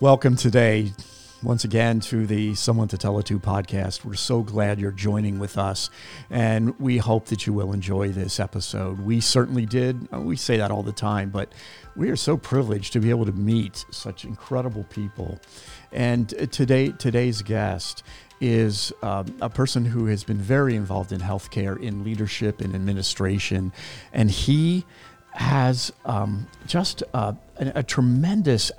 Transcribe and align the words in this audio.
Welcome 0.00 0.34
today, 0.34 0.94
once 1.42 1.64
again, 1.64 2.00
to 2.00 2.26
the 2.26 2.54
Someone 2.54 2.88
to 2.88 2.96
Tell 2.96 3.18
It 3.18 3.26
To 3.26 3.38
podcast. 3.38 4.02
We're 4.02 4.14
so 4.14 4.42
glad 4.42 4.80
you're 4.80 4.92
joining 4.92 5.38
with 5.38 5.58
us, 5.58 5.90
and 6.30 6.80
we 6.80 6.96
hope 6.96 7.26
that 7.26 7.46
you 7.46 7.52
will 7.52 7.74
enjoy 7.74 8.08
this 8.08 8.40
episode. 8.40 9.00
We 9.00 9.20
certainly 9.20 9.66
did. 9.66 10.08
Uh, 10.10 10.20
we 10.22 10.36
say 10.36 10.56
that 10.56 10.70
all 10.70 10.82
the 10.82 10.90
time, 10.90 11.28
but 11.28 11.52
we 11.96 12.08
are 12.08 12.16
so 12.16 12.38
privileged 12.38 12.94
to 12.94 13.00
be 13.00 13.10
able 13.10 13.26
to 13.26 13.32
meet 13.32 13.84
such 13.90 14.24
incredible 14.24 14.84
people. 14.84 15.38
And 15.92 16.32
uh, 16.32 16.46
today, 16.46 16.92
today's 16.92 17.42
guest 17.42 18.02
is 18.40 18.94
um, 19.02 19.26
a 19.42 19.50
person 19.50 19.84
who 19.84 20.06
has 20.06 20.24
been 20.24 20.38
very 20.38 20.76
involved 20.76 21.12
in 21.12 21.20
healthcare, 21.20 21.78
in 21.78 22.04
leadership, 22.04 22.62
in 22.62 22.74
administration, 22.74 23.70
and 24.14 24.30
he 24.30 24.86
has 25.32 25.92
um, 26.06 26.48
just 26.66 27.02
a, 27.12 27.36
a, 27.58 27.72
a 27.74 27.82
tremendous 27.82 28.72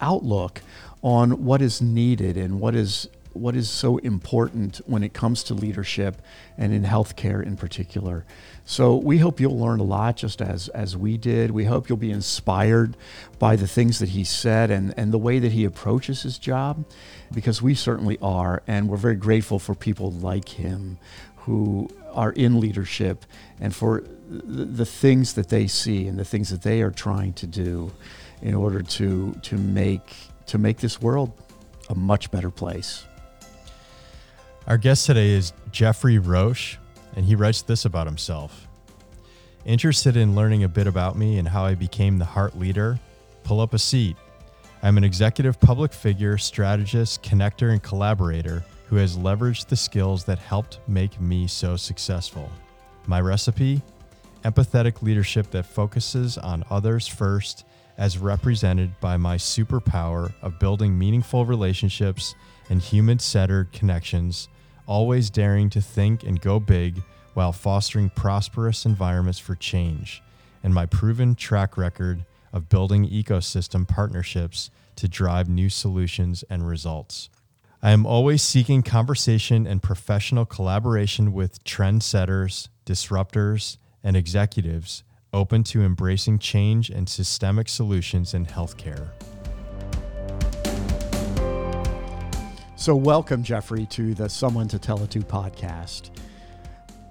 outlook 0.00 0.62
on 1.02 1.44
what 1.44 1.62
is 1.62 1.80
needed 1.80 2.36
and 2.36 2.60
what 2.60 2.74
is 2.74 3.08
what 3.34 3.54
is 3.54 3.70
so 3.70 3.98
important 3.98 4.78
when 4.86 5.04
it 5.04 5.12
comes 5.12 5.44
to 5.44 5.54
leadership 5.54 6.20
and 6.56 6.72
in 6.72 6.82
healthcare 6.82 7.40
in 7.44 7.56
particular. 7.56 8.24
So 8.64 8.96
we 8.96 9.18
hope 9.18 9.38
you'll 9.38 9.58
learn 9.58 9.78
a 9.78 9.84
lot 9.84 10.16
just 10.16 10.42
as 10.42 10.68
as 10.68 10.96
we 10.96 11.16
did. 11.16 11.52
We 11.52 11.64
hope 11.64 11.88
you'll 11.88 11.98
be 11.98 12.10
inspired 12.10 12.96
by 13.38 13.54
the 13.54 13.68
things 13.68 13.98
that 14.00 14.10
he 14.10 14.24
said 14.24 14.70
and, 14.70 14.92
and 14.96 15.12
the 15.12 15.18
way 15.18 15.38
that 15.38 15.52
he 15.52 15.64
approaches 15.64 16.22
his 16.22 16.38
job, 16.38 16.84
because 17.32 17.62
we 17.62 17.74
certainly 17.74 18.18
are, 18.20 18.62
and 18.66 18.88
we're 18.88 18.96
very 18.96 19.16
grateful 19.16 19.58
for 19.58 19.74
people 19.74 20.10
like 20.10 20.48
him 20.48 20.98
who 21.36 21.88
are 22.12 22.32
in 22.32 22.60
leadership 22.60 23.24
and 23.60 23.74
for 23.74 24.02
the, 24.28 24.64
the 24.64 24.86
things 24.86 25.34
that 25.34 25.48
they 25.48 25.66
see 25.66 26.06
and 26.06 26.18
the 26.18 26.24
things 26.24 26.50
that 26.50 26.62
they 26.62 26.82
are 26.82 26.90
trying 26.90 27.32
to 27.32 27.46
do 27.46 27.92
in 28.42 28.54
order 28.54 28.82
to 28.82 29.32
to 29.42 29.56
make 29.56 30.14
to 30.46 30.58
make 30.58 30.78
this 30.78 31.00
world 31.00 31.32
a 31.88 31.94
much 31.94 32.30
better 32.30 32.50
place. 32.50 33.04
Our 34.66 34.76
guest 34.76 35.06
today 35.06 35.30
is 35.30 35.52
Geoffrey 35.72 36.18
Roche, 36.18 36.76
and 37.16 37.24
he 37.24 37.34
writes 37.34 37.62
this 37.62 37.84
about 37.84 38.06
himself. 38.06 38.66
Interested 39.64 40.16
in 40.16 40.34
learning 40.34 40.64
a 40.64 40.68
bit 40.68 40.86
about 40.86 41.16
me 41.16 41.38
and 41.38 41.48
how 41.48 41.64
I 41.64 41.74
became 41.74 42.18
the 42.18 42.24
heart 42.24 42.58
leader? 42.58 42.98
Pull 43.44 43.60
up 43.60 43.74
a 43.74 43.78
seat. 43.78 44.16
I'm 44.82 44.96
an 44.96 45.04
executive 45.04 45.58
public 45.58 45.92
figure, 45.92 46.38
strategist, 46.38 47.22
connector, 47.22 47.72
and 47.72 47.82
collaborator 47.82 48.64
who 48.86 48.96
has 48.96 49.18
leveraged 49.18 49.68
the 49.68 49.76
skills 49.76 50.24
that 50.24 50.38
helped 50.38 50.80
make 50.86 51.20
me 51.20 51.46
so 51.46 51.76
successful. 51.76 52.50
My 53.06 53.20
recipe? 53.20 53.82
Empathetic 54.44 55.02
leadership 55.02 55.50
that 55.50 55.66
focuses 55.66 56.38
on 56.38 56.64
others 56.70 57.06
first 57.06 57.64
as 57.98 58.16
represented 58.16 58.98
by 59.00 59.16
my 59.16 59.36
superpower 59.36 60.32
of 60.40 60.60
building 60.60 60.96
meaningful 60.96 61.44
relationships 61.44 62.36
and 62.70 62.80
human 62.80 63.18
centered 63.18 63.72
connections, 63.72 64.48
always 64.86 65.28
daring 65.28 65.68
to 65.68 65.82
think 65.82 66.22
and 66.22 66.40
go 66.40 66.60
big 66.60 67.02
while 67.34 67.52
fostering 67.52 68.08
prosperous 68.08 68.86
environments 68.86 69.40
for 69.40 69.56
change, 69.56 70.22
and 70.62 70.72
my 70.72 70.86
proven 70.86 71.34
track 71.34 71.76
record 71.76 72.24
of 72.52 72.68
building 72.68 73.08
ecosystem 73.08 73.86
partnerships 73.86 74.70
to 74.96 75.08
drive 75.08 75.48
new 75.48 75.68
solutions 75.68 76.44
and 76.48 76.66
results. 76.66 77.28
I 77.82 77.90
am 77.90 78.06
always 78.06 78.42
seeking 78.42 78.82
conversation 78.82 79.66
and 79.66 79.82
professional 79.82 80.44
collaboration 80.44 81.32
with 81.32 81.62
trendsetters, 81.64 82.68
disruptors, 82.86 83.76
and 84.02 84.16
executives 84.16 85.04
open 85.32 85.62
to 85.64 85.82
embracing 85.82 86.38
change 86.38 86.90
and 86.90 87.08
systemic 87.08 87.68
solutions 87.68 88.34
in 88.34 88.46
healthcare. 88.46 89.08
So, 92.76 92.94
welcome, 92.94 93.42
Geoffrey, 93.42 93.86
to 93.86 94.14
the 94.14 94.28
Someone 94.28 94.68
to 94.68 94.78
Tell 94.78 95.02
It 95.02 95.10
To 95.10 95.20
podcast. 95.20 96.10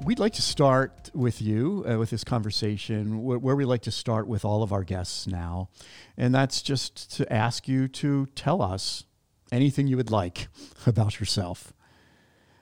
We'd 0.03 0.19
like 0.19 0.33
to 0.33 0.41
start 0.41 1.11
with 1.13 1.41
you 1.41 1.85
uh, 1.89 1.97
with 1.97 2.09
this 2.09 2.23
conversation 2.23 3.23
where, 3.23 3.37
where 3.37 3.55
we 3.55 3.65
like 3.65 3.81
to 3.81 3.91
start 3.91 4.27
with 4.27 4.45
all 4.45 4.63
of 4.63 4.71
our 4.71 4.83
guests 4.83 5.27
now. 5.27 5.69
And 6.15 6.33
that's 6.33 6.61
just 6.61 7.11
to 7.17 7.31
ask 7.31 7.67
you 7.67 7.87
to 7.89 8.27
tell 8.27 8.61
us 8.61 9.03
anything 9.51 9.87
you 9.87 9.97
would 9.97 10.11
like 10.11 10.47
about 10.85 11.19
yourself. 11.19 11.73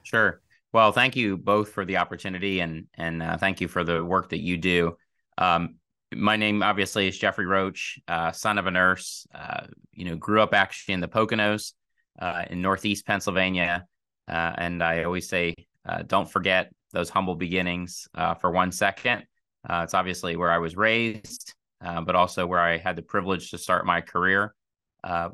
Sure. 0.02 0.40
Well, 0.72 0.92
thank 0.92 1.16
you 1.16 1.36
both 1.36 1.70
for 1.70 1.84
the 1.84 1.96
opportunity 1.96 2.60
and 2.60 2.86
and 2.94 3.22
uh, 3.22 3.36
thank 3.36 3.60
you 3.60 3.68
for 3.68 3.84
the 3.84 4.04
work 4.04 4.30
that 4.30 4.40
you 4.40 4.56
do. 4.56 4.96
Um, 5.38 5.76
my 6.14 6.36
name 6.36 6.62
obviously 6.62 7.08
is 7.08 7.18
Geoffrey 7.18 7.46
Roche, 7.46 7.98
uh, 8.08 8.32
son 8.32 8.58
of 8.58 8.66
a 8.66 8.70
nurse. 8.70 9.26
Uh, 9.34 9.66
you 9.92 10.04
know, 10.04 10.16
grew 10.16 10.40
up 10.40 10.54
actually 10.54 10.94
in 10.94 11.00
the 11.00 11.08
Poconos 11.08 11.72
uh, 12.18 12.44
in 12.48 12.62
Northeast 12.62 13.06
Pennsylvania, 13.06 13.86
uh, 14.28 14.52
and 14.56 14.82
I 14.82 15.04
always 15.04 15.28
say, 15.28 15.54
uh, 15.86 16.02
don't 16.02 16.30
forget 16.30 16.72
those 16.92 17.10
humble 17.10 17.34
beginnings 17.34 18.08
uh, 18.14 18.34
for 18.34 18.50
one 18.50 18.72
second. 18.72 19.24
it's 19.68 19.94
obviously 19.94 20.36
where 20.36 20.50
I 20.50 20.58
was 20.58 20.76
raised, 20.76 21.54
but 21.80 22.14
also 22.14 22.46
where 22.46 22.60
I 22.60 22.78
had 22.78 22.96
the 22.96 23.02
privilege 23.02 23.50
to 23.50 23.58
start 23.58 23.84
my 23.84 24.00
career 24.00 24.54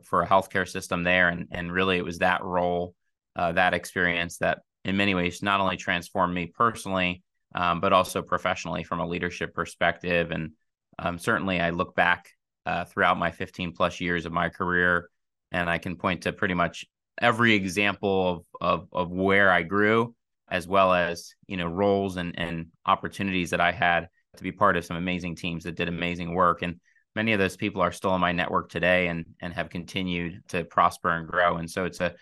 for 0.02 0.22
a 0.22 0.26
healthcare 0.26 0.68
system 0.68 1.04
there, 1.04 1.28
and 1.28 1.48
and 1.52 1.70
really 1.70 1.98
it 1.98 2.04
was 2.04 2.18
that 2.18 2.42
role, 2.42 2.94
that 3.36 3.74
experience 3.74 4.38
that 4.38 4.60
in 4.84 4.96
many 4.96 5.14
ways 5.14 5.42
not 5.42 5.60
only 5.60 5.76
transformed 5.76 6.34
me 6.34 6.46
personally 6.46 7.22
um, 7.54 7.80
but 7.80 7.92
also 7.92 8.22
professionally 8.22 8.84
from 8.84 9.00
a 9.00 9.06
leadership 9.06 9.54
perspective. 9.54 10.30
And 10.30 10.52
um, 10.98 11.18
certainly, 11.18 11.60
I 11.60 11.70
look 11.70 11.94
back 11.94 12.28
uh, 12.66 12.84
throughout 12.84 13.18
my 13.18 13.30
15 13.30 13.72
plus 13.72 14.00
years 14.00 14.26
of 14.26 14.32
my 14.32 14.48
career, 14.48 15.08
and 15.50 15.68
I 15.68 15.78
can 15.78 15.96
point 15.96 16.22
to 16.22 16.32
pretty 16.32 16.54
much 16.54 16.86
every 17.20 17.54
example 17.54 18.28
of 18.28 18.44
of, 18.60 18.88
of 18.92 19.10
where 19.10 19.50
I 19.50 19.62
grew, 19.62 20.14
as 20.50 20.66
well 20.66 20.92
as 20.92 21.34
you 21.46 21.56
know 21.56 21.66
roles 21.66 22.16
and 22.16 22.38
and 22.38 22.66
opportunities 22.86 23.50
that 23.50 23.60
I 23.60 23.72
had 23.72 24.08
to 24.36 24.42
be 24.42 24.52
part 24.52 24.76
of 24.76 24.84
some 24.84 24.96
amazing 24.96 25.36
teams 25.36 25.64
that 25.64 25.76
did 25.76 25.88
amazing 25.88 26.34
work. 26.34 26.62
And 26.62 26.80
many 27.14 27.32
of 27.32 27.38
those 27.38 27.56
people 27.56 27.82
are 27.82 27.92
still 27.92 28.14
in 28.14 28.20
my 28.20 28.32
network 28.32 28.70
today 28.70 29.08
and 29.08 29.26
and 29.40 29.52
have 29.52 29.70
continued 29.70 30.42
to 30.48 30.64
prosper 30.64 31.10
and 31.10 31.28
grow. 31.28 31.56
And 31.56 31.70
so 31.70 31.84
it's 31.84 32.00
a 32.00 32.14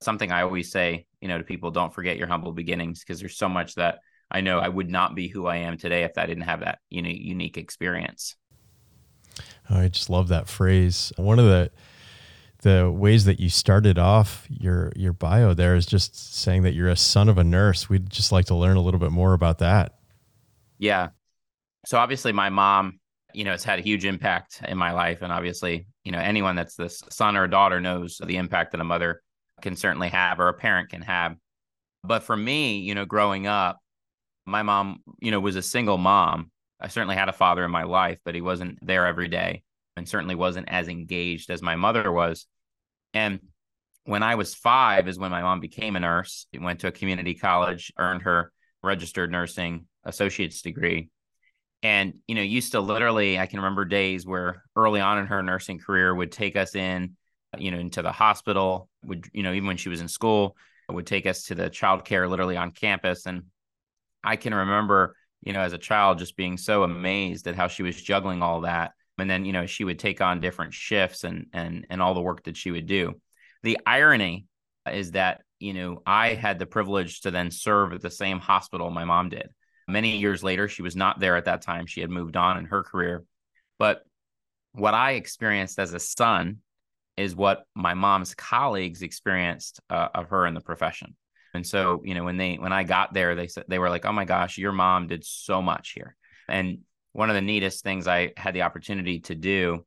something 0.00 0.30
I 0.30 0.42
always 0.42 0.70
say, 0.70 1.06
you 1.20 1.28
know, 1.28 1.38
to 1.38 1.44
people, 1.44 1.70
don't 1.70 1.94
forget 1.94 2.18
your 2.18 2.28
humble 2.28 2.52
beginnings 2.52 3.00
because 3.00 3.18
there's 3.18 3.38
so 3.38 3.48
much 3.48 3.74
that 3.76 3.98
I 4.30 4.40
know 4.40 4.58
I 4.58 4.68
would 4.68 4.90
not 4.90 5.14
be 5.14 5.28
who 5.28 5.46
I 5.46 5.58
am 5.58 5.78
today 5.78 6.02
if 6.04 6.18
I 6.18 6.26
didn't 6.26 6.44
have 6.44 6.60
that 6.60 6.80
you 6.90 7.02
know 7.02 7.10
unique 7.10 7.56
experience. 7.56 8.34
Oh, 9.70 9.78
I 9.80 9.88
just 9.88 10.10
love 10.10 10.28
that 10.28 10.48
phrase. 10.48 11.12
One 11.16 11.38
of 11.38 11.44
the 11.44 11.70
the 12.62 12.90
ways 12.90 13.24
that 13.26 13.38
you 13.38 13.48
started 13.48 13.98
off 13.98 14.46
your 14.48 14.92
your 14.96 15.12
bio 15.12 15.54
there 15.54 15.76
is 15.76 15.86
just 15.86 16.34
saying 16.34 16.62
that 16.62 16.74
you're 16.74 16.88
a 16.88 16.96
son 16.96 17.28
of 17.28 17.38
a 17.38 17.44
nurse. 17.44 17.88
We'd 17.88 18.10
just 18.10 18.32
like 18.32 18.46
to 18.46 18.54
learn 18.54 18.76
a 18.76 18.80
little 18.80 19.00
bit 19.00 19.12
more 19.12 19.34
about 19.34 19.58
that. 19.58 19.98
Yeah. 20.78 21.10
So 21.86 21.98
obviously 21.98 22.32
my 22.32 22.50
mom, 22.50 22.98
you 23.32 23.44
know, 23.44 23.52
has 23.52 23.64
had 23.64 23.78
a 23.78 23.82
huge 23.82 24.04
impact 24.04 24.62
in 24.66 24.76
my 24.76 24.92
life 24.92 25.22
and 25.22 25.32
obviously, 25.32 25.86
you 26.04 26.12
know, 26.12 26.18
anyone 26.18 26.56
that's 26.56 26.74
the 26.74 26.88
son 26.88 27.36
or 27.36 27.44
a 27.44 27.50
daughter 27.50 27.80
knows 27.80 28.20
the 28.24 28.36
impact 28.36 28.72
that 28.72 28.80
a 28.80 28.84
mother 28.84 29.22
can 29.62 29.76
certainly 29.76 30.08
have 30.08 30.40
or 30.40 30.48
a 30.48 30.54
parent 30.54 30.90
can 30.90 31.02
have. 31.02 31.36
But 32.02 32.22
for 32.22 32.36
me, 32.36 32.78
you 32.78 32.94
know, 32.94 33.04
growing 33.04 33.46
up, 33.46 33.78
my 34.46 34.62
mom, 34.62 35.00
you 35.20 35.30
know, 35.30 35.40
was 35.40 35.56
a 35.56 35.62
single 35.62 35.98
mom. 35.98 36.50
I 36.80 36.88
certainly 36.88 37.16
had 37.16 37.28
a 37.28 37.32
father 37.32 37.64
in 37.64 37.70
my 37.70 37.84
life, 37.84 38.18
but 38.24 38.34
he 38.34 38.40
wasn't 38.40 38.78
there 38.82 39.06
every 39.06 39.28
day 39.28 39.62
and 39.96 40.08
certainly 40.08 40.34
wasn't 40.34 40.68
as 40.68 40.88
engaged 40.88 41.50
as 41.50 41.62
my 41.62 41.76
mother 41.76 42.12
was. 42.12 42.46
And 43.14 43.40
when 44.04 44.22
I 44.22 44.36
was 44.36 44.54
five 44.54 45.08
is 45.08 45.18
when 45.18 45.30
my 45.30 45.42
mom 45.42 45.60
became 45.60 45.96
a 45.96 46.00
nurse. 46.00 46.46
She 46.52 46.60
went 46.60 46.80
to 46.80 46.86
a 46.86 46.92
community 46.92 47.34
college, 47.34 47.92
earned 47.98 48.22
her 48.22 48.52
registered 48.82 49.32
nursing 49.32 49.86
associate's 50.04 50.62
degree. 50.62 51.08
And, 51.82 52.14
you 52.26 52.34
know, 52.34 52.42
used 52.42 52.72
to 52.72 52.80
literally, 52.80 53.38
I 53.38 53.46
can 53.46 53.58
remember 53.58 53.84
days 53.84 54.26
where 54.26 54.62
early 54.76 55.00
on 55.00 55.18
in 55.18 55.26
her 55.26 55.42
nursing 55.42 55.78
career 55.78 56.14
would 56.14 56.32
take 56.32 56.56
us 56.56 56.74
in, 56.74 57.16
you 57.58 57.70
know, 57.70 57.78
into 57.78 58.02
the 58.02 58.12
hospital, 58.12 58.88
would, 59.04 59.26
you 59.32 59.42
know, 59.42 59.52
even 59.52 59.66
when 59.66 59.76
she 59.76 59.88
was 59.88 60.00
in 60.00 60.08
school, 60.08 60.56
would 60.88 61.06
take 61.06 61.26
us 61.26 61.44
to 61.44 61.54
the 61.54 61.68
childcare 61.68 62.28
literally 62.28 62.56
on 62.56 62.70
campus. 62.70 63.26
And 63.26 63.44
I 64.26 64.36
can 64.36 64.52
remember, 64.52 65.16
you 65.42 65.52
know, 65.52 65.60
as 65.60 65.72
a 65.72 65.78
child 65.78 66.18
just 66.18 66.36
being 66.36 66.56
so 66.56 66.82
amazed 66.82 67.46
at 67.46 67.54
how 67.54 67.68
she 67.68 67.82
was 67.82 68.00
juggling 68.00 68.42
all 68.42 68.62
that. 68.62 68.92
And 69.18 69.30
then, 69.30 69.44
you 69.44 69.52
know, 69.52 69.64
she 69.64 69.84
would 69.84 69.98
take 69.98 70.20
on 70.20 70.40
different 70.40 70.74
shifts 70.74 71.24
and 71.24 71.46
and 71.52 71.86
and 71.88 72.02
all 72.02 72.12
the 72.12 72.20
work 72.20 72.44
that 72.44 72.56
she 72.56 72.70
would 72.70 72.86
do. 72.86 73.14
The 73.62 73.78
irony 73.86 74.46
is 74.90 75.12
that, 75.12 75.42
you 75.58 75.72
know, 75.72 76.02
I 76.04 76.34
had 76.34 76.58
the 76.58 76.66
privilege 76.66 77.22
to 77.22 77.30
then 77.30 77.50
serve 77.50 77.92
at 77.92 78.02
the 78.02 78.10
same 78.10 78.40
hospital 78.40 78.90
my 78.90 79.04
mom 79.04 79.30
did. 79.30 79.48
Many 79.88 80.18
years 80.18 80.42
later, 80.42 80.68
she 80.68 80.82
was 80.82 80.96
not 80.96 81.20
there 81.20 81.36
at 81.36 81.44
that 81.44 81.62
time. 81.62 81.86
She 81.86 82.00
had 82.00 82.10
moved 82.10 82.36
on 82.36 82.58
in 82.58 82.66
her 82.66 82.82
career. 82.82 83.24
But 83.78 84.02
what 84.72 84.94
I 84.94 85.12
experienced 85.12 85.78
as 85.78 85.94
a 85.94 86.00
son 86.00 86.58
is 87.16 87.34
what 87.34 87.64
my 87.74 87.94
mom's 87.94 88.34
colleagues 88.34 89.02
experienced 89.02 89.80
uh, 89.88 90.08
of 90.14 90.28
her 90.30 90.46
in 90.46 90.54
the 90.54 90.60
profession. 90.60 91.16
And 91.56 91.66
so, 91.66 92.02
you 92.04 92.14
know, 92.14 92.24
when 92.24 92.36
they 92.36 92.54
when 92.56 92.72
I 92.72 92.84
got 92.84 93.12
there, 93.12 93.34
they 93.34 93.48
said 93.48 93.64
they 93.68 93.78
were 93.78 93.90
like, 93.90 94.04
"Oh 94.04 94.12
my 94.12 94.24
gosh, 94.24 94.58
your 94.58 94.72
mom 94.72 95.08
did 95.08 95.24
so 95.24 95.60
much 95.60 95.92
here." 95.92 96.16
And 96.48 96.78
one 97.12 97.30
of 97.30 97.34
the 97.34 97.42
neatest 97.42 97.82
things 97.82 98.06
I 98.06 98.32
had 98.36 98.54
the 98.54 98.62
opportunity 98.62 99.20
to 99.20 99.34
do 99.34 99.84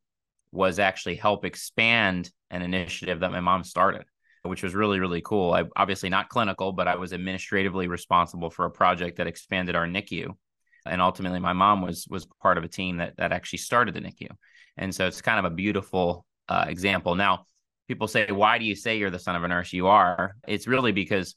was 0.52 0.78
actually 0.78 1.14
help 1.14 1.44
expand 1.44 2.30
an 2.50 2.62
initiative 2.62 3.20
that 3.20 3.30
my 3.30 3.40
mom 3.40 3.62
started, 3.64 4.04
which 4.42 4.62
was 4.62 4.74
really, 4.74 4.98
really 4.98 5.22
cool. 5.22 5.52
I 5.52 5.64
obviously 5.76 6.08
not 6.08 6.28
clinical, 6.28 6.72
but 6.72 6.88
I 6.88 6.96
was 6.96 7.12
administratively 7.12 7.86
responsible 7.86 8.50
for 8.50 8.64
a 8.64 8.70
project 8.70 9.18
that 9.18 9.28
expanded 9.28 9.76
our 9.76 9.86
NICU. 9.86 10.34
And 10.86 11.00
ultimately 11.00 11.38
my 11.38 11.52
mom 11.52 11.82
was 11.82 12.06
was 12.08 12.26
part 12.42 12.58
of 12.58 12.64
a 12.64 12.68
team 12.68 12.98
that 12.98 13.16
that 13.16 13.32
actually 13.32 13.60
started 13.60 13.94
the 13.94 14.00
NICU. 14.00 14.28
And 14.76 14.94
so 14.94 15.06
it's 15.06 15.22
kind 15.22 15.38
of 15.38 15.50
a 15.50 15.54
beautiful 15.54 16.26
uh, 16.48 16.64
example. 16.68 17.14
Now, 17.14 17.46
people 17.86 18.08
say, 18.08 18.30
why 18.30 18.58
do 18.58 18.64
you 18.64 18.74
say 18.74 18.98
you're 18.98 19.10
the 19.10 19.18
son 19.18 19.36
of 19.36 19.44
a 19.44 19.48
nurse? 19.48 19.72
You 19.72 19.88
are. 19.88 20.36
It's 20.46 20.66
really 20.66 20.92
because 20.92 21.34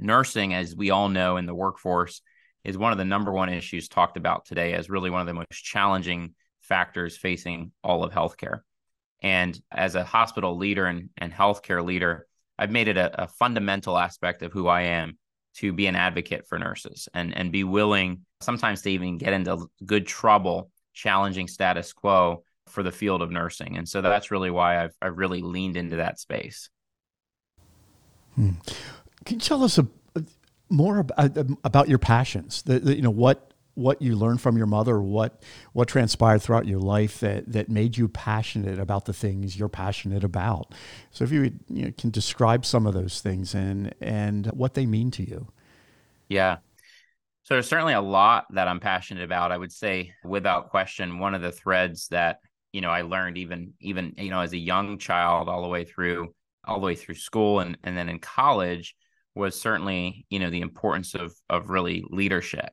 nursing, 0.00 0.54
as 0.54 0.74
we 0.74 0.90
all 0.90 1.08
know 1.08 1.36
in 1.36 1.46
the 1.46 1.54
workforce, 1.54 2.22
is 2.64 2.76
one 2.76 2.92
of 2.92 2.98
the 2.98 3.04
number 3.04 3.32
one 3.32 3.48
issues 3.48 3.88
talked 3.88 4.16
about 4.16 4.44
today 4.44 4.74
as 4.74 4.90
really 4.90 5.10
one 5.10 5.20
of 5.20 5.26
the 5.26 5.34
most 5.34 5.50
challenging 5.50 6.34
factors 6.60 7.16
facing 7.16 7.72
all 7.82 8.04
of 8.04 8.12
healthcare. 8.12 8.60
And 9.22 9.58
as 9.70 9.94
a 9.94 10.04
hospital 10.04 10.56
leader 10.56 10.86
and, 10.86 11.10
and 11.16 11.32
healthcare 11.32 11.84
leader, 11.84 12.26
I've 12.58 12.70
made 12.70 12.88
it 12.88 12.96
a, 12.96 13.24
a 13.24 13.28
fundamental 13.28 13.98
aspect 13.98 14.42
of 14.42 14.52
who 14.52 14.68
I 14.68 14.82
am 14.82 15.18
to 15.54 15.72
be 15.72 15.86
an 15.86 15.96
advocate 15.96 16.46
for 16.46 16.58
nurses 16.58 17.08
and, 17.14 17.36
and 17.36 17.50
be 17.50 17.64
willing 17.64 18.20
sometimes 18.40 18.82
to 18.82 18.90
even 18.90 19.18
get 19.18 19.32
into 19.32 19.68
good 19.84 20.06
trouble 20.06 20.70
challenging 20.92 21.48
status 21.48 21.92
quo 21.92 22.44
for 22.68 22.82
the 22.82 22.92
field 22.92 23.22
of 23.22 23.30
nursing. 23.30 23.76
And 23.76 23.88
so 23.88 24.00
that's 24.00 24.30
really 24.30 24.50
why 24.50 24.82
I've, 24.82 24.94
I've 25.02 25.18
really 25.18 25.42
leaned 25.42 25.76
into 25.76 25.96
that 25.96 26.20
space. 26.20 26.70
Hmm. 28.34 28.50
Can 29.24 29.36
you 29.36 29.40
tell 29.40 29.62
us 29.62 29.78
a, 29.78 29.86
more 30.68 30.98
about, 30.98 31.36
about 31.64 31.88
your 31.88 31.98
passions? 31.98 32.62
The, 32.62 32.78
the, 32.78 32.96
you 32.96 33.02
know 33.02 33.10
what 33.10 33.50
what 33.74 34.02
you 34.02 34.14
learned 34.14 34.40
from 34.40 34.56
your 34.56 34.66
mother, 34.66 35.00
what 35.00 35.42
what 35.72 35.88
transpired 35.88 36.42
throughout 36.42 36.66
your 36.66 36.80
life 36.80 37.20
that 37.20 37.50
that 37.50 37.68
made 37.68 37.96
you 37.96 38.08
passionate 38.08 38.78
about 38.78 39.04
the 39.06 39.12
things 39.12 39.58
you're 39.58 39.68
passionate 39.68 40.24
about. 40.24 40.74
So 41.10 41.24
if 41.24 41.32
you, 41.32 41.52
you 41.68 41.86
know, 41.86 41.92
can 41.96 42.10
describe 42.10 42.64
some 42.66 42.86
of 42.86 42.94
those 42.94 43.20
things 43.20 43.54
and 43.54 43.94
and 44.00 44.46
what 44.48 44.74
they 44.74 44.86
mean 44.86 45.10
to 45.12 45.28
you. 45.28 45.48
Yeah. 46.28 46.58
So 47.42 47.54
there's 47.54 47.68
certainly 47.68 47.94
a 47.94 48.00
lot 48.00 48.46
that 48.50 48.68
I'm 48.68 48.80
passionate 48.80 49.24
about. 49.24 49.50
I 49.50 49.58
would 49.58 49.72
say 49.72 50.12
without 50.24 50.70
question 50.70 51.18
one 51.18 51.34
of 51.34 51.42
the 51.42 51.52
threads 51.52 52.08
that 52.08 52.40
you 52.72 52.80
know 52.80 52.90
I 52.90 53.02
learned 53.02 53.38
even 53.38 53.72
even 53.80 54.14
you 54.18 54.30
know 54.30 54.40
as 54.40 54.52
a 54.52 54.58
young 54.58 54.98
child 54.98 55.48
all 55.48 55.62
the 55.62 55.68
way 55.68 55.84
through 55.84 56.34
all 56.64 56.78
the 56.78 56.86
way 56.86 56.94
through 56.94 57.14
school 57.14 57.60
and 57.60 57.78
and 57.82 57.96
then 57.96 58.08
in 58.08 58.18
college 58.18 58.94
was 59.34 59.60
certainly 59.60 60.26
you 60.30 60.38
know 60.38 60.50
the 60.50 60.60
importance 60.60 61.14
of 61.14 61.34
of 61.48 61.70
really 61.70 62.04
leadership. 62.10 62.70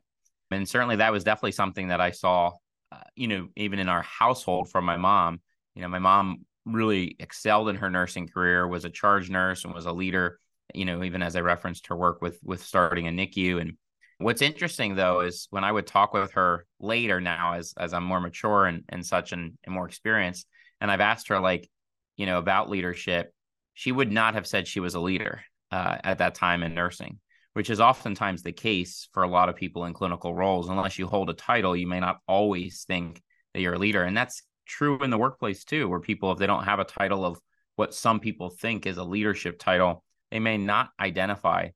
And 0.50 0.68
certainly 0.68 0.96
that 0.96 1.12
was 1.12 1.24
definitely 1.24 1.52
something 1.52 1.88
that 1.88 2.00
I 2.00 2.10
saw 2.10 2.52
uh, 2.92 2.98
you 3.14 3.28
know 3.28 3.48
even 3.56 3.78
in 3.78 3.88
our 3.88 4.02
household 4.02 4.70
from 4.70 4.84
my 4.84 4.96
mom. 4.96 5.40
You 5.74 5.82
know 5.82 5.88
my 5.88 5.98
mom 5.98 6.44
really 6.64 7.16
excelled 7.18 7.68
in 7.68 7.76
her 7.76 7.90
nursing 7.90 8.28
career 8.28 8.66
was 8.66 8.84
a 8.84 8.90
charge 8.90 9.30
nurse 9.30 9.64
and 9.64 9.72
was 9.72 9.86
a 9.86 9.92
leader 9.92 10.38
you 10.74 10.84
know 10.84 11.02
even 11.02 11.22
as 11.22 11.34
I 11.34 11.40
referenced 11.40 11.86
her 11.86 11.96
work 11.96 12.20
with 12.20 12.38
with 12.42 12.62
starting 12.62 13.06
a 13.06 13.10
NICU 13.10 13.60
and 13.60 13.72
What's 14.20 14.42
interesting 14.42 14.96
though 14.96 15.20
is 15.20 15.46
when 15.50 15.62
I 15.62 15.70
would 15.70 15.86
talk 15.86 16.12
with 16.12 16.32
her 16.32 16.66
later 16.80 17.20
now 17.20 17.54
as 17.54 17.72
as 17.78 17.94
I'm 17.94 18.02
more 18.02 18.20
mature 18.20 18.66
and, 18.66 18.82
and 18.88 19.06
such 19.06 19.30
and, 19.30 19.56
and 19.64 19.72
more 19.72 19.86
experienced, 19.86 20.48
and 20.80 20.90
I've 20.90 21.00
asked 21.00 21.28
her 21.28 21.38
like, 21.38 21.70
you 22.16 22.26
know, 22.26 22.38
about 22.38 22.68
leadership, 22.68 23.32
she 23.74 23.92
would 23.92 24.10
not 24.10 24.34
have 24.34 24.46
said 24.46 24.66
she 24.66 24.80
was 24.80 24.96
a 24.96 25.00
leader 25.00 25.42
uh, 25.70 25.98
at 26.04 26.18
that 26.18 26.34
time 26.34 26.62
in 26.62 26.74
nursing, 26.74 27.18
which 27.54 27.70
is 27.70 27.80
oftentimes 27.80 28.42
the 28.42 28.52
case 28.52 29.08
for 29.12 29.22
a 29.22 29.28
lot 29.28 29.48
of 29.48 29.56
people 29.56 29.84
in 29.84 29.92
clinical 29.92 30.34
roles. 30.34 30.68
Unless 30.68 30.98
you 30.98 31.06
hold 31.06 31.30
a 31.30 31.34
title, 31.34 31.76
you 31.76 31.86
may 31.86 32.00
not 32.00 32.18
always 32.26 32.84
think 32.84 33.22
that 33.54 33.60
you're 33.60 33.74
a 33.74 33.78
leader. 33.78 34.02
And 34.02 34.16
that's 34.16 34.42
true 34.66 35.02
in 35.02 35.10
the 35.10 35.18
workplace 35.18 35.64
too, 35.64 35.88
where 35.88 36.00
people, 36.00 36.32
if 36.32 36.38
they 36.38 36.46
don't 36.46 36.64
have 36.64 36.78
a 36.78 36.84
title 36.84 37.24
of 37.24 37.40
what 37.76 37.94
some 37.94 38.20
people 38.20 38.50
think 38.50 38.86
is 38.86 38.96
a 38.96 39.04
leadership 39.04 39.58
title, 39.58 40.04
they 40.30 40.40
may 40.40 40.58
not 40.58 40.90
identify 41.00 41.68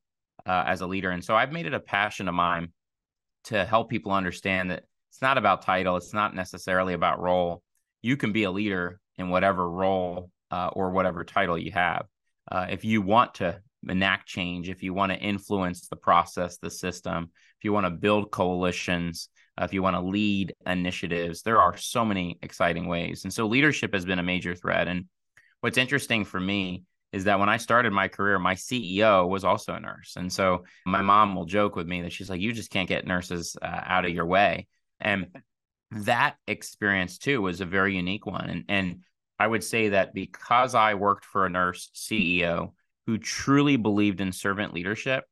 uh, 0.45 0.63
as 0.67 0.81
a 0.81 0.87
leader. 0.87 1.11
And 1.11 1.23
so 1.23 1.35
I've 1.35 1.51
made 1.51 1.65
it 1.65 1.73
a 1.73 1.79
passion 1.79 2.27
of 2.27 2.35
mine 2.35 2.71
to 3.45 3.65
help 3.65 3.89
people 3.89 4.11
understand 4.11 4.71
that 4.71 4.83
it's 5.09 5.21
not 5.21 5.37
about 5.37 5.61
title, 5.61 5.95
it's 5.95 6.13
not 6.13 6.35
necessarily 6.35 6.93
about 6.93 7.21
role. 7.21 7.61
You 8.01 8.17
can 8.17 8.31
be 8.31 8.43
a 8.43 8.51
leader 8.51 8.99
in 9.17 9.29
whatever 9.29 9.69
role 9.69 10.29
uh, 10.51 10.69
or 10.73 10.91
whatever 10.91 11.23
title 11.23 11.57
you 11.57 11.71
have. 11.71 12.05
Uh, 12.51 12.67
if 12.69 12.83
you 12.83 13.01
want 13.01 13.35
to 13.35 13.61
enact 13.87 14.27
change, 14.27 14.69
if 14.69 14.83
you 14.83 14.93
want 14.93 15.11
to 15.11 15.17
influence 15.17 15.87
the 15.87 15.95
process, 15.95 16.57
the 16.57 16.69
system, 16.69 17.29
if 17.57 17.63
you 17.63 17.73
want 17.73 17.85
to 17.85 17.91
build 17.91 18.31
coalitions, 18.31 19.29
uh, 19.59 19.65
if 19.65 19.73
you 19.73 19.83
want 19.83 19.95
to 19.95 20.01
lead 20.01 20.53
initiatives, 20.65 21.41
there 21.41 21.61
are 21.61 21.77
so 21.77 22.03
many 22.03 22.37
exciting 22.41 22.87
ways. 22.87 23.23
And 23.23 23.33
so 23.33 23.47
leadership 23.47 23.93
has 23.93 24.05
been 24.05 24.19
a 24.19 24.23
major 24.23 24.55
thread. 24.55 24.87
And 24.87 25.05
what's 25.61 25.77
interesting 25.77 26.25
for 26.25 26.39
me 26.39 26.83
is 27.11 27.25
that 27.25 27.39
when 27.39 27.49
I 27.49 27.57
started 27.57 27.93
my 27.93 28.07
career, 28.07 28.39
my 28.39 28.55
CEO 28.55 29.29
was 29.29 29.43
also 29.43 29.73
a 29.73 29.79
nurse. 29.79 30.13
And 30.15 30.33
so 30.33 30.65
my 30.85 31.01
mom 31.01 31.35
will 31.35 31.45
joke 31.45 31.75
with 31.75 31.87
me 31.87 32.01
that 32.01 32.11
she's 32.11 32.29
like, 32.29 32.41
you 32.41 32.51
just 32.53 32.71
can't 32.71 32.89
get 32.89 33.05
nurses 33.05 33.55
uh, 33.61 33.81
out 33.85 34.05
of 34.05 34.11
your 34.11 34.25
way. 34.25 34.67
And 34.99 35.27
that 35.91 36.35
experience 36.47 37.19
too 37.19 37.41
was 37.41 37.61
a 37.61 37.65
very 37.65 37.95
unique 37.95 38.25
one. 38.25 38.49
And, 38.49 38.65
and 38.67 38.99
I 39.37 39.45
would 39.45 39.63
say 39.63 39.89
that 39.89 40.13
because 40.15 40.73
I 40.73 40.95
worked 40.95 41.25
for 41.25 41.45
a 41.45 41.49
nurse 41.49 41.91
CEO 41.93 42.73
who 43.07 43.17
truly 43.17 43.75
believed 43.75 44.21
in 44.21 44.31
servant 44.31 44.73
leadership, 44.73 45.25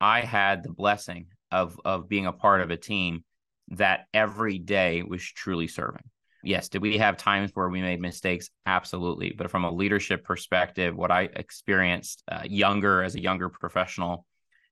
I 0.00 0.20
had 0.20 0.62
the 0.62 0.72
blessing 0.72 1.26
of, 1.50 1.80
of 1.84 2.08
being 2.08 2.26
a 2.26 2.32
part 2.32 2.60
of 2.60 2.70
a 2.70 2.76
team 2.76 3.24
that 3.68 4.06
every 4.14 4.58
day 4.58 5.02
was 5.02 5.22
truly 5.22 5.66
serving 5.68 6.04
yes, 6.42 6.68
did 6.68 6.82
we 6.82 6.98
have 6.98 7.16
times 7.16 7.50
where 7.54 7.68
we 7.68 7.80
made 7.80 8.00
mistakes? 8.00 8.50
Absolutely. 8.66 9.34
But 9.36 9.50
from 9.50 9.64
a 9.64 9.70
leadership 9.70 10.24
perspective, 10.24 10.96
what 10.96 11.10
I 11.10 11.22
experienced 11.22 12.22
uh, 12.30 12.42
younger 12.44 13.02
as 13.02 13.14
a 13.14 13.20
younger 13.20 13.48
professional 13.48 14.24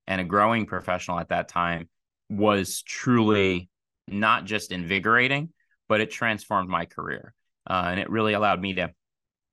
and 0.07 0.21
a 0.21 0.25
growing 0.25 0.67
professional 0.67 1.19
at 1.19 1.31
that 1.31 1.49
time 1.49 1.89
was 2.29 2.83
truly 2.83 3.69
not 4.09 4.45
just 4.45 4.73
invigorating, 4.73 5.51
but 5.89 6.01
it 6.01 6.11
transformed 6.11 6.69
my 6.69 6.85
career. 6.85 7.35
Uh, 7.69 7.89
and 7.89 8.01
it 8.01 8.11
really 8.11 8.35
allowed 8.35 8.61
me 8.61 8.75
to 8.75 8.93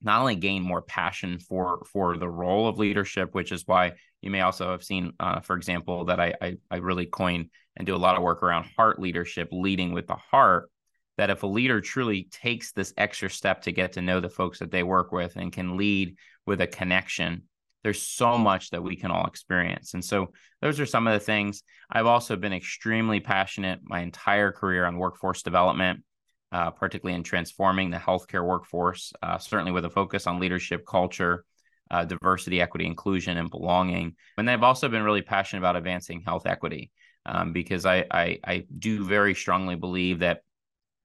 not 0.03 0.19
only 0.19 0.35
gain 0.35 0.61
more 0.61 0.81
passion 0.81 1.39
for 1.39 1.85
for 1.91 2.17
the 2.17 2.29
role 2.29 2.67
of 2.67 2.77
leadership, 2.77 3.33
which 3.33 3.51
is 3.51 3.65
why 3.65 3.93
you 4.21 4.29
may 4.29 4.41
also 4.41 4.71
have 4.71 4.83
seen, 4.83 5.13
uh, 5.19 5.39
for 5.39 5.55
example, 5.55 6.05
that 6.05 6.19
I, 6.19 6.33
I 6.41 6.57
I 6.69 6.77
really 6.77 7.05
coin 7.05 7.49
and 7.75 7.85
do 7.85 7.95
a 7.95 7.97
lot 7.97 8.15
of 8.15 8.23
work 8.23 8.43
around 8.43 8.67
heart 8.77 8.99
leadership, 8.99 9.49
leading 9.51 9.93
with 9.93 10.07
the 10.07 10.15
heart 10.15 10.69
that 11.17 11.29
if 11.29 11.43
a 11.43 11.47
leader 11.47 11.79
truly 11.79 12.27
takes 12.31 12.71
this 12.71 12.93
extra 12.97 13.29
step 13.29 13.61
to 13.63 13.71
get 13.71 13.93
to 13.93 14.01
know 14.01 14.19
the 14.19 14.29
folks 14.29 14.59
that 14.59 14.71
they 14.71 14.83
work 14.83 15.11
with 15.11 15.35
and 15.35 15.51
can 15.51 15.77
lead 15.77 16.17
with 16.45 16.59
a 16.61 16.67
connection, 16.67 17.43
there's 17.83 18.01
so 18.01 18.37
much 18.37 18.71
that 18.71 18.81
we 18.81 18.95
can 18.95 19.11
all 19.11 19.27
experience. 19.27 19.93
And 19.93 20.03
so 20.03 20.31
those 20.61 20.79
are 20.79 20.85
some 20.85 21.05
of 21.05 21.13
the 21.13 21.19
things. 21.19 21.63
I've 21.89 22.07
also 22.07 22.35
been 22.35 22.53
extremely 22.53 23.19
passionate 23.19 23.79
my 23.83 23.99
entire 23.99 24.51
career 24.51 24.85
on 24.85 24.97
workforce 24.97 25.43
development, 25.43 26.03
uh, 26.53 26.69
particularly 26.69 27.15
in 27.15 27.23
transforming 27.23 27.89
the 27.89 27.97
healthcare 27.97 28.45
workforce, 28.45 29.11
uh, 29.23 29.37
certainly 29.37 29.71
with 29.71 29.85
a 29.85 29.89
focus 29.89 30.27
on 30.27 30.39
leadership 30.39 30.85
culture. 30.85 31.43
Uh, 31.91 32.05
diversity, 32.05 32.59
equity, 32.59 32.87
inclusion, 32.87 33.37
and 33.37 33.51
belonging. 33.51 34.15
And 34.37 34.49
I've 34.49 34.63
also 34.63 34.89
been 34.89 35.03
really 35.03 35.21
passionate 35.21 35.59
about 35.59 35.75
advancing 35.75 36.21
health 36.21 36.47
equity 36.47 36.89
um, 37.25 37.53
because 37.53 37.85
I, 37.85 38.05
I, 38.09 38.39
I 38.43 38.65
do 38.79 39.03
very 39.03 39.35
strongly 39.35 39.75
believe 39.75 40.19
that 40.19 40.41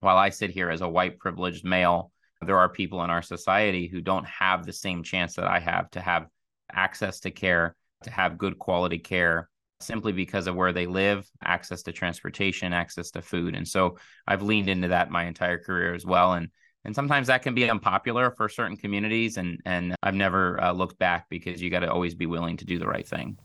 while 0.00 0.16
I 0.16 0.30
sit 0.30 0.50
here 0.50 0.70
as 0.70 0.80
a 0.80 0.88
white 0.88 1.18
privileged 1.18 1.64
male, 1.64 2.12
there 2.40 2.56
are 2.56 2.70
people 2.70 3.02
in 3.04 3.10
our 3.10 3.20
society 3.20 3.86
who 3.86 4.00
don't 4.00 4.26
have 4.28 4.64
the 4.64 4.72
same 4.72 5.02
chance 5.02 5.34
that 5.34 5.46
I 5.46 5.58
have 5.58 5.90
to 5.90 6.00
have 6.00 6.26
access 6.72 7.20
to 7.20 7.30
care, 7.32 7.74
to 8.04 8.10
have 8.10 8.38
good 8.38 8.58
quality 8.58 8.98
care 8.98 9.50
simply 9.80 10.12
because 10.12 10.47
of 10.47 10.56
where 10.56 10.73
they 10.73 10.87
live, 10.87 11.28
access 11.42 11.82
to 11.85 11.92
transportation, 11.92 12.73
access 12.73 13.11
to 13.12 13.23
food. 13.23 13.54
And 13.54 13.66
so 13.66 13.97
I've 14.26 14.42
leaned 14.42 14.68
into 14.68 14.88
that 14.88 15.11
my 15.11 15.25
entire 15.25 15.58
career 15.58 15.94
as 15.94 16.04
well. 16.04 16.35
And 16.35 16.49
and 16.85 16.94
sometimes 16.94 17.26
that 17.26 17.42
can 17.42 17.54
be 17.54 17.68
unpopular 17.68 18.30
for 18.30 18.49
certain 18.49 18.76
communities 18.76 19.37
and 19.37 19.61
and 19.64 19.94
I've 20.02 20.14
never 20.14 20.62
uh, 20.62 20.73
looked 20.73 20.99
back 20.99 21.28
because 21.28 21.61
you 21.61 21.70
got 21.70 21.80
to 21.80 21.92
always 21.92 22.14
be 22.14 22.26
willing 22.26 22.56
to 22.58 22.64
do 22.64 22.78
the 22.78 22.87
right 22.87 23.06
thing. 23.06 23.37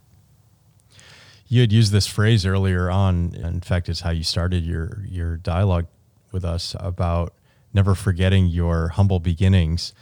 You 1.47 1.61
had 1.61 1.71
used 1.71 1.91
this 1.91 2.07
phrase 2.07 2.45
earlier 2.45 2.89
on. 2.89 3.35
In 3.35 3.61
fact, 3.61 3.89
it's 3.89 4.01
how 4.01 4.11
you 4.11 4.23
started 4.23 4.63
your 4.63 5.03
your 5.07 5.37
dialogue 5.37 5.87
with 6.31 6.45
us 6.45 6.75
about 6.79 7.33
never 7.73 7.95
forgetting 7.95 8.47
your 8.47 8.89
humble 8.89 9.19
beginnings. 9.19 9.93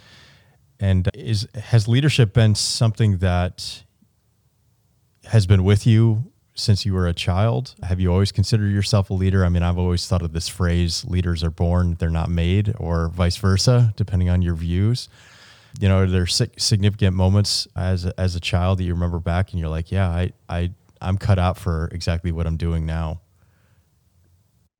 And 0.78 1.08
is 1.14 1.48
has 1.54 1.88
leadership 1.88 2.32
been 2.32 2.54
something 2.54 3.18
that 3.18 3.82
has 5.26 5.46
been 5.46 5.64
with 5.64 5.86
you 5.86 6.32
since 6.54 6.84
you 6.84 6.92
were 6.92 7.06
a 7.06 7.14
child? 7.14 7.74
Have 7.82 8.00
you 8.00 8.12
always 8.12 8.32
considered 8.32 8.68
yourself 8.68 9.10
a 9.10 9.14
leader? 9.14 9.44
I 9.44 9.48
mean, 9.48 9.62
I've 9.62 9.78
always 9.78 10.06
thought 10.06 10.22
of 10.22 10.32
this 10.32 10.48
phrase 10.48 11.04
leaders 11.06 11.42
are 11.42 11.50
born, 11.50 11.96
they're 11.98 12.10
not 12.10 12.28
made, 12.28 12.74
or 12.78 13.08
vice 13.08 13.36
versa, 13.36 13.92
depending 13.96 14.28
on 14.28 14.42
your 14.42 14.54
views. 14.54 15.08
You 15.80 15.88
know, 15.88 16.00
are 16.00 16.06
there 16.06 16.26
significant 16.26 17.16
moments 17.16 17.66
as 17.74 18.04
a, 18.04 18.20
as 18.20 18.36
a 18.36 18.40
child 18.40 18.78
that 18.78 18.84
you 18.84 18.92
remember 18.92 19.18
back 19.18 19.52
and 19.52 19.60
you're 19.60 19.70
like, 19.70 19.90
yeah, 19.90 20.08
I, 20.08 20.32
I, 20.48 20.70
I'm 21.00 21.16
cut 21.16 21.38
out 21.38 21.56
for 21.56 21.88
exactly 21.92 22.30
what 22.30 22.46
I'm 22.46 22.58
doing 22.58 22.84
now? 22.84 23.22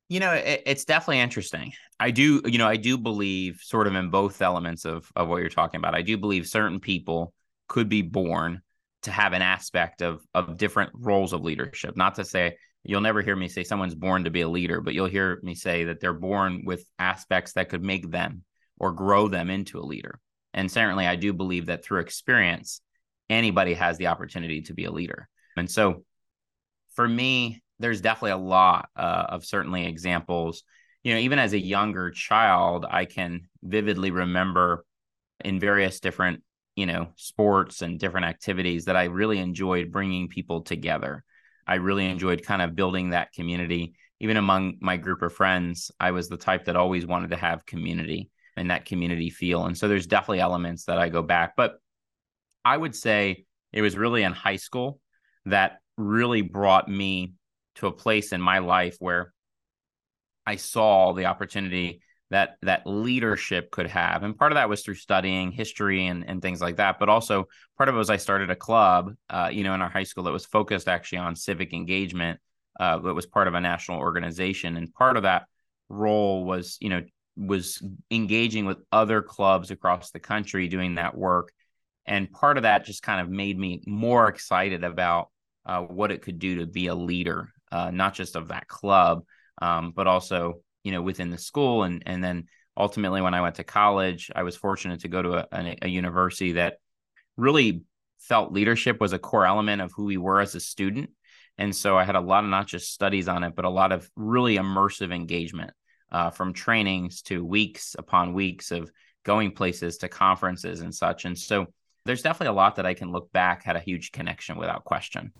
You 0.09 0.19
know, 0.19 0.33
it, 0.33 0.61
it's 0.67 0.85
definitely 0.85 1.21
interesting. 1.21 1.73
I 1.99 2.11
do, 2.11 2.41
you 2.45 2.59
know, 2.59 2.67
I 2.67 2.75
do 2.75 2.97
believe 2.97 3.61
sort 3.63 3.87
of 3.87 3.95
in 3.95 4.09
both 4.09 4.41
elements 4.41 4.85
of 4.85 5.11
of 5.15 5.27
what 5.29 5.37
you're 5.37 5.49
talking 5.49 5.79
about. 5.79 5.95
I 5.95 6.03
do 6.03 6.17
believe 6.17 6.45
certain 6.47 6.79
people 6.79 7.33
could 7.67 7.89
be 7.89 8.03
born 8.03 8.61
to 9.03 9.11
have 9.11 9.33
an 9.33 9.41
aspect 9.41 10.01
of 10.01 10.21
of 10.33 10.57
different 10.57 10.91
roles 10.93 11.33
of 11.33 11.41
leadership. 11.41 11.95
Not 11.95 12.15
to 12.15 12.25
say 12.25 12.57
you'll 12.83 13.01
never 13.01 13.21
hear 13.21 13.35
me 13.35 13.47
say 13.47 13.63
someone's 13.63 13.95
born 13.95 14.25
to 14.25 14.29
be 14.29 14.41
a 14.41 14.49
leader, 14.49 14.81
but 14.81 14.93
you'll 14.93 15.05
hear 15.07 15.39
me 15.41 15.55
say 15.55 15.85
that 15.85 15.99
they're 15.99 16.13
born 16.13 16.63
with 16.65 16.85
aspects 16.99 17.53
that 17.53 17.69
could 17.69 17.83
make 17.83 18.09
them 18.11 18.43
or 18.77 18.91
grow 18.91 19.27
them 19.27 19.49
into 19.49 19.79
a 19.79 19.81
leader. 19.81 20.19
And 20.53 20.69
certainly 20.69 21.07
I 21.07 21.15
do 21.15 21.33
believe 21.33 21.67
that 21.67 21.83
through 21.83 22.01
experience, 22.01 22.81
anybody 23.29 23.73
has 23.73 23.97
the 23.97 24.07
opportunity 24.07 24.61
to 24.63 24.73
be 24.73 24.85
a 24.85 24.91
leader. 24.91 25.29
And 25.55 25.69
so 25.69 26.03
for 26.95 27.07
me, 27.07 27.63
there's 27.79 28.01
definitely 28.01 28.31
a 28.31 28.37
lot 28.37 28.89
uh, 28.95 29.25
of 29.29 29.45
certainly 29.45 29.85
examples. 29.85 30.63
You 31.03 31.13
know, 31.13 31.19
even 31.19 31.39
as 31.39 31.53
a 31.53 31.59
younger 31.59 32.11
child, 32.11 32.85
I 32.89 33.05
can 33.05 33.47
vividly 33.63 34.11
remember 34.11 34.85
in 35.43 35.59
various 35.59 35.99
different 35.99 36.43
you 36.75 36.85
know 36.85 37.09
sports 37.15 37.81
and 37.81 37.99
different 37.99 38.25
activities 38.25 38.85
that 38.85 38.95
I 38.95 39.05
really 39.05 39.39
enjoyed 39.39 39.91
bringing 39.91 40.27
people 40.27 40.61
together. 40.61 41.23
I 41.65 41.75
really 41.75 42.05
enjoyed 42.05 42.43
kind 42.43 42.61
of 42.61 42.75
building 42.75 43.11
that 43.11 43.31
community. 43.33 43.93
Even 44.19 44.37
among 44.37 44.75
my 44.79 44.97
group 44.97 45.21
of 45.21 45.33
friends, 45.33 45.91
I 45.99 46.11
was 46.11 46.29
the 46.29 46.37
type 46.37 46.65
that 46.65 46.75
always 46.75 47.05
wanted 47.05 47.31
to 47.31 47.37
have 47.37 47.65
community 47.65 48.29
and 48.55 48.69
that 48.69 48.85
community 48.85 49.29
feel. 49.29 49.65
And 49.65 49.77
so 49.77 49.87
there's 49.87 50.07
definitely 50.07 50.39
elements 50.39 50.85
that 50.85 50.97
I 50.97 51.09
go 51.09 51.21
back, 51.21 51.55
but 51.55 51.79
I 52.63 52.77
would 52.77 52.95
say 52.95 53.45
it 53.71 53.81
was 53.81 53.97
really 53.97 54.23
in 54.23 54.31
high 54.31 54.55
school 54.57 54.99
that 55.45 55.79
really 55.97 56.41
brought 56.41 56.87
me 56.87 57.33
to 57.75 57.87
a 57.87 57.91
place 57.91 58.31
in 58.31 58.41
my 58.41 58.59
life 58.59 58.95
where 58.99 59.33
I 60.45 60.57
saw 60.57 61.13
the 61.13 61.25
opportunity 61.25 62.01
that 62.33 62.57
that 62.63 62.81
leadership 62.87 63.69
could 63.69 63.87
have. 63.87 64.23
And 64.23 64.37
part 64.37 64.51
of 64.51 64.55
that 64.55 64.67
was 64.67 64.81
through 64.81 64.95
studying 64.95 65.51
history 65.51 66.07
and, 66.07 66.27
and 66.27 66.41
things 66.41 66.61
like 66.61 66.77
that. 66.77 66.97
But 66.99 67.07
also 67.07 67.47
part 67.77 67.89
of 67.89 67.95
it 67.95 67.97
was 67.97 68.09
i 68.09 68.17
started 68.17 68.49
a 68.49 68.55
club 68.55 69.13
uh, 69.29 69.49
you 69.51 69.63
know 69.63 69.73
in 69.73 69.81
our 69.81 69.89
high 69.89 70.03
school 70.03 70.23
that 70.23 70.31
was 70.31 70.45
focused 70.45 70.87
actually 70.87 71.19
on 71.19 71.35
civic 71.35 71.73
engagement 71.73 72.39
uh, 72.79 72.97
that 72.97 73.13
was 73.13 73.27
part 73.27 73.47
of 73.47 73.53
a 73.53 73.61
national 73.61 73.99
organization. 73.99 74.77
And 74.77 74.91
part 74.93 75.15
of 75.15 75.23
that 75.23 75.45
role 75.89 76.43
was 76.43 76.77
you 76.81 76.89
know 76.89 77.03
was 77.37 77.81
engaging 78.09 78.65
with 78.65 78.79
other 78.91 79.21
clubs 79.21 79.71
across 79.71 80.11
the 80.11 80.19
country 80.19 80.67
doing 80.67 80.95
that 80.95 81.15
work. 81.15 81.51
And 82.05 82.31
part 82.31 82.57
of 82.57 82.63
that 82.63 82.85
just 82.85 83.03
kind 83.03 83.21
of 83.21 83.29
made 83.29 83.57
me 83.57 83.81
more 83.85 84.27
excited 84.27 84.83
about 84.83 85.29
uh, 85.65 85.81
what 85.81 86.11
it 86.11 86.21
could 86.21 86.39
do 86.39 86.57
to 86.57 86.65
be 86.65 86.87
a 86.87 86.95
leader 86.95 87.49
uh, 87.71 87.91
not 87.91 88.13
just 88.13 88.35
of 88.35 88.49
that 88.49 88.67
club 88.67 89.23
um, 89.61 89.93
but 89.95 90.07
also 90.07 90.59
you 90.83 90.91
know 90.91 91.01
within 91.01 91.29
the 91.29 91.37
school 91.37 91.83
and 91.83 92.03
and 92.05 92.23
then 92.23 92.47
ultimately 92.77 93.21
when 93.21 93.33
I 93.33 93.41
went 93.41 93.55
to 93.55 93.63
college, 93.63 94.31
I 94.35 94.43
was 94.43 94.55
fortunate 94.55 95.01
to 95.01 95.07
go 95.07 95.21
to 95.21 95.47
a, 95.51 95.75
a, 95.81 95.87
university 95.87 96.53
that 96.53 96.77
really 97.37 97.83
felt 98.19 98.51
leadership 98.51 98.99
was 98.99 99.13
a 99.13 99.19
core 99.19 99.45
element 99.45 99.81
of 99.81 99.91
who 99.91 100.05
we 100.05 100.17
were 100.17 100.39
as 100.39 100.55
a 100.55 100.59
student. 100.59 101.11
And 101.57 101.75
so 101.75 101.97
I 101.97 102.03
had 102.03 102.15
a 102.15 102.21
lot 102.21 102.43
of 102.43 102.49
not 102.49 102.67
just 102.67 102.91
studies 102.91 103.27
on 103.27 103.43
it, 103.43 103.55
but 103.55 103.65
a 103.65 103.69
lot 103.69 103.91
of 103.91 104.09
really 104.15 104.57
immersive 104.57 105.13
engagement 105.13 105.71
uh, 106.11 106.31
from 106.31 106.53
trainings 106.53 107.21
to 107.23 107.45
weeks 107.45 107.95
upon 107.97 108.33
weeks 108.33 108.71
of 108.71 108.91
going 109.23 109.51
places 109.51 109.97
to 109.97 110.09
conferences 110.09 110.81
and 110.81 110.93
such. 110.93 111.25
And 111.25 111.37
so 111.37 111.67
there's 112.05 112.21
definitely 112.21 112.47
a 112.47 112.53
lot 112.53 112.75
that 112.77 112.85
I 112.85 112.93
can 112.93 113.11
look 113.11 113.31
back 113.31 113.63
had 113.63 113.75
a 113.75 113.79
huge 113.79 114.11
connection 114.11 114.57
without 114.57 114.83
question. 114.83 115.31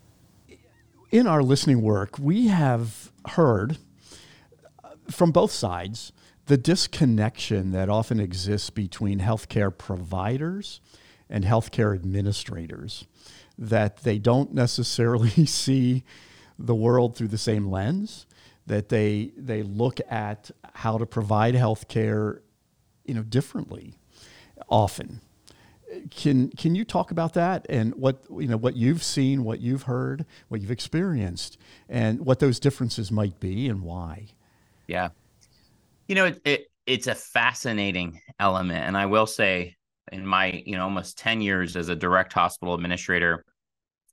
In 1.12 1.28
our 1.28 1.44
listening 1.44 1.82
work, 1.82 2.18
we 2.20 2.48
have 2.48 3.12
heard 3.28 3.78
from 5.10 5.32
both 5.32 5.52
sides 5.52 6.12
the 6.46 6.58
disconnection 6.58 7.72
that 7.72 7.90
often 7.90 8.20
exists 8.20 8.70
between 8.70 9.20
healthcare 9.20 9.76
providers 9.76 10.82
and 11.30 11.46
healthcare 11.46 11.96
administrators, 11.96 13.06
that 13.58 13.98
they 14.04 14.20
don't 14.20 14.54
necessarily 14.54 15.30
see 15.46 16.04
the 16.60 16.76
world 16.76 17.16
through 17.16 17.30
the 17.30 17.38
same 17.38 17.70
lens, 17.70 18.26
that 18.68 18.90
they 18.90 19.32
they 19.38 19.64
look 19.64 20.00
at 20.10 20.52
how 20.76 20.98
to 20.98 21.06
provide 21.06 21.56
healthcare, 21.56 22.40
you 23.06 23.14
know, 23.14 23.24
differently, 23.24 23.96
often. 24.70 25.22
Can 26.10 26.50
can 26.50 26.76
you 26.76 26.84
talk 26.84 27.12
about 27.12 27.34
that 27.34 27.66
and 27.70 27.96
what 27.96 28.24
you 28.30 28.48
know 28.48 28.58
what 28.58 28.76
you've 28.76 29.04
seen, 29.04 29.44
what 29.44 29.60
you've 29.60 29.84
heard, 29.84 30.26
what 30.50 30.60
you've 30.60 30.72
experienced, 30.72 31.58
and 31.88 32.26
what 32.26 32.40
those 32.40 32.60
differences 32.60 33.12
might 33.12 33.40
be 33.40 33.70
and 33.70 33.82
why? 33.82 34.30
Yeah. 34.88 35.10
You 36.08 36.16
know, 36.16 36.26
it, 36.26 36.42
it 36.46 36.68
it's 36.86 37.08
a 37.08 37.16
fascinating 37.16 38.20
element. 38.40 38.86
And 38.86 38.98
I 38.98 39.06
will 39.06 39.28
say 39.28 39.76
in 40.12 40.26
my, 40.26 40.64
you 40.66 40.76
know, 40.76 40.84
almost 40.84 41.18
10 41.18 41.42
years 41.42 41.76
as 41.76 41.90
a 41.90 41.96
direct 41.96 42.34
hospital 42.34 42.74
administrator, 42.74 43.46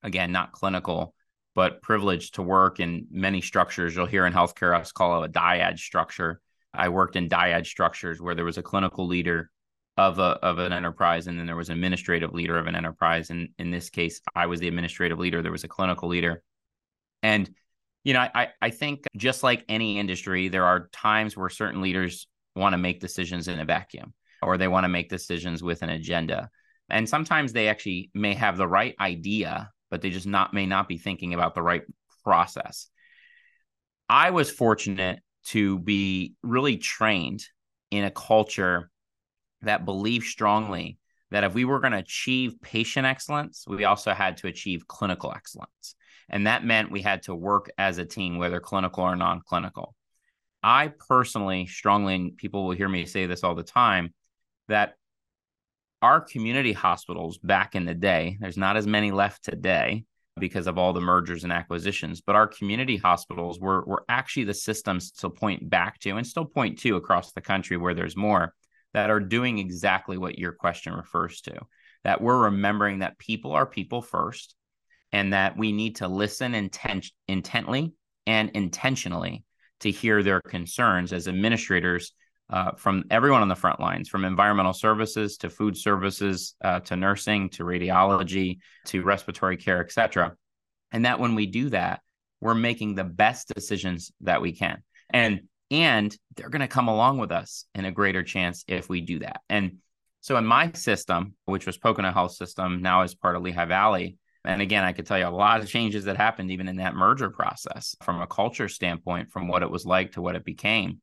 again, 0.03 0.33
not 0.33 0.53
clinical, 0.53 1.15
but 1.55 1.83
privileged 1.83 2.37
to 2.37 2.43
work 2.43 2.81
in 2.81 3.07
many 3.11 3.41
structures. 3.41 3.95
You'll 3.95 4.07
hear 4.07 4.27
in 4.27 4.33
healthcare 4.33 4.79
us 4.79 4.93
call 4.93 5.23
it 5.23 5.31
a 5.31 5.33
dyad 5.33 5.79
structure. 5.79 6.41
I 6.73 6.89
worked 6.89 7.17
in 7.17 7.29
dyad 7.29 7.67
structures 7.67 8.21
where 8.21 8.35
there 8.35 8.45
was 8.45 8.59
a 8.59 8.63
clinical 8.63 9.07
leader 9.07 9.51
of 9.97 10.19
a 10.19 10.39
of 10.43 10.59
an 10.59 10.73
enterprise 10.73 11.27
and 11.27 11.39
then 11.39 11.47
there 11.47 11.57
was 11.57 11.69
an 11.69 11.75
administrative 11.75 12.33
leader 12.33 12.57
of 12.57 12.69
an 12.69 12.77
enterprise. 12.77 13.31
And 13.31 13.49
in 13.59 13.71
this 13.73 13.91
case, 13.91 14.21
I 14.35 14.47
was 14.47 14.61
the 14.61 14.69
administrative 14.69 15.19
leader, 15.19 15.43
there 15.43 15.53
was 15.53 15.65
a 15.65 15.69
clinical 15.69 16.09
leader. 16.09 16.43
And 17.23 17.51
you 18.05 18.15
know, 18.15 18.21
I, 18.21 18.49
I 18.61 18.71
think 18.71 19.05
just 19.17 19.43
like 19.43 19.65
any 19.69 19.99
industry, 19.99 20.49
there 20.49 20.65
are 20.65 20.89
times 20.93 21.37
where 21.37 21.49
certain 21.49 21.81
leaders 21.83 22.27
want 22.57 22.73
to 22.73 22.79
make 22.79 23.01
decisions 23.01 23.49
in 23.49 23.61
a 23.61 23.65
vacuum 23.65 24.15
or 24.43 24.57
they 24.57 24.69
want 24.69 24.85
to 24.85 24.89
make 24.89 25.09
decisions 25.09 25.63
with 25.63 25.83
an 25.83 25.91
agenda. 25.91 26.51
And 26.89 27.09
sometimes 27.09 27.53
they 27.53 27.69
actually 27.69 28.11
may 28.15 28.35
have 28.35 28.57
the 28.57 28.67
right 28.67 28.95
idea, 29.01 29.71
but 29.91 30.03
they 30.03 30.11
just 30.11 30.27
not 30.27 30.55
may 30.55 30.67
not 30.67 30.89
be 30.89 30.99
thinking 30.99 31.35
about 31.35 31.55
the 31.55 31.63
right 31.63 31.83
process. 32.25 32.89
I 34.09 34.31
was 34.31 34.51
fortunate 34.51 35.21
to 35.47 35.79
be 35.79 36.35
really 36.43 36.79
trained 36.79 37.45
in 37.91 38.05
a 38.05 38.11
culture 38.11 38.91
that 39.63 39.85
believed 39.85 40.27
strongly 40.27 40.99
that 41.31 41.45
if 41.45 41.55
we 41.55 41.65
were 41.65 41.81
going 41.81 41.93
to 41.93 41.99
achieve 41.99 42.61
patient 42.61 43.07
excellence, 43.07 43.65
we 43.69 43.85
also 43.85 44.13
had 44.13 44.39
to 44.39 44.49
achieve 44.49 44.89
clinical 44.89 45.33
excellence. 45.33 45.95
And 46.31 46.47
that 46.47 46.65
meant 46.65 46.91
we 46.91 47.03
had 47.03 47.25
to 47.25 47.35
work 47.35 47.71
as 47.77 47.99
a 47.99 48.05
team, 48.05 48.39
whether 48.39 48.61
clinical 48.61 49.05
or 49.05 49.17
non 49.17 49.41
clinical. 49.41 49.95
I 50.63 50.93
personally 51.09 51.67
strongly, 51.67 52.15
and 52.15 52.37
people 52.37 52.67
will 52.67 52.77
hear 52.77 52.89
me 52.89 53.07
say 53.07 53.27
this 53.27 53.43
all 53.43 53.55
the 53.55 53.63
time, 53.63 54.15
that 54.69 54.95
our 56.03 56.21
community 56.21 56.73
hospitals 56.73 57.39
back 57.39 57.75
in 57.75 57.85
the 57.85 57.95
day, 57.95 58.39
there's 58.41 58.57
not 58.57 58.77
as 58.77 58.87
many 58.87 59.11
left 59.11 59.45
today 59.45 60.05
because 60.39 60.67
of 60.67 60.79
all 60.79 60.93
the 60.93 61.01
mergers 61.01 61.45
and 61.45 61.53
acquisitions, 61.53 62.21
but 62.21 62.37
our 62.37 62.47
community 62.47 62.97
hospitals 62.97 63.61
were, 63.61 63.85
were 63.85 64.05
actually 64.09 64.45
the 64.45 64.55
systems 64.55 65.11
to 65.11 65.29
point 65.29 65.69
back 65.69 65.99
to 66.01 66.17
and 66.17 66.27
still 66.27 66.45
point 66.45 66.79
to 66.79 66.97
across 66.97 67.33
the 67.33 67.41
country 67.41 67.77
where 67.77 67.95
there's 67.95 68.17
more 68.17 68.55
that 68.95 69.11
are 69.11 69.21
doing 69.21 69.59
exactly 69.59 70.17
what 70.17 70.39
your 70.39 70.53
question 70.53 70.95
refers 70.95 71.41
to. 71.43 71.55
That 72.05 72.23
we're 72.23 72.45
remembering 72.45 73.01
that 73.01 73.19
people 73.19 73.53
are 73.53 73.67
people 73.67 74.01
first, 74.01 74.55
and 75.13 75.33
that 75.33 75.57
we 75.57 75.73
need 75.73 75.97
to 75.97 76.09
listen 76.09 76.55
intent- 76.55 77.13
intently 77.29 77.93
and 78.27 78.51
intentionally 78.51 79.45
to 79.81 79.91
hear 79.91 80.23
their 80.23 80.41
concerns 80.41 81.13
as 81.13 81.27
administrators 81.27 82.13
uh, 82.51 82.73
from 82.73 83.05
everyone 83.11 83.43
on 83.43 83.49
the 83.49 83.55
front 83.55 83.81
lines, 83.81 84.09
from 84.09 84.25
environmental 84.25 84.73
services 84.73 85.37
to 85.39 85.49
food 85.49 85.77
services 85.77 86.55
uh, 86.63 86.81
to 86.81 86.97
nursing 86.97 87.49
to 87.49 87.65
radiology 87.65 88.59
to 88.85 89.03
respiratory 89.03 89.57
care, 89.57 89.81
et 89.81 89.93
cetera. 89.93 90.35
And 90.93 91.05
that 91.05 91.21
when 91.21 91.35
we 91.35 91.47
do 91.47 91.71
that, 91.71 92.01
we're 92.41 92.55
making 92.55 92.95
the 92.95 93.05
best 93.05 93.53
decisions 93.55 94.11
that 94.23 94.43
we 94.43 94.53
can. 94.53 94.83
And 95.11 95.43
and 95.71 96.17
they're 96.35 96.49
going 96.49 96.61
to 96.61 96.69
come 96.69 96.89
along 96.89 97.19
with 97.19 97.31
us 97.31 97.65
in 97.77 97.85
a 97.85 97.93
greater 97.93 98.25
chance 98.25 98.65
if 98.67 98.89
we 98.89 99.01
do 99.01 99.21
that. 99.21 99.43
And 99.49 99.77
so 100.21 100.37
in 100.37 100.45
my 100.45 100.73
system, 100.73 101.35
which 101.45 101.67
was 101.67 101.79
Pocono 101.79 102.11
Health 102.11 102.33
System, 102.33 102.83
now 102.83 103.03
is 103.03 103.15
part 103.15 103.37
of 103.37 103.43
Lehigh 103.43 103.67
Valley, 103.67 104.17
and 104.45 104.63
again, 104.63 104.85
I 104.85 104.93
could 104.93 105.07
tell 105.07 105.19
you 105.19 105.27
a 105.27 105.29
lot 105.29 105.61
of 105.61 105.69
changes 105.69 106.05
that 106.05 106.17
happened 106.17 106.51
even 106.51 106.69
in 106.69 106.77
that 106.77 106.95
merger 106.95 107.31
process 107.31 107.95
from 108.03 108.21
a 108.21 108.27
culture 108.27 108.69
standpoint, 108.69 109.31
from 109.31 109.49
what 109.49 109.63
it 109.63 109.71
was 109.71 109.85
like 109.85 110.13
to 110.13 110.23
what 110.23 110.37
it 110.37 110.45
became. 110.45 111.01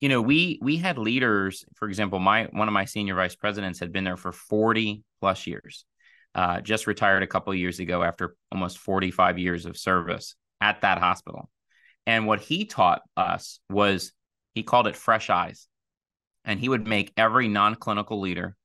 You 0.00 0.08
know, 0.08 0.22
we 0.22 0.58
we 0.62 0.76
had 0.76 0.96
leaders, 0.96 1.64
for 1.74 1.88
example, 1.88 2.18
my 2.20 2.44
one 2.52 2.68
of 2.68 2.74
my 2.74 2.84
senior 2.84 3.16
vice 3.16 3.34
presidents 3.34 3.80
had 3.80 3.92
been 3.92 4.04
there 4.04 4.16
for 4.16 4.32
40 4.32 5.02
plus 5.20 5.46
years. 5.46 5.84
Uh, 6.34 6.60
just 6.60 6.86
retired 6.86 7.22
a 7.22 7.26
couple 7.26 7.52
years 7.54 7.80
ago 7.80 8.02
after 8.02 8.36
almost 8.52 8.78
45 8.78 9.38
years 9.38 9.66
of 9.66 9.76
service 9.76 10.36
at 10.60 10.82
that 10.82 10.98
hospital. 10.98 11.50
And 12.06 12.26
what 12.26 12.40
he 12.40 12.64
taught 12.64 13.02
us 13.16 13.60
was 13.68 14.12
he 14.54 14.62
called 14.62 14.86
it 14.86 14.96
fresh 14.96 15.30
eyes. 15.30 15.66
And 16.44 16.60
he 16.60 16.68
would 16.68 16.86
make 16.86 17.12
every 17.16 17.48
non 17.48 17.74
clinical 17.74 18.20
leader 18.20 18.56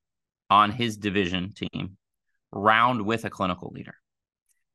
on 0.48 0.70
his 0.70 0.96
division 0.96 1.52
team 1.52 1.96
round 2.54 3.04
with 3.04 3.24
a 3.24 3.30
clinical 3.30 3.70
leader. 3.74 3.94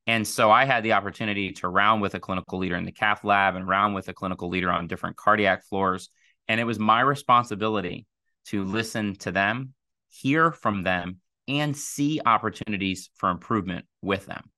And 0.06 0.28
so 0.28 0.52
I 0.52 0.66
had 0.66 0.84
the 0.84 0.94
opportunity 0.94 1.52
to 1.54 1.68
round 1.68 2.02
with 2.02 2.14
a 2.16 2.20
clinical 2.20 2.60
leader 2.60 2.76
in 2.76 2.86
the 2.86 2.92
cath 2.92 3.24
lab 3.24 3.56
and 3.56 3.68
round 3.68 3.96
with 3.96 4.08
a 4.08 4.14
clinical 4.14 4.50
leader 4.50 4.72
on 4.72 4.88
different 4.88 5.18
cardiac 5.18 5.64
floors. 5.66 6.10
And 6.48 6.60
it 6.60 6.64
was 6.64 6.80
my 6.80 7.02
responsibility 7.02 8.06
to 8.48 8.64
listen 8.64 9.16
to 9.18 9.32
them, 9.32 9.74
hear 10.10 10.52
from 10.52 10.84
them, 10.84 11.18
and 11.48 11.76
see 11.76 12.22
opportunities 12.26 13.10
for 13.16 13.30
improvement 13.30 13.86
with 14.02 14.26
them. 14.26 14.50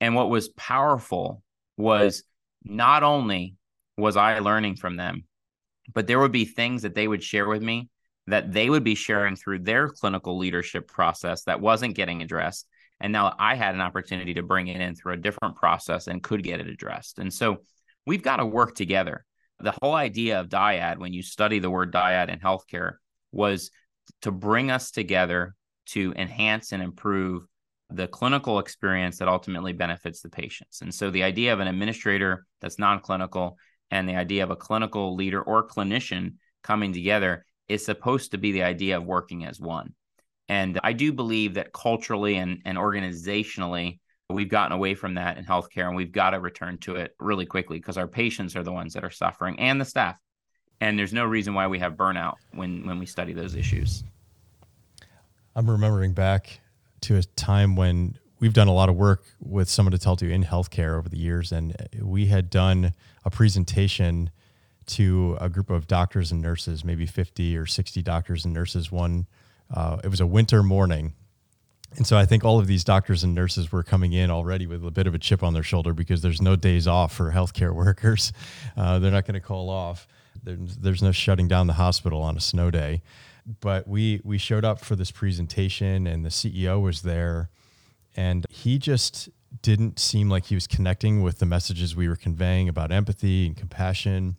And 0.00 0.14
what 0.14 0.30
was 0.30 0.48
powerful 0.50 1.42
was 1.76 2.24
not 2.64 3.02
only 3.02 3.56
was 3.96 4.16
I 4.16 4.38
learning 4.38 4.76
from 4.76 4.96
them, 4.96 5.24
but 5.92 6.06
there 6.06 6.20
would 6.20 6.32
be 6.32 6.44
things 6.44 6.82
that 6.82 6.94
they 6.94 7.08
would 7.08 7.22
share 7.22 7.48
with 7.48 7.62
me 7.62 7.90
that 8.26 8.52
they 8.52 8.70
would 8.70 8.84
be 8.84 8.94
sharing 8.94 9.36
through 9.36 9.58
their 9.58 9.88
clinical 9.88 10.38
leadership 10.38 10.86
process 10.86 11.44
that 11.44 11.60
wasn't 11.60 11.94
getting 11.94 12.22
addressed 12.22 12.66
and 13.02 13.12
now 13.12 13.34
I 13.36 13.56
had 13.56 13.74
an 13.74 13.80
opportunity 13.80 14.34
to 14.34 14.44
bring 14.44 14.68
it 14.68 14.80
in 14.80 14.94
through 14.94 15.14
a 15.14 15.18
different 15.18 15.56
process 15.56 16.06
and 16.06 16.22
could 16.22 16.44
get 16.44 16.60
it 16.60 16.68
addressed. 16.68 17.18
And 17.18 17.34
so 17.34 17.58
we've 18.06 18.22
got 18.22 18.36
to 18.36 18.46
work 18.46 18.76
together. 18.76 19.24
The 19.58 19.74
whole 19.82 19.94
idea 19.94 20.38
of 20.38 20.48
dyad, 20.48 20.98
when 20.98 21.12
you 21.12 21.22
study 21.22 21.58
the 21.58 21.70
word 21.70 21.92
dyad 21.92 22.28
in 22.28 22.38
healthcare, 22.38 22.94
was 23.32 23.72
to 24.22 24.30
bring 24.30 24.70
us 24.70 24.92
together 24.92 25.56
to 25.86 26.14
enhance 26.16 26.70
and 26.70 26.80
improve 26.80 27.44
the 27.90 28.06
clinical 28.06 28.60
experience 28.60 29.18
that 29.18 29.28
ultimately 29.28 29.72
benefits 29.72 30.20
the 30.20 30.30
patients. 30.30 30.80
And 30.80 30.94
so 30.94 31.10
the 31.10 31.24
idea 31.24 31.52
of 31.52 31.58
an 31.58 31.66
administrator 31.66 32.46
that's 32.60 32.78
non 32.78 33.00
clinical 33.00 33.58
and 33.90 34.08
the 34.08 34.14
idea 34.14 34.44
of 34.44 34.50
a 34.50 34.56
clinical 34.56 35.16
leader 35.16 35.42
or 35.42 35.66
clinician 35.66 36.34
coming 36.62 36.92
together 36.92 37.44
is 37.72 37.84
supposed 37.84 38.30
to 38.30 38.38
be 38.38 38.52
the 38.52 38.62
idea 38.62 38.96
of 38.96 39.04
working 39.04 39.44
as 39.44 39.60
one. 39.60 39.94
And 40.48 40.78
I 40.82 40.92
do 40.92 41.12
believe 41.12 41.54
that 41.54 41.72
culturally 41.72 42.36
and, 42.36 42.60
and 42.64 42.76
organizationally, 42.76 43.98
we've 44.28 44.48
gotten 44.48 44.72
away 44.72 44.94
from 44.94 45.14
that 45.14 45.38
in 45.38 45.44
healthcare 45.44 45.86
and 45.86 45.96
we've 45.96 46.12
got 46.12 46.30
to 46.30 46.40
return 46.40 46.78
to 46.78 46.96
it 46.96 47.14
really 47.20 47.46
quickly 47.46 47.78
because 47.78 47.96
our 47.96 48.08
patients 48.08 48.56
are 48.56 48.62
the 48.62 48.72
ones 48.72 48.94
that 48.94 49.04
are 49.04 49.10
suffering 49.10 49.58
and 49.58 49.80
the 49.80 49.84
staff. 49.84 50.16
And 50.80 50.98
there's 50.98 51.12
no 51.12 51.24
reason 51.24 51.54
why 51.54 51.68
we 51.68 51.78
have 51.78 51.94
burnout 51.94 52.34
when, 52.52 52.86
when 52.86 52.98
we 52.98 53.06
study 53.06 53.32
those 53.32 53.54
issues. 53.54 54.04
I'm 55.54 55.70
remembering 55.70 56.12
back 56.12 56.60
to 57.02 57.16
a 57.16 57.22
time 57.22 57.76
when 57.76 58.18
we've 58.40 58.52
done 58.52 58.68
a 58.68 58.72
lot 58.72 58.88
of 58.88 58.96
work 58.96 59.22
with 59.40 59.68
someone 59.68 59.92
to 59.92 59.98
tell 59.98 60.16
to 60.16 60.28
in 60.28 60.44
healthcare 60.44 60.98
over 60.98 61.08
the 61.08 61.18
years, 61.18 61.52
and 61.52 61.76
we 62.00 62.26
had 62.26 62.50
done 62.50 62.92
a 63.24 63.30
presentation 63.30 64.30
to 64.86 65.36
a 65.40 65.48
group 65.48 65.70
of 65.70 65.86
doctors 65.86 66.32
and 66.32 66.40
nurses, 66.40 66.84
maybe 66.84 67.06
50 67.06 67.56
or 67.56 67.66
60 67.66 68.02
doctors 68.02 68.44
and 68.44 68.52
nurses 68.52 68.90
one 68.90 69.26
uh, 69.72 69.98
it 70.04 70.08
was 70.08 70.20
a 70.20 70.26
winter 70.26 70.62
morning. 70.62 71.14
And 71.96 72.06
so 72.06 72.16
I 72.16 72.24
think 72.24 72.44
all 72.44 72.58
of 72.58 72.66
these 72.66 72.84
doctors 72.84 73.22
and 73.22 73.34
nurses 73.34 73.70
were 73.70 73.82
coming 73.82 74.12
in 74.12 74.30
already 74.30 74.66
with 74.66 74.84
a 74.84 74.90
bit 74.90 75.06
of 75.06 75.14
a 75.14 75.18
chip 75.18 75.42
on 75.42 75.52
their 75.52 75.62
shoulder 75.62 75.92
because 75.92 76.22
there's 76.22 76.40
no 76.40 76.56
days 76.56 76.86
off 76.86 77.14
for 77.14 77.32
healthcare 77.32 77.74
workers. 77.74 78.32
Uh, 78.76 78.98
they're 78.98 79.10
not 79.10 79.26
going 79.26 79.34
to 79.34 79.40
call 79.40 79.68
off. 79.68 80.06
There's, 80.42 80.76
there's 80.76 81.02
no 81.02 81.12
shutting 81.12 81.48
down 81.48 81.66
the 81.66 81.74
hospital 81.74 82.22
on 82.22 82.36
a 82.36 82.40
snow 82.40 82.70
day. 82.70 83.02
But 83.60 83.88
we 83.88 84.20
we 84.22 84.38
showed 84.38 84.64
up 84.64 84.84
for 84.84 84.94
this 84.94 85.10
presentation, 85.10 86.06
and 86.06 86.24
the 86.24 86.28
CEO 86.28 86.80
was 86.80 87.02
there, 87.02 87.50
and 88.14 88.46
he 88.48 88.78
just 88.78 89.30
didn't 89.62 89.98
seem 89.98 90.30
like 90.30 90.46
he 90.46 90.54
was 90.54 90.68
connecting 90.68 91.22
with 91.22 91.40
the 91.40 91.46
messages 91.46 91.96
we 91.96 92.08
were 92.08 92.14
conveying 92.14 92.68
about 92.68 92.92
empathy 92.92 93.46
and 93.46 93.56
compassion. 93.56 94.36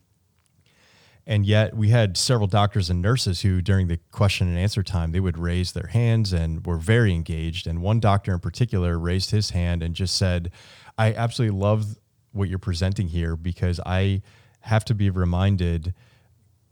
And 1.26 1.46
yet 1.46 1.76
we 1.76 1.90
had 1.90 2.18
several 2.18 2.48
doctors 2.48 2.90
and 2.90 3.02
nurses 3.02 3.42
who, 3.42 3.62
during 3.62 3.88
the 3.88 3.98
question 4.12 4.48
and 4.50 4.58
answer 4.58 4.84
time, 4.84 5.12
they 5.12 5.22
would 5.22 5.38
raise 5.38 5.72
their 5.72 5.88
hands 5.88 6.34
and 6.34 6.66
were 6.66 6.78
very 6.78 7.14
engaged. 7.14 7.66
And 7.66 7.82
one 7.82 8.02
doctor 8.02 8.34
in 8.34 8.40
particular 8.40 9.00
raised 9.00 9.32
his 9.32 9.52
hand 9.52 9.82
and 9.82 9.96
just 9.96 10.18
said, 10.18 10.52
I 10.98 11.14
absolutely 11.14 11.58
love 11.58 11.98
what 12.34 12.50
you're 12.50 12.60
presenting 12.60 13.08
here 13.08 13.38
because 13.38 13.80
I 13.86 14.22
have 14.62 14.84
to 14.86 14.94
be 14.94 15.10
reminded 15.10 15.94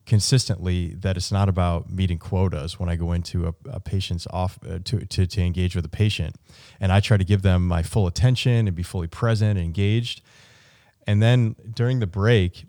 consistently 0.06 0.96
that 0.96 1.16
it's 1.16 1.32
not 1.32 1.48
about 1.48 1.90
meeting 1.90 2.18
quotas 2.18 2.80
when 2.80 2.90
I 2.90 2.96
go 2.96 3.14
into 3.14 3.48
a, 3.48 3.54
a 3.70 3.80
patient's 3.80 4.28
off 4.32 4.60
uh, 4.68 4.80
to, 4.84 5.06
to, 5.06 5.26
to 5.26 5.42
engage 5.42 5.76
with 5.76 5.86
a 5.86 5.90
patient. 5.90 6.36
And 6.80 6.92
I 6.92 7.00
try 7.00 7.18
to 7.18 7.24
give 7.24 7.44
them 7.44 7.68
my 7.68 7.84
full 7.84 8.08
attention 8.08 8.68
and 8.68 8.76
be 8.76 8.84
fully 8.84 9.08
present 9.08 9.58
and 9.58 9.66
engaged. 9.66 10.22
And 11.08 11.22
then 11.22 11.56
during 11.74 12.00
the 12.00 12.08
break, 12.08 12.66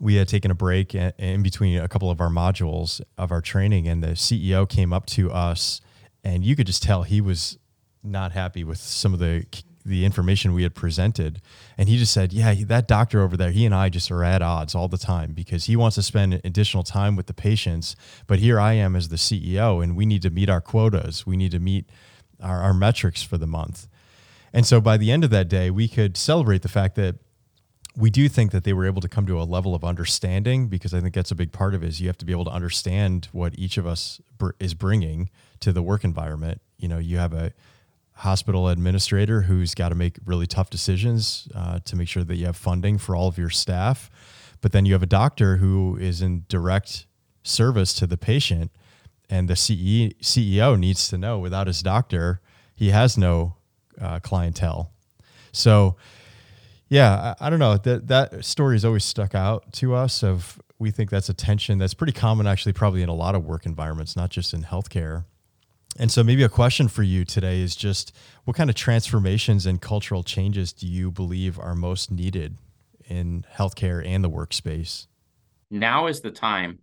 we 0.00 0.14
had 0.14 0.26
taken 0.26 0.50
a 0.50 0.54
break 0.54 0.94
in 0.94 1.42
between 1.42 1.78
a 1.78 1.86
couple 1.86 2.10
of 2.10 2.20
our 2.20 2.30
modules 2.30 3.00
of 3.18 3.30
our 3.30 3.42
training, 3.42 3.86
and 3.86 4.02
the 4.02 4.08
CEO 4.08 4.68
came 4.68 4.92
up 4.92 5.06
to 5.06 5.30
us, 5.30 5.80
and 6.24 6.42
you 6.42 6.56
could 6.56 6.66
just 6.66 6.82
tell 6.82 7.02
he 7.02 7.20
was 7.20 7.58
not 8.02 8.32
happy 8.32 8.64
with 8.64 8.78
some 8.78 9.12
of 9.12 9.20
the 9.20 9.46
the 9.84 10.04
information 10.04 10.52
we 10.52 10.62
had 10.62 10.74
presented. 10.74 11.40
And 11.78 11.88
he 11.88 11.96
just 11.96 12.12
said 12.12 12.32
yeah 12.32 12.54
that 12.66 12.86
doctor 12.86 13.22
over 13.22 13.36
there 13.36 13.50
he 13.50 13.64
and 13.64 13.74
i 13.74 13.88
just 13.88 14.10
are 14.10 14.22
at 14.22 14.42
odds 14.42 14.74
all 14.74 14.88
the 14.88 14.98
time 14.98 15.32
because 15.32 15.64
he 15.64 15.76
wants 15.76 15.94
to 15.94 16.02
spend 16.02 16.40
additional 16.44 16.82
time 16.82 17.16
with 17.16 17.26
the 17.26 17.34
patients 17.34 17.96
but 18.26 18.38
here 18.38 18.60
i 18.60 18.74
am 18.74 18.94
as 18.94 19.08
the 19.08 19.16
ceo 19.16 19.82
and 19.82 19.96
we 19.96 20.04
need 20.04 20.22
to 20.22 20.30
meet 20.30 20.50
our 20.50 20.60
quotas. 20.60 21.26
We 21.26 21.36
need 21.36 21.50
to 21.52 21.58
meet 21.58 21.88
our, 22.42 22.60
our 22.60 22.74
metrics 22.74 23.22
for 23.22 23.38
the 23.38 23.46
month. 23.46 23.88
And 24.52 24.66
so 24.66 24.80
by 24.80 24.96
the 24.96 25.10
end 25.10 25.24
of 25.24 25.30
that 25.30 25.48
day 25.48 25.70
we 25.70 25.88
could 25.88 26.16
celebrate 26.16 26.62
the 26.62 26.68
fact 26.68 26.94
that 26.96 27.16
we 27.96 28.10
do 28.10 28.28
think 28.28 28.52
that 28.52 28.64
they 28.64 28.72
were 28.72 28.86
able 28.86 29.00
to 29.00 29.08
come 29.08 29.26
to 29.26 29.40
a 29.40 29.44
level 29.44 29.74
of 29.74 29.84
understanding 29.84 30.68
because 30.68 30.94
I 30.94 31.00
think 31.00 31.14
that's 31.14 31.30
a 31.30 31.34
big 31.34 31.52
part 31.52 31.74
of 31.74 31.82
it 31.82 31.88
is 31.88 32.00
you 32.00 32.06
have 32.06 32.18
to 32.18 32.24
be 32.24 32.32
able 32.32 32.44
to 32.44 32.50
understand 32.50 33.28
what 33.32 33.58
each 33.58 33.78
of 33.78 33.86
us 33.86 34.20
br- 34.38 34.50
is 34.60 34.74
bringing 34.74 35.28
to 35.60 35.72
the 35.72 35.82
work 35.82 36.04
environment. 36.04 36.60
You 36.78 36.88
know, 36.88 36.98
you 36.98 37.18
have 37.18 37.32
a 37.32 37.52
hospital 38.14 38.68
administrator 38.68 39.42
who's 39.42 39.74
got 39.74 39.88
to 39.88 39.94
make 39.94 40.18
really 40.24 40.46
tough 40.46 40.70
decisions 40.70 41.48
uh, 41.54 41.80
to 41.84 41.96
make 41.96 42.06
sure 42.06 42.22
that 42.22 42.36
you 42.36 42.46
have 42.46 42.56
funding 42.56 42.98
for 42.98 43.16
all 43.16 43.28
of 43.28 43.38
your 43.38 43.50
staff, 43.50 44.10
but 44.60 44.72
then 44.72 44.84
you 44.84 44.92
have 44.92 45.02
a 45.02 45.06
doctor 45.06 45.56
who 45.56 45.96
is 45.96 46.22
in 46.22 46.44
direct 46.48 47.06
service 47.42 47.94
to 47.94 48.06
the 48.06 48.18
patient, 48.18 48.70
and 49.28 49.48
the 49.48 49.56
CE, 49.56 50.12
CEO 50.20 50.78
needs 50.78 51.08
to 51.08 51.16
know 51.16 51.38
without 51.38 51.66
his 51.66 51.82
doctor, 51.82 52.40
he 52.74 52.90
has 52.90 53.16
no 53.16 53.56
uh, 54.00 54.18
clientele. 54.20 54.92
So 55.52 55.96
yeah, 56.90 57.34
I, 57.40 57.46
I, 57.46 57.50
don't 57.50 57.60
know. 57.60 57.76
That 57.76 58.08
that 58.08 58.44
story 58.44 58.74
has 58.74 58.84
always 58.84 59.04
stuck 59.04 59.34
out 59.34 59.72
to 59.74 59.94
us. 59.94 60.22
Of 60.22 60.60
we 60.78 60.90
think 60.90 61.08
that's 61.08 61.28
a 61.28 61.34
tension 61.34 61.78
that's 61.78 61.94
pretty 61.94 62.12
common, 62.12 62.46
actually, 62.46 62.72
probably 62.72 63.02
in 63.02 63.08
a 63.08 63.14
lot 63.14 63.34
of 63.34 63.46
work 63.46 63.64
environments, 63.64 64.16
not 64.16 64.30
just 64.30 64.52
in 64.52 64.64
healthcare. 64.64 65.24
And 65.96 66.10
so, 66.10 66.24
maybe 66.24 66.42
a 66.42 66.48
question 66.48 66.88
for 66.88 67.04
you 67.04 67.24
today 67.24 67.60
is 67.60 67.76
just 67.76 68.12
what 68.44 68.56
kind 68.56 68.68
of 68.68 68.76
transformations 68.76 69.66
and 69.66 69.80
cultural 69.80 70.24
changes 70.24 70.72
do 70.72 70.86
you 70.86 71.12
believe 71.12 71.58
are 71.60 71.76
most 71.76 72.10
needed 72.10 72.56
in 73.08 73.44
healthcare 73.54 74.04
and 74.04 74.24
the 74.24 74.30
workspace? 74.30 75.06
Now 75.70 76.08
is 76.08 76.20
the 76.20 76.32
time 76.32 76.80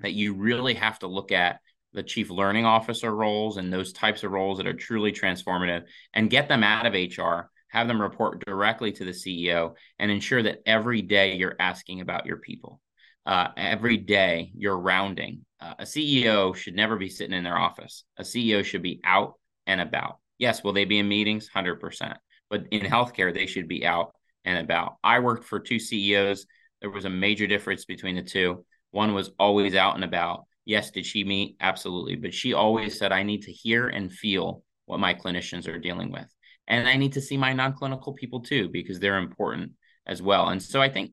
that 0.00 0.12
you 0.12 0.34
really 0.34 0.74
have 0.74 0.98
to 0.98 1.06
look 1.06 1.32
at 1.32 1.60
the 1.94 2.02
chief 2.02 2.28
learning 2.28 2.66
officer 2.66 3.14
roles 3.14 3.56
and 3.56 3.72
those 3.72 3.94
types 3.94 4.22
of 4.22 4.30
roles 4.30 4.58
that 4.58 4.66
are 4.66 4.74
truly 4.74 5.10
transformative 5.10 5.84
and 6.12 6.28
get 6.28 6.48
them 6.48 6.62
out 6.62 6.84
of 6.84 6.92
HR 6.92 7.50
have 7.68 7.88
them 7.88 8.00
report 8.00 8.44
directly 8.44 8.92
to 8.92 9.04
the 9.04 9.12
CEO, 9.12 9.74
and 9.98 10.10
ensure 10.10 10.42
that 10.42 10.60
every 10.66 11.02
day 11.02 11.36
you're 11.36 11.56
asking 11.58 12.00
about 12.00 12.26
your 12.26 12.38
people. 12.38 12.80
Uh, 13.26 13.48
every 13.56 13.98
day 13.98 14.50
you're 14.54 14.78
rounding. 14.78 15.44
Uh, 15.60 15.74
a 15.80 15.84
CEO 15.84 16.54
should 16.54 16.74
never 16.74 16.96
be 16.96 17.10
sitting 17.10 17.36
in 17.36 17.44
their 17.44 17.58
office. 17.58 18.04
A 18.16 18.22
CEO 18.22 18.64
should 18.64 18.82
be 18.82 19.00
out 19.04 19.34
and 19.66 19.80
about. 19.80 20.18
Yes, 20.38 20.64
will 20.64 20.72
they 20.72 20.86
be 20.86 20.98
in 20.98 21.08
meetings? 21.08 21.50
100%. 21.54 22.16
But 22.48 22.64
in 22.70 22.80
healthcare, 22.80 23.34
they 23.34 23.46
should 23.46 23.68
be 23.68 23.84
out 23.84 24.14
and 24.44 24.58
about. 24.58 24.96
I 25.04 25.18
worked 25.18 25.44
for 25.44 25.60
two 25.60 25.78
CEOs. 25.78 26.46
There 26.80 26.90
was 26.90 27.04
a 27.04 27.10
major 27.10 27.46
difference 27.46 27.84
between 27.84 28.16
the 28.16 28.22
two. 28.22 28.64
One 28.92 29.12
was 29.12 29.30
always 29.38 29.74
out 29.74 29.94
and 29.94 30.04
about. 30.04 30.44
Yes, 30.64 30.90
did 30.90 31.04
she 31.04 31.24
meet? 31.24 31.56
Absolutely. 31.60 32.16
But 32.16 32.32
she 32.32 32.54
always 32.54 32.98
said, 32.98 33.12
I 33.12 33.24
need 33.24 33.42
to 33.42 33.52
hear 33.52 33.88
and 33.88 34.10
feel 34.10 34.62
what 34.86 35.00
my 35.00 35.12
clinicians 35.12 35.68
are 35.68 35.78
dealing 35.78 36.10
with 36.10 36.26
and 36.68 36.88
I 36.88 36.96
need 36.96 37.14
to 37.14 37.20
see 37.20 37.36
my 37.36 37.52
non-clinical 37.52 38.12
people 38.12 38.40
too 38.40 38.68
because 38.68 39.00
they're 39.00 39.18
important 39.18 39.72
as 40.06 40.22
well. 40.22 40.48
And 40.48 40.62
so 40.62 40.80
I 40.80 40.88
think 40.88 41.12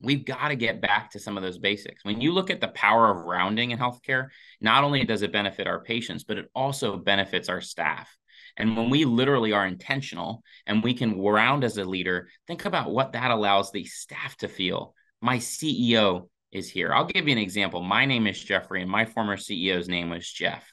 we've 0.00 0.24
got 0.24 0.48
to 0.48 0.56
get 0.56 0.80
back 0.80 1.10
to 1.10 1.18
some 1.18 1.36
of 1.36 1.42
those 1.42 1.58
basics. 1.58 2.04
When 2.04 2.20
you 2.20 2.32
look 2.32 2.50
at 2.50 2.60
the 2.60 2.68
power 2.68 3.10
of 3.10 3.26
rounding 3.26 3.72
in 3.72 3.78
healthcare, 3.78 4.28
not 4.60 4.84
only 4.84 5.04
does 5.04 5.22
it 5.22 5.32
benefit 5.32 5.66
our 5.66 5.82
patients, 5.82 6.24
but 6.24 6.38
it 6.38 6.50
also 6.54 6.96
benefits 6.96 7.48
our 7.48 7.60
staff. 7.60 8.16
And 8.56 8.76
when 8.76 8.88
we 8.88 9.04
literally 9.04 9.52
are 9.52 9.66
intentional 9.66 10.42
and 10.66 10.82
we 10.82 10.94
can 10.94 11.20
round 11.20 11.64
as 11.64 11.76
a 11.76 11.84
leader, 11.84 12.28
think 12.46 12.64
about 12.64 12.90
what 12.90 13.12
that 13.12 13.30
allows 13.30 13.72
the 13.72 13.84
staff 13.84 14.36
to 14.38 14.48
feel. 14.48 14.94
My 15.20 15.38
CEO 15.38 16.28
is 16.52 16.70
here. 16.70 16.92
I'll 16.92 17.06
give 17.06 17.26
you 17.26 17.32
an 17.32 17.38
example. 17.38 17.82
My 17.82 18.06
name 18.06 18.26
is 18.26 18.42
Geoffrey, 18.42 18.82
and 18.82 18.90
my 18.90 19.04
former 19.04 19.36
CEO's 19.36 19.88
name 19.88 20.10
was 20.10 20.30
Jeff. 20.30 20.72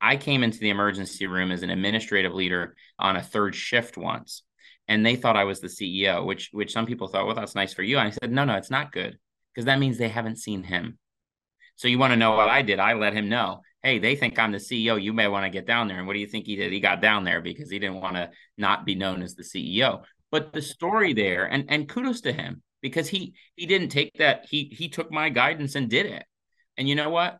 I 0.00 0.16
came 0.16 0.42
into 0.42 0.58
the 0.58 0.70
emergency 0.70 1.26
room 1.26 1.50
as 1.50 1.62
an 1.62 1.70
administrative 1.70 2.34
leader 2.34 2.76
on 2.98 3.16
a 3.16 3.22
third 3.22 3.54
shift 3.54 3.96
once, 3.96 4.42
and 4.86 5.04
they 5.04 5.16
thought 5.16 5.36
I 5.36 5.44
was 5.44 5.60
the 5.60 5.68
CEO, 5.68 6.24
which 6.24 6.50
which 6.52 6.72
some 6.72 6.86
people 6.86 7.08
thought, 7.08 7.26
well, 7.26 7.34
that's 7.34 7.54
nice 7.54 7.74
for 7.74 7.82
you. 7.82 7.98
And 7.98 8.08
I 8.08 8.10
said, 8.10 8.30
no, 8.30 8.44
no, 8.44 8.54
it's 8.54 8.70
not 8.70 8.92
good 8.92 9.18
because 9.54 9.66
that 9.66 9.78
means 9.78 9.98
they 9.98 10.08
haven't 10.08 10.38
seen 10.38 10.62
him. 10.62 10.98
So 11.76 11.88
you 11.88 11.98
want 11.98 12.12
to 12.12 12.16
know 12.16 12.32
what 12.32 12.48
I 12.48 12.62
did? 12.62 12.80
I 12.80 12.94
let 12.94 13.12
him 13.12 13.28
know 13.28 13.62
hey, 13.82 13.98
they 13.98 14.16
think 14.16 14.38
I'm 14.38 14.52
the 14.52 14.58
CEO. 14.58 15.00
You 15.00 15.12
may 15.12 15.28
want 15.28 15.44
to 15.44 15.50
get 15.50 15.66
down 15.66 15.88
there. 15.88 15.98
And 15.98 16.06
what 16.06 16.14
do 16.14 16.18
you 16.18 16.26
think 16.26 16.46
he 16.46 16.56
did? 16.56 16.72
He 16.72 16.80
got 16.80 17.00
down 17.00 17.24
there 17.24 17.40
because 17.40 17.70
he 17.70 17.78
didn't 17.78 18.00
want 18.00 18.16
to 18.16 18.30
not 18.56 18.84
be 18.84 18.94
known 18.94 19.22
as 19.22 19.34
the 19.34 19.42
CEO. 19.42 20.02
But 20.30 20.52
the 20.52 20.62
story 20.62 21.14
there, 21.14 21.46
and 21.46 21.64
and 21.68 21.88
kudos 21.88 22.20
to 22.22 22.32
him 22.32 22.62
because 22.82 23.08
he 23.08 23.34
he 23.56 23.66
didn't 23.66 23.88
take 23.88 24.12
that. 24.18 24.46
He 24.48 24.64
he 24.64 24.88
took 24.88 25.10
my 25.10 25.30
guidance 25.30 25.74
and 25.74 25.88
did 25.88 26.06
it. 26.06 26.24
And 26.76 26.88
you 26.88 26.94
know 26.94 27.10
what? 27.10 27.38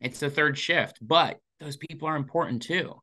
It's 0.00 0.20
the 0.20 0.30
third 0.30 0.56
shift, 0.56 0.98
but 1.00 1.38
those 1.62 1.76
people 1.76 2.08
are 2.08 2.16
important 2.16 2.62
too. 2.62 2.94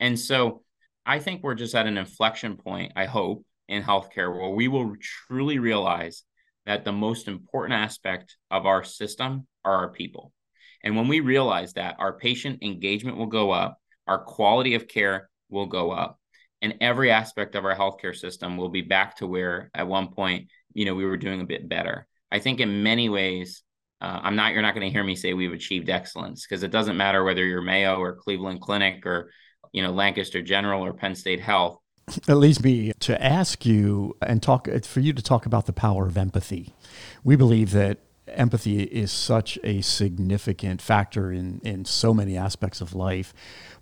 And 0.00 0.18
so 0.18 0.62
I 1.04 1.18
think 1.18 1.42
we're 1.42 1.54
just 1.54 1.74
at 1.74 1.86
an 1.86 1.98
inflection 1.98 2.56
point, 2.56 2.92
I 2.96 3.06
hope, 3.06 3.44
in 3.68 3.82
healthcare 3.82 4.32
where 4.32 4.50
we 4.50 4.68
will 4.68 4.94
truly 5.00 5.58
realize 5.58 6.22
that 6.66 6.84
the 6.84 6.92
most 6.92 7.28
important 7.28 7.74
aspect 7.74 8.36
of 8.50 8.66
our 8.66 8.82
system 8.84 9.46
are 9.64 9.76
our 9.76 9.88
people. 9.90 10.32
And 10.82 10.96
when 10.96 11.08
we 11.08 11.20
realize 11.20 11.74
that, 11.74 11.96
our 11.98 12.12
patient 12.12 12.62
engagement 12.62 13.16
will 13.16 13.26
go 13.26 13.50
up, 13.50 13.78
our 14.06 14.18
quality 14.18 14.74
of 14.74 14.88
care 14.88 15.28
will 15.48 15.66
go 15.66 15.90
up, 15.90 16.18
and 16.62 16.74
every 16.80 17.10
aspect 17.10 17.54
of 17.54 17.64
our 17.64 17.74
healthcare 17.74 18.14
system 18.14 18.56
will 18.56 18.68
be 18.68 18.82
back 18.82 19.16
to 19.16 19.26
where 19.26 19.70
at 19.74 19.88
one 19.88 20.08
point, 20.08 20.48
you 20.74 20.84
know, 20.84 20.94
we 20.94 21.04
were 21.04 21.16
doing 21.16 21.40
a 21.40 21.46
bit 21.46 21.68
better. 21.68 22.06
I 22.30 22.38
think 22.38 22.60
in 22.60 22.82
many 22.82 23.08
ways, 23.08 23.62
uh, 24.00 24.20
I'm 24.22 24.36
not. 24.36 24.52
You're 24.52 24.62
not 24.62 24.74
going 24.74 24.86
to 24.86 24.92
hear 24.92 25.04
me 25.04 25.16
say 25.16 25.32
we've 25.32 25.52
achieved 25.52 25.88
excellence 25.88 26.46
because 26.46 26.62
it 26.62 26.70
doesn't 26.70 26.96
matter 26.96 27.24
whether 27.24 27.44
you're 27.44 27.62
Mayo 27.62 27.96
or 27.96 28.14
Cleveland 28.14 28.60
Clinic 28.60 29.06
or 29.06 29.30
you 29.72 29.82
know 29.82 29.90
Lancaster 29.90 30.42
General 30.42 30.84
or 30.84 30.92
Penn 30.92 31.14
State 31.14 31.40
Health. 31.40 31.78
It 32.28 32.34
leads 32.34 32.62
me 32.62 32.92
to 33.00 33.24
ask 33.24 33.64
you 33.64 34.16
and 34.20 34.42
talk 34.42 34.68
for 34.84 35.00
you 35.00 35.12
to 35.12 35.22
talk 35.22 35.46
about 35.46 35.66
the 35.66 35.72
power 35.72 36.06
of 36.06 36.16
empathy. 36.16 36.74
We 37.24 37.36
believe 37.36 37.72
that 37.72 37.98
empathy 38.28 38.82
is 38.82 39.10
such 39.10 39.58
a 39.64 39.80
significant 39.80 40.82
factor 40.82 41.32
in 41.32 41.60
in 41.64 41.86
so 41.86 42.12
many 42.12 42.36
aspects 42.36 42.82
of 42.82 42.94
life, 42.94 43.32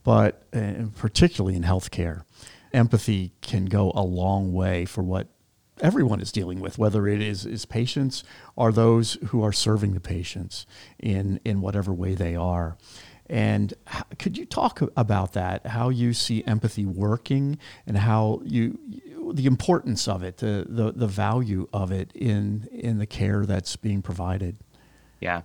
but 0.05 0.45
uh, 0.55 0.85
particularly 0.97 1.57
in 1.57 1.65
healthcare, 1.65 2.23
empathy 2.73 3.33
can 3.41 3.65
go 3.67 3.91
a 3.97 4.03
long 4.03 4.53
way 4.53 4.85
for 4.85 5.03
what 5.03 5.29
everyone 5.81 6.21
is 6.21 6.33
dealing 6.33 6.61
with, 6.61 6.79
whether 6.79 7.07
it 7.07 7.21
is, 7.21 7.47
is 7.47 7.65
patients 7.65 8.25
or 8.57 8.73
those 8.73 9.15
who 9.27 9.43
are 9.43 9.53
serving 9.53 9.95
the 9.95 10.01
patients 10.01 10.67
in, 10.99 11.41
in 11.45 11.61
whatever 11.61 11.93
way 11.93 12.15
they 12.15 12.37
are. 12.37 12.77
And 13.27 13.73
could 14.19 14.37
you 14.37 14.45
talk 14.45 14.83
about 14.97 15.33
that? 15.33 15.67
How 15.67 15.89
you 15.89 16.13
see 16.13 16.45
empathy 16.45 16.85
working, 16.85 17.59
and 17.87 17.97
how 17.97 18.43
you, 18.45 18.79
the 19.33 19.47
importance 19.47 20.07
of 20.07 20.23
it, 20.23 20.37
the, 20.37 20.67
the 20.69 20.93
the 20.93 21.07
value 21.07 21.67
of 21.73 21.91
it 21.91 22.13
in 22.15 22.69
in 22.71 22.99
the 22.99 23.07
care 23.07 23.47
that's 23.47 23.77
being 23.77 24.03
provided. 24.03 24.59
Yeah, 25.21 25.41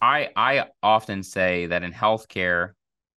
I 0.00 0.30
I 0.34 0.68
often 0.82 1.22
say 1.22 1.66
that 1.66 1.82
in 1.82 1.92
healthcare 1.92 2.70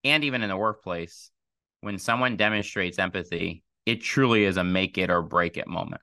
and 0.04 0.26
even 0.26 0.44
in 0.44 0.50
the 0.50 0.58
workplace, 0.58 1.32
when 1.80 1.98
someone 1.98 2.36
demonstrates 2.36 3.00
empathy, 3.00 3.64
it 3.86 4.02
truly 4.02 4.44
is 4.44 4.58
a 4.58 4.66
make 4.66 4.98
it 4.98 5.10
or 5.10 5.22
break 5.22 5.56
it 5.56 5.68
moment. 5.68 6.02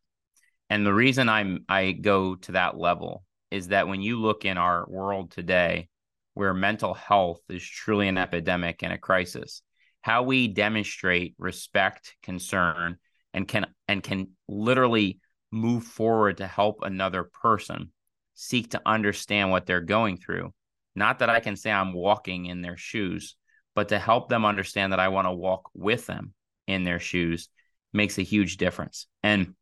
And 0.70 0.86
the 0.86 0.94
reason 0.94 1.28
I'm 1.28 1.64
I 1.68 1.92
go 1.92 2.36
to 2.36 2.52
that 2.52 2.78
level 2.78 3.24
is 3.50 3.68
that 3.68 3.88
when 3.88 4.00
you 4.00 4.20
look 4.20 4.44
in 4.44 4.56
our 4.56 4.86
world 4.88 5.32
today, 5.32 5.88
where 6.34 6.54
mental 6.54 6.94
health 6.94 7.40
is 7.48 7.62
truly 7.62 8.06
an 8.06 8.16
epidemic 8.16 8.82
and 8.82 8.92
a 8.92 8.98
crisis, 8.98 9.62
how 10.00 10.22
we 10.22 10.46
demonstrate 10.46 11.34
respect, 11.38 12.14
concern, 12.22 12.96
and 13.34 13.46
can 13.46 13.66
and 13.88 14.02
can 14.02 14.28
literally 14.48 15.18
move 15.50 15.84
forward 15.84 16.36
to 16.36 16.46
help 16.46 16.78
another 16.82 17.24
person 17.24 17.90
seek 18.34 18.70
to 18.70 18.80
understand 18.86 19.50
what 19.50 19.66
they're 19.66 19.80
going 19.80 20.16
through. 20.16 20.54
Not 20.94 21.18
that 21.18 21.30
I 21.30 21.40
can 21.40 21.56
say 21.56 21.70
I'm 21.70 21.92
walking 21.92 22.46
in 22.46 22.62
their 22.62 22.76
shoes, 22.76 23.34
but 23.74 23.88
to 23.88 23.98
help 23.98 24.28
them 24.28 24.44
understand 24.44 24.92
that 24.92 25.00
I 25.00 25.08
want 25.08 25.26
to 25.26 25.32
walk 25.32 25.68
with 25.74 26.06
them 26.06 26.32
in 26.66 26.84
their 26.84 27.00
shoes 27.00 27.48
makes 27.92 28.18
a 28.18 28.22
huge 28.22 28.56
difference. 28.56 29.06
And 29.22 29.54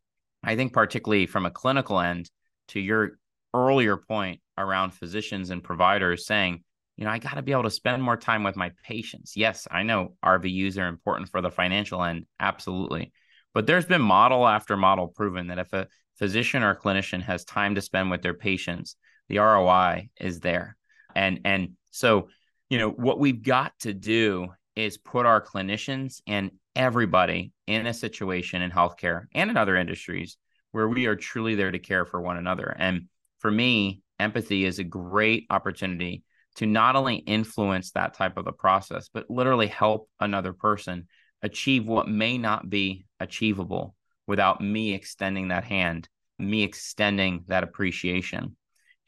I 0.42 0.56
think, 0.56 0.72
particularly 0.72 1.26
from 1.26 1.46
a 1.46 1.50
clinical 1.50 2.00
end, 2.00 2.30
to 2.68 2.80
your 2.80 3.18
earlier 3.54 3.96
point 3.96 4.40
around 4.56 4.90
physicians 4.90 5.50
and 5.50 5.62
providers 5.62 6.26
saying, 6.26 6.62
you 6.96 7.04
know, 7.04 7.10
I 7.10 7.18
got 7.18 7.34
to 7.34 7.42
be 7.42 7.52
able 7.52 7.62
to 7.62 7.70
spend 7.70 8.02
more 8.02 8.16
time 8.16 8.42
with 8.42 8.56
my 8.56 8.72
patients. 8.84 9.36
Yes, 9.36 9.68
I 9.70 9.84
know 9.84 10.16
RVUs 10.24 10.78
are 10.78 10.88
important 10.88 11.30
for 11.30 11.40
the 11.40 11.50
financial 11.50 12.02
end, 12.02 12.26
absolutely. 12.40 13.12
But 13.54 13.66
there's 13.66 13.86
been 13.86 14.02
model 14.02 14.46
after 14.46 14.76
model 14.76 15.08
proven 15.08 15.46
that 15.48 15.58
if 15.58 15.72
a 15.72 15.86
physician 16.18 16.62
or 16.62 16.70
a 16.70 16.78
clinician 16.78 17.22
has 17.22 17.44
time 17.44 17.76
to 17.76 17.80
spend 17.80 18.10
with 18.10 18.22
their 18.22 18.34
patients, 18.34 18.96
the 19.28 19.38
ROI 19.38 20.10
is 20.20 20.40
there. 20.40 20.76
And 21.14 21.40
and 21.44 21.70
so, 21.90 22.28
you 22.68 22.78
know, 22.78 22.90
what 22.90 23.18
we've 23.18 23.42
got 23.42 23.78
to 23.80 23.94
do 23.94 24.48
is 24.74 24.98
put 24.98 25.26
our 25.26 25.40
clinicians 25.40 26.20
and 26.26 26.50
everybody 26.76 27.52
in 27.66 27.86
a 27.86 27.94
situation 27.94 28.62
in 28.62 28.70
healthcare 28.70 29.24
and 29.34 29.50
in 29.50 29.56
other 29.56 29.76
industries 29.76 30.36
where 30.72 30.88
we 30.88 31.06
are 31.06 31.16
truly 31.16 31.54
there 31.54 31.70
to 31.70 31.78
care 31.78 32.04
for 32.04 32.20
one 32.20 32.36
another. 32.36 32.74
And 32.78 33.08
for 33.38 33.50
me, 33.50 34.02
empathy 34.18 34.64
is 34.64 34.78
a 34.78 34.84
great 34.84 35.46
opportunity 35.50 36.24
to 36.56 36.66
not 36.66 36.96
only 36.96 37.16
influence 37.16 37.92
that 37.92 38.14
type 38.14 38.36
of 38.36 38.46
a 38.46 38.52
process, 38.52 39.08
but 39.12 39.30
literally 39.30 39.68
help 39.68 40.08
another 40.20 40.52
person 40.52 41.06
achieve 41.42 41.86
what 41.86 42.08
may 42.08 42.36
not 42.36 42.68
be 42.68 43.06
achievable 43.20 43.94
without 44.26 44.60
me 44.60 44.92
extending 44.92 45.48
that 45.48 45.64
hand, 45.64 46.08
me 46.38 46.62
extending 46.62 47.44
that 47.46 47.62
appreciation, 47.62 48.56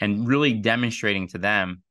and 0.01 0.29
really 0.29 0.55
demonstrating 0.55 1.29
to 1.29 1.39
them 1.39 1.83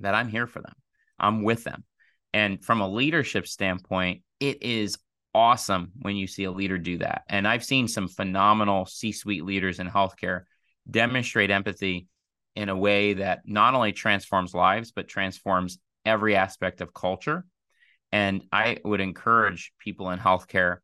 that 0.00 0.14
I'm 0.14 0.28
here 0.28 0.46
for 0.46 0.60
them. 0.60 0.74
I'm 1.18 1.42
with 1.42 1.64
them. 1.64 1.84
And 2.32 2.62
from 2.62 2.80
a 2.80 2.88
leadership 2.88 3.46
standpoint, 3.46 4.22
it 4.38 4.62
is 4.62 4.98
awesome 5.38 5.92
when 6.00 6.16
you 6.16 6.26
see 6.26 6.42
a 6.44 6.50
leader 6.50 6.78
do 6.78 6.98
that. 6.98 7.22
And 7.28 7.46
I've 7.46 7.64
seen 7.64 7.86
some 7.86 8.08
phenomenal 8.08 8.86
C 8.86 9.12
suite 9.12 9.44
leaders 9.44 9.78
in 9.78 9.88
healthcare 9.88 10.42
demonstrate 10.90 11.52
empathy 11.52 12.08
in 12.56 12.68
a 12.68 12.76
way 12.76 13.14
that 13.14 13.42
not 13.44 13.74
only 13.74 13.92
transforms 13.92 14.52
lives, 14.52 14.90
but 14.90 15.06
transforms 15.06 15.78
every 16.04 16.34
aspect 16.34 16.80
of 16.80 16.92
culture. 16.92 17.46
And 18.10 18.42
I 18.50 18.78
would 18.84 19.00
encourage 19.00 19.72
people 19.78 20.10
in 20.10 20.18
healthcare 20.18 20.78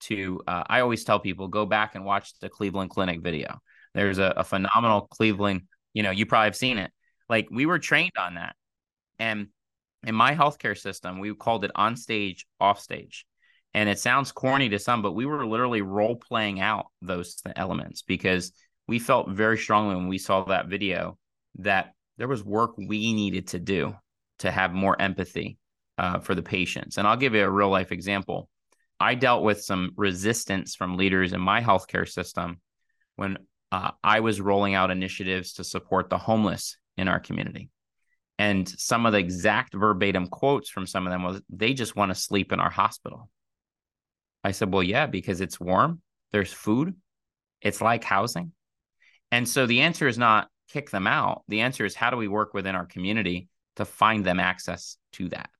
to, 0.00 0.40
uh, 0.46 0.64
I 0.66 0.80
always 0.80 1.04
tell 1.04 1.20
people, 1.20 1.48
go 1.48 1.66
back 1.66 1.94
and 1.94 2.04
watch 2.06 2.38
the 2.38 2.48
Cleveland 2.48 2.88
Clinic 2.88 3.20
video. 3.20 3.60
There's 3.92 4.16
a, 4.16 4.32
a 4.38 4.44
phenomenal 4.44 5.02
Cleveland, 5.02 5.62
you 5.92 6.02
know, 6.02 6.12
you 6.12 6.24
probably 6.24 6.46
have 6.46 6.56
seen 6.56 6.78
it. 6.78 6.90
Like 7.28 7.48
we 7.50 7.66
were 7.66 7.78
trained 7.78 8.16
on 8.18 8.36
that. 8.36 8.56
And 9.18 9.48
in 10.02 10.14
my 10.14 10.34
healthcare 10.34 10.78
system, 10.78 11.18
we 11.18 11.34
called 11.34 11.66
it 11.66 11.72
on 11.74 11.94
stage, 11.96 12.46
off 12.58 12.80
stage. 12.80 13.26
And 13.78 13.88
it 13.88 14.00
sounds 14.00 14.32
corny 14.32 14.68
to 14.70 14.78
some, 14.80 15.02
but 15.02 15.12
we 15.12 15.24
were 15.24 15.46
literally 15.46 15.82
role 15.82 16.16
playing 16.16 16.58
out 16.58 16.86
those 17.00 17.40
elements 17.54 18.02
because 18.02 18.50
we 18.88 18.98
felt 18.98 19.28
very 19.28 19.56
strongly 19.56 19.94
when 19.94 20.08
we 20.08 20.18
saw 20.18 20.42
that 20.46 20.66
video 20.66 21.16
that 21.60 21.92
there 22.16 22.26
was 22.26 22.42
work 22.42 22.76
we 22.76 23.12
needed 23.12 23.46
to 23.48 23.60
do 23.60 23.94
to 24.40 24.50
have 24.50 24.72
more 24.72 25.00
empathy 25.00 25.58
uh, 25.96 26.18
for 26.18 26.34
the 26.34 26.42
patients. 26.42 26.98
And 26.98 27.06
I'll 27.06 27.16
give 27.16 27.36
you 27.36 27.44
a 27.44 27.48
real 27.48 27.68
life 27.68 27.92
example. 27.92 28.48
I 28.98 29.14
dealt 29.14 29.44
with 29.44 29.62
some 29.62 29.92
resistance 29.94 30.74
from 30.74 30.96
leaders 30.96 31.32
in 31.32 31.40
my 31.40 31.60
healthcare 31.62 32.08
system 32.08 32.60
when 33.14 33.38
uh, 33.70 33.92
I 34.02 34.18
was 34.18 34.40
rolling 34.40 34.74
out 34.74 34.90
initiatives 34.90 35.52
to 35.52 35.62
support 35.62 36.10
the 36.10 36.18
homeless 36.18 36.76
in 36.96 37.06
our 37.06 37.20
community. 37.20 37.70
And 38.40 38.68
some 38.68 39.06
of 39.06 39.12
the 39.12 39.20
exact 39.20 39.72
verbatim 39.72 40.26
quotes 40.26 40.68
from 40.68 40.84
some 40.84 41.06
of 41.06 41.12
them 41.12 41.22
was, 41.22 41.40
they 41.48 41.74
just 41.74 41.94
want 41.94 42.10
to 42.10 42.16
sleep 42.16 42.50
in 42.50 42.58
our 42.58 42.70
hospital. 42.70 43.30
I 44.44 44.52
said, 44.52 44.72
well, 44.72 44.82
yeah, 44.82 45.06
because 45.06 45.40
it's 45.40 45.60
warm, 45.60 46.00
there's 46.32 46.52
food, 46.52 46.94
it's 47.60 47.80
like 47.80 48.04
housing. 48.04 48.52
And 49.30 49.48
so 49.48 49.66
the 49.66 49.80
answer 49.80 50.08
is 50.08 50.18
not 50.18 50.48
kick 50.68 50.90
them 50.90 51.06
out. 51.06 51.42
The 51.48 51.60
answer 51.60 51.84
is 51.84 51.94
how 51.94 52.10
do 52.10 52.16
we 52.16 52.28
work 52.28 52.54
within 52.54 52.74
our 52.74 52.86
community 52.86 53.48
to 53.76 53.84
find 53.84 54.24
them 54.24 54.40
access 54.40 54.96
to 55.14 55.28
that? 55.30 55.50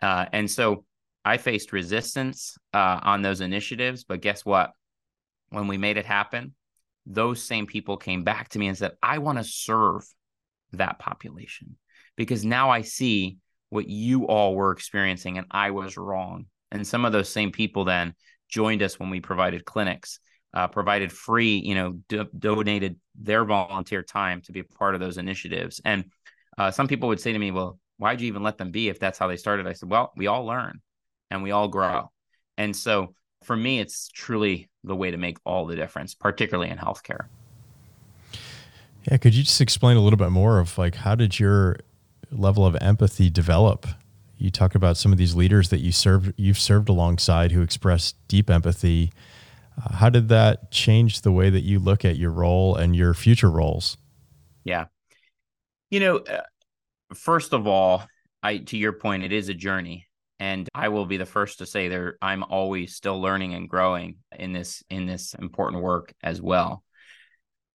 Uh, 0.00 0.26
and 0.32 0.50
so 0.50 0.84
I 1.24 1.36
faced 1.36 1.72
resistance 1.72 2.56
uh, 2.72 3.00
on 3.02 3.22
those 3.22 3.40
initiatives, 3.40 4.04
but 4.04 4.20
guess 4.20 4.44
what? 4.44 4.72
When 5.50 5.68
we 5.68 5.78
made 5.78 5.96
it 5.96 6.06
happen, 6.06 6.54
those 7.06 7.42
same 7.42 7.66
people 7.66 7.96
came 7.96 8.24
back 8.24 8.48
to 8.50 8.58
me 8.58 8.68
and 8.68 8.78
said, 8.78 8.92
I 9.02 9.18
want 9.18 9.38
to 9.38 9.44
serve 9.44 10.04
that 10.72 10.98
population 10.98 11.76
because 12.16 12.44
now 12.44 12.70
I 12.70 12.82
see 12.82 13.38
what 13.68 13.88
you 13.88 14.26
all 14.26 14.54
were 14.54 14.72
experiencing 14.72 15.38
and 15.38 15.46
I 15.50 15.70
was 15.70 15.96
wrong. 15.96 16.46
And 16.72 16.86
some 16.86 17.04
of 17.04 17.12
those 17.12 17.28
same 17.28 17.52
people 17.52 17.84
then 17.84 18.14
joined 18.48 18.82
us 18.82 18.98
when 18.98 19.10
we 19.10 19.20
provided 19.20 19.64
clinics, 19.64 20.18
uh, 20.54 20.66
provided 20.66 21.12
free, 21.12 21.56
you 21.56 21.74
know, 21.74 21.92
do- 22.08 22.28
donated 22.36 22.96
their 23.14 23.44
volunteer 23.44 24.02
time 24.02 24.40
to 24.42 24.52
be 24.52 24.60
a 24.60 24.64
part 24.64 24.94
of 24.94 25.00
those 25.00 25.18
initiatives. 25.18 25.80
And 25.84 26.06
uh, 26.58 26.70
some 26.70 26.88
people 26.88 27.08
would 27.10 27.20
say 27.20 27.32
to 27.32 27.38
me, 27.38 27.50
well, 27.50 27.78
why'd 27.98 28.20
you 28.20 28.26
even 28.26 28.42
let 28.42 28.58
them 28.58 28.70
be 28.70 28.88
if 28.88 28.98
that's 28.98 29.18
how 29.18 29.28
they 29.28 29.36
started? 29.36 29.66
I 29.66 29.74
said, 29.74 29.90
well, 29.90 30.12
we 30.16 30.26
all 30.26 30.44
learn 30.44 30.80
and 31.30 31.42
we 31.42 31.50
all 31.50 31.68
grow. 31.68 32.10
And 32.58 32.74
so 32.74 33.14
for 33.44 33.56
me, 33.56 33.78
it's 33.78 34.08
truly 34.08 34.68
the 34.82 34.96
way 34.96 35.10
to 35.10 35.16
make 35.16 35.38
all 35.44 35.66
the 35.66 35.76
difference, 35.76 36.14
particularly 36.14 36.70
in 36.70 36.78
healthcare. 36.78 37.26
Yeah, 39.10 39.16
could 39.16 39.34
you 39.34 39.42
just 39.42 39.60
explain 39.60 39.96
a 39.96 40.00
little 40.00 40.16
bit 40.16 40.30
more 40.30 40.58
of 40.58 40.78
like 40.78 40.94
how 40.94 41.14
did 41.14 41.38
your 41.38 41.78
level 42.30 42.64
of 42.64 42.76
empathy 42.80 43.28
develop 43.30 43.86
you 44.42 44.50
talk 44.50 44.74
about 44.74 44.96
some 44.96 45.12
of 45.12 45.18
these 45.18 45.34
leaders 45.34 45.68
that 45.68 45.80
you 45.80 45.92
served, 45.92 46.34
you've 46.36 46.58
served 46.58 46.88
alongside 46.88 47.52
who 47.52 47.62
express 47.62 48.14
deep 48.28 48.50
empathy. 48.50 49.12
Uh, 49.78 49.94
how 49.94 50.10
did 50.10 50.28
that 50.28 50.70
change 50.70 51.20
the 51.20 51.32
way 51.32 51.48
that 51.48 51.62
you 51.62 51.78
look 51.78 52.04
at 52.04 52.16
your 52.16 52.30
role 52.30 52.74
and 52.74 52.96
your 52.96 53.14
future 53.14 53.50
roles? 53.50 53.96
Yeah. 54.64 54.86
You 55.90 56.00
know, 56.00 56.16
uh, 56.18 56.42
first 57.14 57.52
of 57.52 57.66
all, 57.66 58.04
I 58.42 58.58
to 58.58 58.76
your 58.76 58.92
point, 58.92 59.22
it 59.22 59.32
is 59.32 59.48
a 59.48 59.54
journey, 59.54 60.08
and 60.40 60.68
I 60.74 60.88
will 60.88 61.06
be 61.06 61.16
the 61.16 61.26
first 61.26 61.58
to 61.58 61.66
say 61.66 61.88
there 61.88 62.16
I'm 62.20 62.42
always 62.42 62.96
still 62.96 63.20
learning 63.20 63.54
and 63.54 63.68
growing 63.68 64.16
in 64.36 64.52
this 64.52 64.82
in 64.90 65.06
this 65.06 65.34
important 65.34 65.82
work 65.82 66.12
as 66.22 66.42
well. 66.42 66.82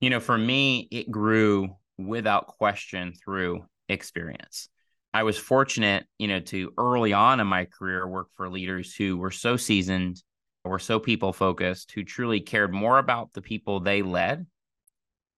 You 0.02 0.10
know, 0.10 0.20
for 0.20 0.38
me, 0.38 0.88
it 0.92 1.10
grew 1.10 1.70
without 1.98 2.48
question 2.48 3.14
through 3.14 3.66
experience. 3.88 4.70
I 5.18 5.24
was 5.24 5.36
fortunate, 5.36 6.06
you 6.20 6.28
know, 6.28 6.42
to 6.42 6.72
early 6.78 7.12
on 7.12 7.40
in 7.40 7.48
my 7.48 7.66
career 7.66 8.08
work 8.08 8.28
for 8.36 8.50
leaders 8.50 8.94
who 8.94 9.18
were 9.18 9.32
so 9.32 9.58
seasoned, 9.58 10.22
were 10.64 10.78
so 10.78 11.00
people 11.00 11.34
focused, 11.34 11.92
who 11.94 12.04
truly 12.04 12.40
cared 12.40 12.72
more 12.72 13.00
about 13.00 13.34
the 13.34 13.42
people 13.42 13.80
they 13.80 14.04
led 14.04 14.46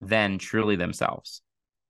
than 0.02 0.36
truly 0.36 0.76
themselves. 0.76 1.40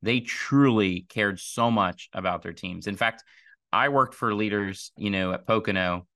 They 0.03 0.21
truly 0.21 1.05
cared 1.09 1.41
so 1.41 1.69
much 1.69 2.09
about 2.13 2.43
their 2.43 2.53
teams. 2.53 2.87
In 2.87 2.95
fact, 2.95 3.25
I 3.73 3.89
worked 3.89 4.15
for 4.15 4.37
leaders, 4.37 4.93
you 4.97 5.11
know, 5.11 5.33
at 5.33 5.49
Pocono 5.49 6.07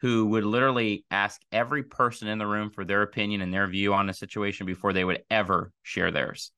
who 0.00 0.26
would 0.26 0.42
literally 0.42 1.04
ask 1.12 1.40
every 1.52 1.84
person 1.84 2.26
in 2.26 2.38
the 2.38 2.48
room 2.48 2.70
for 2.70 2.84
their 2.84 3.02
opinion 3.02 3.42
and 3.42 3.54
their 3.54 3.68
view 3.68 3.94
on 3.94 4.10
a 4.10 4.12
situation 4.12 4.66
before 4.66 4.92
they 4.92 5.04
would 5.04 5.22
ever 5.30 5.70
share 5.84 6.10
theirs. 6.10 6.50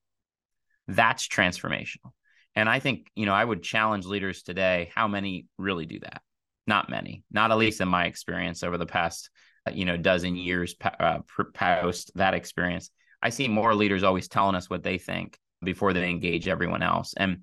That's 0.89 1.29
transformational. 1.29 2.13
And 2.57 2.69
I 2.69 2.79
think, 2.79 3.11
you 3.15 3.27
know, 3.27 3.35
I 3.35 3.45
would 3.45 3.63
challenge 3.63 4.07
leaders 4.07 4.43
today 4.43 4.91
how 4.95 5.09
many 5.09 5.47
really 5.59 5.87
do 5.87 5.99
that? 6.01 6.23
Not 6.67 6.89
many, 6.89 7.25
not 7.31 7.51
at 7.51 7.59
least 7.59 7.81
in 7.81 7.89
my 7.89 8.07
experience 8.07 8.63
over 8.63 8.79
the 8.79 8.87
past, 8.87 9.31
uh, 9.67 9.73
you 9.73 9.85
know, 9.85 9.97
dozen 9.97 10.37
years 10.37 10.75
uh, 11.01 11.19
post 11.55 12.13
that 12.15 12.35
experience. 12.35 12.91
I 13.23 13.31
see 13.31 13.49
more 13.49 13.75
leaders 13.75 14.03
always 14.03 14.29
telling 14.29 14.55
us 14.55 14.71
what 14.71 14.83
they 14.83 14.99
think 14.99 15.39
before 15.63 15.93
they 15.93 16.09
engage 16.09 16.47
everyone 16.49 16.83
else. 16.83 17.15
And 17.17 17.39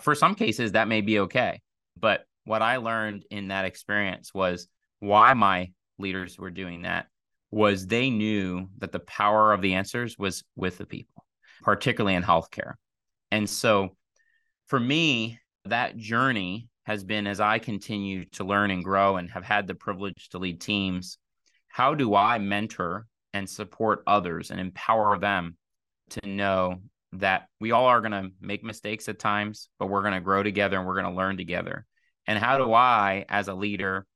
for 0.00 0.14
some 0.14 0.34
cases, 0.34 0.72
that 0.72 0.88
may 0.88 1.00
be 1.00 1.20
okay. 1.20 1.60
But 1.98 2.24
what 2.44 2.62
I 2.62 2.76
learned 2.76 3.24
in 3.30 3.48
that 3.48 3.64
experience 3.64 4.32
was 4.32 4.68
why 5.00 5.34
my 5.34 5.72
leaders 5.98 6.38
were 6.38 6.50
doing 6.50 6.82
that 6.82 7.06
was 7.50 7.86
they 7.86 8.10
knew 8.10 8.68
that 8.78 8.92
the 8.92 9.00
power 9.00 9.52
of 9.52 9.62
the 9.62 9.74
answers 9.74 10.18
was 10.18 10.44
with 10.54 10.78
the 10.78 10.86
people, 10.86 11.24
particularly 11.62 12.14
in 12.14 12.22
healthcare. 12.22 12.74
And 13.30 13.48
so 13.48 13.96
for 14.66 14.80
me, 14.80 15.38
that 15.64 15.96
journey 15.96 16.68
has 16.84 17.02
been 17.02 17.26
as 17.26 17.40
I 17.40 17.58
continue 17.58 18.24
to 18.32 18.44
learn 18.44 18.70
and 18.70 18.84
grow 18.84 19.16
and 19.16 19.30
have 19.30 19.44
had 19.44 19.66
the 19.66 19.74
privilege 19.74 20.28
to 20.30 20.38
lead 20.38 20.60
teams, 20.60 21.18
how 21.68 21.94
do 21.94 22.14
I 22.14 22.38
mentor 22.38 23.06
and 23.32 23.48
support 23.48 24.02
others 24.06 24.50
and 24.50 24.60
empower 24.60 25.18
them 25.18 25.56
to 26.10 26.28
know 26.28 26.80
that 27.12 27.48
we 27.60 27.72
all 27.72 27.86
are 27.86 28.00
going 28.00 28.12
to 28.12 28.30
make 28.40 28.62
mistakes 28.62 29.08
at 29.08 29.18
times, 29.18 29.68
but 29.78 29.86
we're 29.86 30.02
going 30.02 30.14
to 30.14 30.20
grow 30.20 30.42
together 30.42 30.78
and 30.78 30.86
we're 30.86 31.00
going 31.00 31.12
to 31.12 31.18
learn 31.18 31.36
together. 31.36 31.86
And 32.26 32.38
how 32.38 32.58
do 32.58 32.72
I, 32.72 33.24
as 33.28 33.48
a 33.48 33.54
leader, 33.54 34.06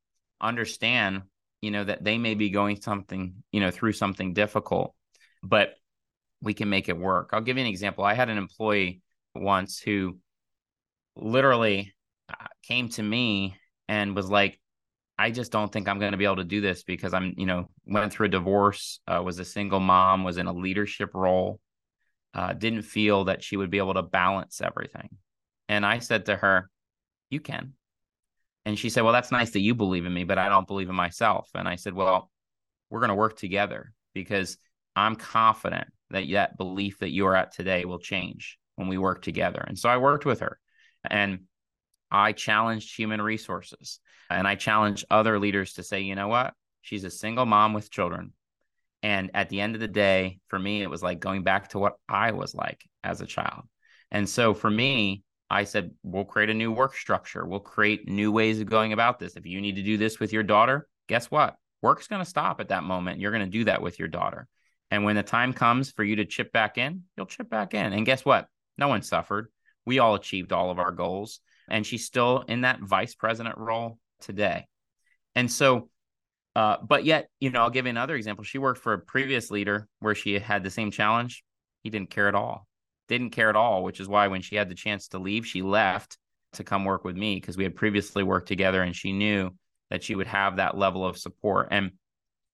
understand, 0.41 1.23
you 1.61 1.71
know, 1.71 1.85
that 1.85 2.05
they 2.05 2.19
may 2.19 2.35
be 2.35 2.51
going 2.51 2.81
something, 2.81 3.35
you 3.53 3.61
know, 3.61 3.71
through 3.71 3.93
something 3.93 4.33
difficult, 4.33 4.95
but 5.43 5.75
we 6.43 6.55
can 6.55 6.69
make 6.69 6.89
it 6.89 6.97
work. 6.97 7.31
I'll 7.33 7.41
give 7.41 7.57
you 7.57 7.63
an 7.63 7.69
example. 7.69 8.05
I 8.05 8.15
had 8.15 8.31
an 8.31 8.39
employee 8.39 9.03
once 9.35 9.79
who 9.79 10.19
literally 11.21 11.95
uh, 12.29 12.47
came 12.63 12.89
to 12.91 13.03
me 13.03 13.57
and 13.89 14.15
was 14.17 14.29
like, 14.29 14.59
I 15.19 15.31
just 15.31 15.53
don't 15.53 15.71
think 15.71 15.87
I'm 15.87 15.99
going 15.99 16.13
to 16.13 16.19
be 16.19 16.25
able 16.25 16.37
to 16.37 16.45
do 16.45 16.61
this 16.61 16.83
because 16.83 17.13
I'm, 17.13 17.35
you 17.37 17.45
know, 17.45 17.69
went 17.87 18.13
through 18.13 18.27
a 18.27 18.31
divorce, 18.31 19.01
uh, 19.07 19.21
was 19.23 19.39
a 19.39 19.45
single 19.45 19.81
mom, 19.81 20.25
was 20.25 20.39
in 20.39 20.47
a 20.47 20.53
leadership 20.53 21.11
role, 21.13 21.61
uh, 22.33 22.55
didn't 22.55 22.83
feel 22.83 23.25
that 23.25 23.43
she 23.43 23.57
would 23.57 23.71
be 23.71 23.79
able 23.79 23.95
to 23.95 24.03
balance 24.03 24.63
everything. 24.63 25.11
And 25.69 25.85
I 25.85 25.99
said 25.99 26.27
to 26.27 26.37
her, 26.37 26.71
You 27.29 27.41
can. 27.41 27.75
And 28.65 28.79
she 28.79 28.89
said, 28.89 29.03
Well, 29.03 29.13
that's 29.13 29.31
nice 29.31 29.51
that 29.51 29.61
you 29.61 29.75
believe 29.75 30.07
in 30.07 30.15
me, 30.15 30.25
but 30.25 30.39
I 30.39 30.49
don't 30.49 30.67
believe 30.67 30.89
in 30.89 30.95
myself. 30.95 31.51
And 31.55 31.69
I 31.69 31.77
said, 31.77 31.93
Well, 31.93 32.31
we're 32.89 33.01
going 33.01 33.11
to 33.11 33.15
work 33.15 33.37
together 33.37 33.93
because 34.15 34.57
I'm 34.97 35.17
confident 35.17 35.89
that 36.11 36.25
that 36.33 36.57
belief 36.57 36.99
that 37.01 37.11
you 37.11 37.27
are 37.27 37.37
at 37.37 37.53
today 37.53 37.85
will 37.85 37.99
change 37.99 38.59
when 38.77 38.89
we 38.89 38.97
work 38.97 39.23
together. 39.23 39.63
And 39.67 39.79
so 39.79 39.89
I 39.89 39.99
worked 39.99 40.25
with 40.25 40.41
her 40.41 40.59
and 41.09 41.41
I 42.11 42.33
challenged 42.33 42.97
human 42.97 43.23
resources 43.23 44.01
and 44.29 44.47
I 44.47 44.57
challenged 44.57 45.05
other 45.11 45.39
leaders 45.39 45.75
to 45.75 45.83
say, 45.83 46.01
you 46.01 46.15
know 46.15 46.29
what? 46.29 46.55
She's 46.83 47.05
a 47.05 47.11
single 47.11 47.47
mom 47.47 47.73
with 47.73 47.91
children. 47.91 48.33
And 49.03 49.31
at 49.35 49.49
the 49.49 49.61
end 49.61 49.75
of 49.75 49.81
the 49.81 49.89
day, 49.89 50.41
for 50.49 50.59
me, 50.59 50.83
it 50.83 50.91
was 50.91 51.03
like 51.03 51.21
going 51.21 51.43
back 51.43 51.69
to 51.69 51.79
what 51.79 51.95
I 52.09 52.33
was 52.33 52.55
like 52.55 52.83
as 53.03 53.21
a 53.21 53.27
child. 53.27 53.63
And 54.11 54.29
so 54.29 54.55
for 54.55 54.71
me, 54.71 55.23
I 55.49 55.65
said, 55.65 55.93
we'll 56.03 56.25
create 56.25 56.51
a 56.51 56.55
new 56.55 56.71
work 56.71 56.95
structure. 56.95 57.45
We'll 57.47 57.61
create 57.61 58.09
new 58.09 58.31
ways 58.31 58.61
of 58.61 58.69
going 58.69 58.93
about 58.93 59.19
this. 59.19 59.37
If 59.37 59.47
you 59.47 59.61
need 59.61 59.77
to 59.77 59.83
do 59.83 59.97
this 59.97 60.21
with 60.21 60.33
your 60.33 60.43
daughter, 60.43 60.87
guess 61.09 61.31
what? 61.31 61.57
Work's 61.83 62.09
going 62.09 62.23
to 62.23 62.29
stop 62.29 62.61
at 62.61 62.69
that 62.69 62.85
moment. 62.85 63.21
You're 63.21 63.33
going 63.33 63.45
to 63.45 63.51
do 63.51 63.65
that 63.65 63.83
with 63.83 63.99
your 63.99 64.09
daughter. 64.09 64.47
And 64.91 65.05
when 65.05 65.17
the 65.17 65.23
time 65.23 65.53
comes 65.53 65.91
for 65.91 66.05
you 66.05 66.17
to 66.17 66.25
chip 66.25 66.53
back 66.53 66.79
in, 66.79 67.05
you'll 67.17 67.27
chip 67.27 67.49
back 67.49 67.75
in. 67.75 67.93
And 67.93 68.07
guess 68.07 68.25
what? 68.25 68.49
No 68.77 68.89
one 68.89 69.03
suffered. 69.03 69.49
We 69.87 69.99
all 69.99 70.15
achieved 70.15 70.53
all 70.53 70.71
of 70.71 70.79
our 70.79 70.93
goals. 70.93 71.41
And 71.69 71.87
she's 71.87 72.05
still 72.05 72.41
in 72.49 72.63
that 72.63 72.81
vice 72.81 73.15
president 73.15 73.57
role 73.57 73.99
today. 74.21 74.67
And 75.35 75.51
so, 75.51 75.89
uh, 76.57 76.79
but 76.83 77.05
yet, 77.05 77.29
you 77.39 77.51
know, 77.51 77.61
I'll 77.61 77.71
give 77.71 77.87
you 77.87 77.91
another 77.91 78.17
example. 78.17 78.45
She 78.45 78.59
worked 78.59 78.81
for 78.81 78.93
a 78.93 78.99
previous 78.99 79.51
leader 79.51 79.87
where 80.01 80.15
she 80.15 80.39
had 80.39 80.65
the 80.65 80.71
same 80.71 80.91
challenge. 80.91 81.45
He 81.85 81.91
didn't 81.91 82.11
care 82.11 82.29
at 82.29 82.35
all 82.35 82.67
didn't 83.11 83.31
care 83.31 83.51
at 83.51 83.57
all, 83.57 83.83
which 83.83 83.99
is 83.99 84.09
why 84.09 84.29
when 84.29 84.41
she 84.41 84.55
had 84.55 84.69
the 84.69 84.75
chance 84.75 85.09
to 85.09 85.19
leave, 85.19 85.45
she 85.45 85.63
left 85.63 86.17
to 86.53 86.63
come 86.63 86.85
work 86.85 87.05
with 87.05 87.17
me 87.17 87.35
because 87.35 87.57
we 87.57 87.65
had 87.65 87.75
previously 87.75 88.23
worked 88.23 88.47
together 88.47 88.83
and 88.83 88.95
she 88.95 89.13
knew 89.13 89.51
that 89.91 90.05
she 90.05 90.15
would 90.15 90.29
have 90.29 90.57
that 90.57 90.79
level 90.79 91.05
of 91.05 91.19
support. 91.19 91.69
And 91.73 91.91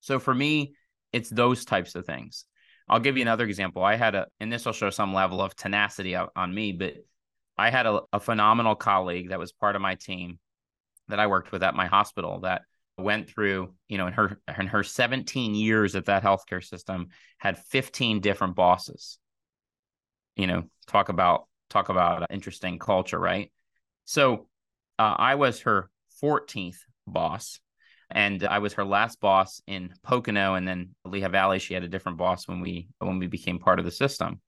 so 0.01 0.19
for 0.19 0.35
me, 0.35 0.75
it's 1.13 1.29
those 1.29 1.67
types 1.67 1.95
of 1.95 2.07
things. 2.07 2.47
I'll 2.89 3.01
give 3.01 3.17
you 3.17 3.23
another 3.23 3.45
example. 3.45 3.85
I 3.85 3.97
had 3.97 4.15
a, 4.15 4.27
and 4.41 4.51
this 4.51 4.65
will 4.65 4.73
show 4.73 4.89
some 4.89 5.13
level 5.13 5.43
of 5.43 5.55
tenacity 5.55 6.17
on 6.17 6.55
me, 6.55 6.73
but 6.73 6.95
I 7.57 7.71
had 7.71 7.87
a, 7.87 8.03
a 8.13 8.21
phenomenal 8.21 8.75
colleague 8.75 9.31
that 9.31 9.39
was 9.39 9.53
part 9.53 9.77
of 9.77 9.83
my 9.83 9.95
team 9.95 10.39
that 11.09 11.21
I 11.21 11.27
worked 11.27 11.53
with 11.53 11.63
at 11.63 11.75
my 11.75 11.87
hospital 11.87 12.41
that 12.41 12.63
went 12.99 13.29
through, 13.31 13.75
you 13.89 13.99
know, 13.99 14.07
in 14.07 14.13
her 14.15 14.41
in 14.59 14.67
her 14.67 14.83
17 14.83 15.55
years 15.55 15.95
at 15.97 16.07
that 16.07 16.23
healthcare 16.23 16.65
system, 16.65 17.09
had 17.39 17.59
15 17.59 18.21
different 18.21 18.57
bosses. 18.57 19.19
You 20.37 20.47
know 20.47 20.65
talk 20.87 21.09
about 21.09 21.49
talk 21.71 21.89
about 21.89 22.27
interesting 22.31 22.79
culture 22.79 23.19
right? 23.19 23.51
So 24.05 24.47
uh, 24.99 25.15
i 25.19 25.35
was 25.35 25.61
her 25.61 25.91
14th 26.23 26.79
boss 27.07 27.61
and 28.11 28.45
i 28.45 28.59
was 28.59 28.75
her 28.75 28.85
last 28.85 29.21
boss 29.21 29.61
in 29.67 29.93
pocono 30.03 30.55
and 30.55 30.67
then 30.67 30.95
lehigh 31.05 31.29
valley 31.29 31.59
she 31.59 31.75
had 31.75 31.85
a 31.85 31.89
different 31.89 32.19
boss 32.19 32.49
when 32.49 32.61
we 32.61 32.89
when 32.99 33.19
we 33.19 33.27
became 33.27 33.59
part 33.59 33.79
of 33.79 33.85
the 33.85 33.91
system 33.91 34.41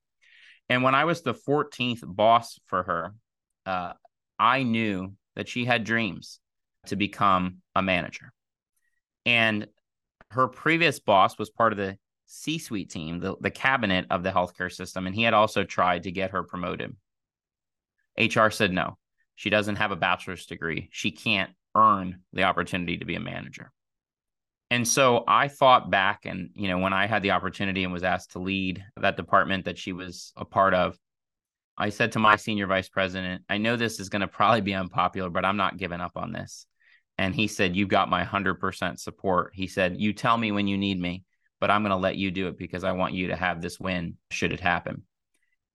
and 0.69 0.83
when 0.83 0.95
i 0.95 1.05
was 1.05 1.23
the 1.23 1.35
14th 1.35 2.03
boss 2.05 2.59
for 2.67 2.83
her 2.83 3.15
uh, 3.67 3.93
i 4.39 4.63
knew 4.63 5.13
that 5.37 5.49
she 5.49 5.65
had 5.65 5.85
dreams 5.85 6.41
to 6.87 6.97
become 6.97 7.59
a 7.75 7.83
manager 7.83 8.33
and 9.27 9.67
her 10.31 10.49
previous 10.49 11.01
boss 11.01 11.39
was 11.39 11.51
part 11.51 11.73
of 11.73 11.79
the 11.79 11.99
C 12.27 12.59
suite 12.59 12.91
team, 12.91 13.21
the, 13.21 13.37
the 13.41 13.51
cabinet 13.51 14.07
of 14.11 14.23
the 14.23 14.31
healthcare 14.31 14.71
system, 14.71 15.07
and 15.07 15.15
he 15.15 15.23
had 15.23 15.35
also 15.35 15.65
tried 15.65 16.03
to 16.03 16.13
get 16.13 16.33
her 16.33 16.43
promoted. 16.43 16.95
HR 18.19 18.51
said 18.51 18.73
no, 18.73 18.99
she 19.35 19.49
doesn't 19.49 19.77
have 19.77 19.93
a 19.93 19.97
bachelor's 19.97 20.47
degree. 20.47 20.89
She 20.93 21.11
can't 21.11 21.51
earn 21.75 22.21
the 22.33 22.43
opportunity 22.43 22.99
to 22.99 23.07
be 23.07 23.15
a 23.15 23.21
manager. 23.21 23.73
And 24.71 24.87
so 24.87 25.25
I 25.27 25.49
thought 25.49 25.91
back, 25.91 26.27
and 26.27 26.51
you 26.55 26.69
know, 26.69 26.79
when 26.79 26.93
I 26.93 27.07
had 27.07 27.23
the 27.23 27.31
opportunity 27.31 27.85
and 27.85 27.93
was 27.93 28.03
asked 28.03 28.33
to 28.33 28.39
lead 28.39 28.85
that 29.01 29.17
department 29.17 29.65
that 29.65 29.79
she 29.79 29.93
was 29.93 30.33
a 30.37 30.45
part 30.45 30.75
of, 30.75 30.99
I 31.79 31.89
said 31.91 32.13
to 32.13 32.19
my 32.19 32.37
senior 32.37 32.67
vice 32.67 32.89
president, 32.89 33.45
I 33.49 33.59
know 33.59 33.77
this 33.77 34.01
is 34.01 34.09
going 34.09 34.21
to 34.21 34.29
probably 34.29 34.61
be 34.61 34.75
unpopular, 34.75 35.31
but 35.31 35.45
I'm 35.45 35.57
not 35.57 35.79
giving 35.79 36.01
up 36.01 36.17
on 36.17 36.33
this. 36.33 36.67
And 37.17 37.35
he 37.35 37.47
said, 37.47 37.77
You've 37.77 37.89
got 37.89 38.11
my 38.11 38.25
100% 38.25 38.99
support. 38.99 39.53
He 39.55 39.67
said, 39.69 40.01
You 40.01 40.13
tell 40.13 40.37
me 40.37 40.53
when 40.53 40.69
you 40.69 40.77
need 40.77 41.01
me 41.01 41.25
but 41.61 41.71
I'm 41.71 41.83
going 41.83 41.91
to 41.91 41.97
let 41.97 42.17
you 42.17 42.31
do 42.31 42.49
it 42.49 42.59
because 42.59 42.85
I 42.85 42.93
want 42.93 43.15
you 43.15 43.29
to 43.29 43.37
have 43.37 43.61
this 43.61 43.81
win 43.81 44.17
should 44.31 44.53
it 44.53 44.61
happen. 44.61 45.03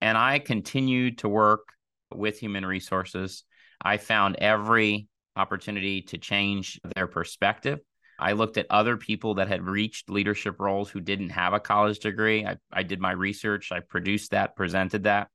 And 0.00 0.16
I 0.16 0.38
continued 0.38 1.18
to 1.18 1.28
work 1.28 1.68
with 2.12 2.38
human 2.38 2.64
resources. 2.64 3.44
I 3.82 3.98
found 3.98 4.36
every 4.36 5.08
opportunity 5.36 6.02
to 6.02 6.18
change 6.18 6.80
their 6.94 7.06
perspective. 7.06 7.80
I 8.18 8.32
looked 8.32 8.58
at 8.58 8.66
other 8.70 8.96
people 8.96 9.34
that 9.34 9.48
had 9.48 9.66
reached 9.66 10.10
leadership 10.10 10.60
roles 10.60 10.90
who 10.90 11.00
didn't 11.00 11.30
have 11.30 11.52
a 11.52 11.60
college 11.60 11.98
degree. 11.98 12.46
I, 12.46 12.56
I 12.72 12.82
did 12.82 13.00
my 13.00 13.12
research, 13.12 13.72
I 13.72 13.80
produced 13.80 14.30
that, 14.30 14.56
presented 14.56 15.04
that. 15.04 15.28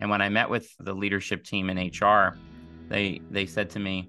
And 0.00 0.10
when 0.10 0.22
I 0.22 0.28
met 0.28 0.50
with 0.50 0.68
the 0.78 0.94
leadership 0.94 1.44
team 1.44 1.70
in 1.70 1.78
HR, 1.78 2.36
they 2.88 3.20
they 3.30 3.46
said 3.46 3.70
to 3.70 3.78
me, 3.78 4.08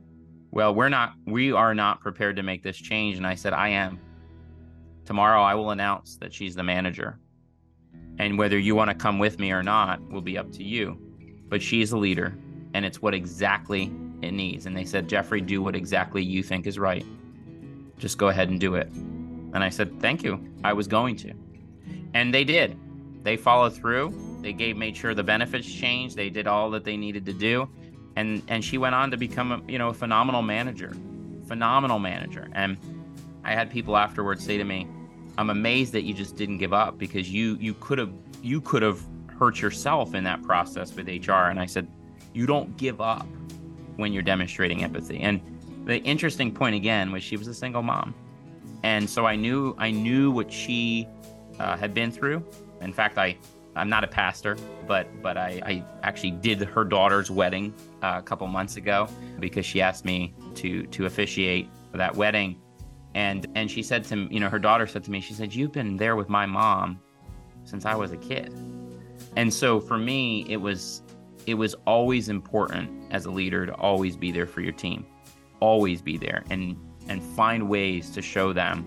well, 0.55 0.73
we're 0.73 0.89
not, 0.89 1.13
we 1.25 1.51
are 1.51 1.75
not 1.75 1.99
prepared 1.99 2.37
to 2.37 2.43
make 2.43 2.63
this 2.63 2.77
change. 2.77 3.17
And 3.17 3.27
I 3.27 3.35
said, 3.35 3.51
I 3.51 3.69
am. 3.69 3.99
Tomorrow 5.03 5.43
I 5.43 5.53
will 5.53 5.71
announce 5.71 6.17
that 6.19 6.33
she's 6.33 6.55
the 6.55 6.63
manager. 6.63 7.19
And 8.19 8.37
whether 8.37 8.57
you 8.57 8.73
want 8.73 8.89
to 8.89 8.95
come 8.95 9.19
with 9.19 9.37
me 9.37 9.51
or 9.51 9.61
not 9.61 10.01
will 10.09 10.21
be 10.21 10.37
up 10.37 10.51
to 10.53 10.63
you. 10.63 10.97
But 11.49 11.61
she's 11.61 11.91
a 11.91 11.97
leader, 11.97 12.33
and 12.73 12.85
it's 12.85 13.01
what 13.01 13.13
exactly 13.13 13.93
it 14.21 14.31
needs. 14.31 14.65
And 14.65 14.75
they 14.75 14.85
said, 14.85 15.09
Geoffrey, 15.09 15.41
do 15.41 15.61
what 15.61 15.75
exactly 15.75 16.23
you 16.23 16.41
think 16.41 16.65
is 16.67 16.79
right. 16.79 17.05
Just 17.97 18.17
go 18.17 18.27
ahead 18.27 18.49
and 18.49 18.59
do 18.59 18.75
it. 18.75 18.87
And 18.87 19.63
I 19.63 19.69
said, 19.69 19.99
Thank 20.01 20.23
you. 20.23 20.39
I 20.63 20.73
was 20.73 20.87
going 20.87 21.15
to. 21.17 21.33
And 22.13 22.33
they 22.33 22.43
did. 22.43 22.77
They 23.23 23.37
followed 23.37 23.73
through. 23.73 24.13
They 24.41 24.53
gave 24.53 24.77
made 24.77 24.95
sure 24.95 25.13
the 25.13 25.23
benefits 25.23 25.67
changed. 25.67 26.15
They 26.15 26.29
did 26.29 26.47
all 26.47 26.69
that 26.71 26.83
they 26.83 26.97
needed 26.97 27.25
to 27.25 27.33
do. 27.33 27.69
And 28.15 28.41
and 28.47 28.63
she 28.63 28.77
went 28.77 28.95
on 28.95 29.11
to 29.11 29.17
become 29.17 29.51
a 29.51 29.61
you 29.67 29.77
know 29.77 29.89
a 29.89 29.93
phenomenal 29.93 30.41
manager. 30.41 30.95
Phenomenal 31.47 31.99
manager. 31.99 32.49
And 32.53 32.77
I 33.43 33.53
had 33.53 33.69
people 33.69 33.97
afterwards 33.97 34.43
say 34.43 34.57
to 34.57 34.63
me, 34.63 34.87
I'm 35.37 35.49
amazed 35.49 35.93
that 35.93 36.03
you 36.03 36.13
just 36.13 36.35
didn't 36.35 36.57
give 36.57 36.73
up 36.73 36.97
because 36.97 37.31
you 37.31 37.57
you 37.59 37.73
could 37.75 37.97
have 37.97 38.13
you 38.41 38.61
could 38.61 38.81
have 38.81 39.01
hurt 39.39 39.61
yourself 39.61 40.13
in 40.13 40.23
that 40.23 40.41
process 40.43 40.95
with 40.95 41.07
HR. 41.07 41.49
And 41.49 41.59
I 41.59 41.65
said, 41.65 41.87
you 42.33 42.45
don't 42.45 42.75
give 42.77 43.01
up 43.01 43.27
when 43.95 44.13
you're 44.13 44.23
demonstrating 44.23 44.83
empathy. 44.83 45.19
And 45.19 45.41
the 45.85 45.99
interesting 45.99 46.51
point 46.51 46.75
again 46.75 47.11
was 47.11 47.23
she 47.23 47.37
was 47.37 47.47
a 47.47 47.53
single 47.53 47.83
mom, 47.83 48.13
and 48.83 49.09
so 49.09 49.25
I 49.25 49.35
knew 49.35 49.75
I 49.77 49.91
knew 49.91 50.31
what 50.31 50.51
she 50.51 51.07
uh, 51.59 51.77
had 51.77 51.93
been 51.93 52.11
through. 52.11 52.43
In 52.81 52.91
fact, 52.91 53.17
I 53.17 53.37
I'm 53.75 53.89
not 53.89 54.03
a 54.03 54.07
pastor, 54.07 54.57
but 54.87 55.07
but 55.21 55.37
I, 55.37 55.61
I 55.65 55.85
actually 56.03 56.31
did 56.31 56.61
her 56.61 56.83
daughter's 56.83 57.29
wedding 57.29 57.73
uh, 58.01 58.15
a 58.17 58.21
couple 58.21 58.47
months 58.47 58.77
ago 58.77 59.07
because 59.39 59.65
she 59.65 59.81
asked 59.81 60.05
me 60.05 60.33
to 60.55 60.85
to 60.87 61.05
officiate 61.05 61.69
that 61.93 62.15
wedding, 62.15 62.59
and 63.13 63.47
and 63.55 63.69
she 63.69 63.83
said 63.83 64.03
to 64.05 64.15
me, 64.15 64.27
you 64.31 64.39
know 64.39 64.49
her 64.49 64.59
daughter 64.59 64.87
said 64.87 65.03
to 65.05 65.11
me, 65.11 65.19
she 65.19 65.33
said 65.33 65.53
you've 65.53 65.73
been 65.73 65.97
there 65.97 66.15
with 66.15 66.29
my 66.29 66.45
mom 66.45 66.99
since 67.63 67.85
I 67.85 67.95
was 67.95 68.11
a 68.11 68.17
kid, 68.17 68.53
and 69.35 69.53
so 69.53 69.79
for 69.79 69.97
me 69.97 70.45
it 70.49 70.57
was 70.57 71.01
it 71.45 71.55
was 71.55 71.75
always 71.85 72.29
important 72.29 72.89
as 73.11 73.25
a 73.25 73.31
leader 73.31 73.65
to 73.65 73.73
always 73.75 74.15
be 74.15 74.31
there 74.31 74.47
for 74.47 74.61
your 74.61 74.73
team, 74.73 75.05
always 75.59 76.01
be 76.01 76.17
there 76.17 76.43
and 76.49 76.77
and 77.07 77.21
find 77.21 77.69
ways 77.69 78.09
to 78.11 78.21
show 78.21 78.51
them 78.53 78.83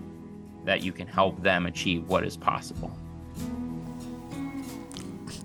that 0.65 0.83
you 0.83 0.91
can 0.91 1.07
help 1.07 1.41
them 1.41 1.65
achieve 1.65 2.07
what 2.07 2.25
is 2.25 2.35
possible. 2.35 2.91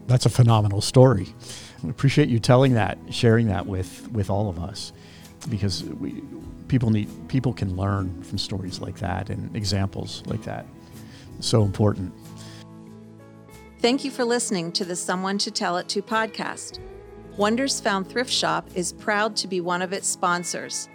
That's 0.07 0.27
a 0.27 0.31
phenomenal 0.31 0.81
story. 0.81 1.29
I 1.85 1.89
appreciate 1.89 2.29
you 2.29 2.39
telling 2.39 2.75
that, 2.75 2.99
sharing 3.11 3.49
that 3.49 3.67
with 3.67 4.09
with 4.13 4.31
all 4.31 4.49
of 4.49 4.59
us, 4.59 4.93
because 5.49 5.85
we 5.85 6.23
people 6.69 6.91
need 6.91 7.09
people 7.29 7.53
can 7.53 7.77
learn 7.77 8.23
from 8.23 8.39
stories 8.39 8.81
like 8.81 8.99
that 8.99 9.31
and 9.31 9.55
examples 9.57 10.23
like 10.27 10.43
that. 10.45 10.67
So 11.41 11.63
important. 11.63 12.13
Thank 13.81 14.05
you 14.05 14.11
for 14.11 14.25
listening 14.25 14.73
to 14.73 14.85
the 14.85 14.97
Someone 14.97 15.37
to 15.39 15.51
Tell 15.51 15.77
It 15.77 15.89
To 15.91 16.01
podcast. 16.01 16.79
Wonders 17.37 17.81
Found 17.81 18.09
Thrift 18.09 18.31
Shop 18.31 18.69
is 18.75 18.93
proud 18.93 19.37
to 19.37 19.49
be 19.49 19.61
one 19.61 19.83
of 19.83 19.93
its 19.93 20.09
sponsors. 20.09 20.89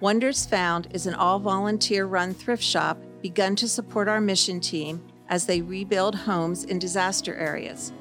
Wonders 0.00 0.46
Found 0.46 0.86
is 0.92 1.06
an 1.08 1.14
all 1.14 1.40
volunteer 1.40 2.06
run 2.06 2.32
thrift 2.32 2.62
shop 2.62 3.02
begun 3.20 3.56
to 3.56 3.66
support 3.66 4.06
our 4.06 4.20
mission 4.20 4.60
team 4.60 5.02
as 5.28 5.44
they 5.44 5.60
rebuild 5.60 6.14
homes 6.14 6.62
in 6.62 6.78
disaster 6.78 7.34
areas. 7.34 7.92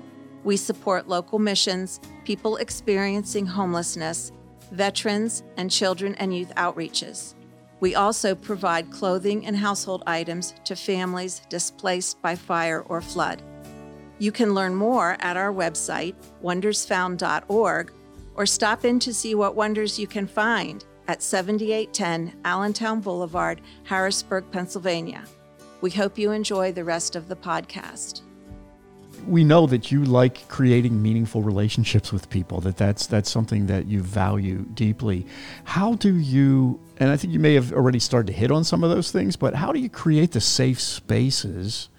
We 0.44 0.58
support 0.58 1.08
local 1.08 1.40
missions, 1.40 2.00
people 2.24 2.58
experiencing 2.58 3.48
homelessness, 3.48 4.32
veterans, 4.72 5.42
and 5.58 5.72
children 5.72 6.14
and 6.16 6.38
youth 6.38 6.54
outreaches. 6.56 7.34
We 7.80 7.96
also 7.96 8.36
provide 8.36 8.92
clothing 8.92 9.48
and 9.48 9.56
household 9.56 10.04
items 10.06 10.54
to 10.66 10.76
families 10.76 11.42
displaced 11.50 12.22
by 12.22 12.36
fire 12.36 12.82
or 12.82 13.02
flood. 13.02 13.42
You 14.20 14.32
can 14.32 14.54
learn 14.54 14.76
more 14.76 15.18
at 15.20 15.36
our 15.36 15.52
website, 15.52 16.14
wondersfound.org, 16.44 17.92
or 18.36 18.46
stop 18.46 18.86
in 18.86 19.00
to 19.00 19.14
see 19.16 19.34
what 19.34 19.56
wonders 19.56 19.98
you 19.98 20.06
can 20.06 20.28
find 20.28 20.86
at 21.08 21.22
7810 21.22 22.42
Allentown 22.46 23.02
Boulevard, 23.02 23.62
Harrisburg, 23.84 24.46
Pennsylvania. 24.52 25.24
We 25.82 25.92
hope 25.92 26.18
you 26.18 26.32
enjoy 26.32 26.72
the 26.72 26.84
rest 26.84 27.16
of 27.16 27.28
the 27.28 27.36
podcast. 27.36 28.22
We 29.26 29.44
know 29.44 29.68
that 29.68 29.92
you 29.92 30.06
like 30.06 30.48
creating 30.48 31.02
meaningful 31.02 31.42
relationships 31.42 32.12
with 32.12 32.30
people. 32.30 32.62
That 32.62 32.78
that's 32.78 33.08
that's 33.08 33.30
something 33.30 33.66
that 33.68 33.88
you 33.88 34.02
value 34.02 34.66
deeply. 34.74 35.26
How 35.64 35.96
do 35.96 36.16
you? 36.16 36.80
And 36.98 37.10
I 37.10 37.18
think 37.18 37.34
you 37.34 37.40
may 37.40 37.54
have 37.56 37.74
already 37.74 38.00
started 38.00 38.28
to 38.28 38.34
hit 38.34 38.52
on 38.52 38.64
some 38.64 38.84
of 38.84 38.90
those 38.90 39.12
things. 39.12 39.36
But 39.36 39.56
how 39.56 39.72
do 39.72 39.80
you 39.80 39.90
create 39.90 40.32
the 40.32 40.42
safe 40.42 40.80
spaces 40.80 41.90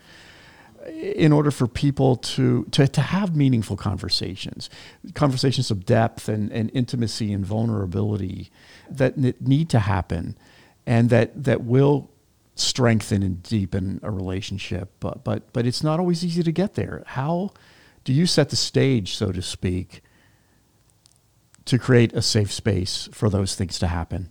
in 0.93 1.33
order 1.33 1.51
for 1.51 1.67
people 1.67 2.17
to, 2.17 2.65
to, 2.73 2.87
to 2.89 3.01
have 3.01 3.37
meaningful 3.37 3.77
conversations, 3.77 4.71
conversations 5.15 5.71
of 5.71 5.85
depth 5.85 6.29
and, 6.29 6.53
and 6.53 6.71
intimacy 6.75 7.33
and 7.33 7.45
vulnerability 7.45 8.51
that 8.91 9.17
need 9.17 9.69
to 9.71 9.79
happen 9.81 10.37
and 10.87 11.11
that, 11.11 11.45
that 11.45 11.65
will 11.65 12.11
strengthen 12.55 13.23
and 13.23 13.43
deepen 13.43 14.01
a 14.03 14.11
relationship. 14.11 14.93
But, 15.01 15.25
but, 15.25 15.53
but 15.53 15.67
it's 15.67 15.83
not 15.83 16.01
always 16.01 16.25
easy 16.25 16.43
to 16.43 16.53
get 16.53 16.75
there. 16.75 17.03
How 17.07 17.51
do 18.05 18.13
you 18.13 18.27
set 18.27 18.51
the 18.51 18.57
stage, 18.57 19.17
so 19.17 19.33
to 19.33 19.43
speak, 19.43 20.03
to 21.67 21.79
create 21.79 22.13
a 22.15 22.23
safe 22.23 22.53
space 22.53 23.09
for 23.13 23.29
those 23.29 23.55
things 23.55 23.79
to 23.81 23.87
happen? 23.87 24.31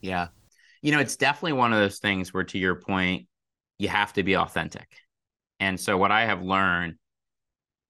Yeah. 0.00 0.28
You 0.82 0.92
know, 0.92 0.98
it's 0.98 1.16
definitely 1.16 1.52
one 1.52 1.72
of 1.72 1.78
those 1.78 1.98
things 1.98 2.32
where, 2.32 2.44
to 2.44 2.58
your 2.58 2.74
point, 2.74 3.26
you 3.78 3.88
have 3.88 4.12
to 4.14 4.22
be 4.22 4.36
authentic 4.36 4.88
and 5.60 5.78
so 5.78 5.96
what 5.96 6.10
I 6.10 6.24
have 6.24 6.42
learned 6.42 6.94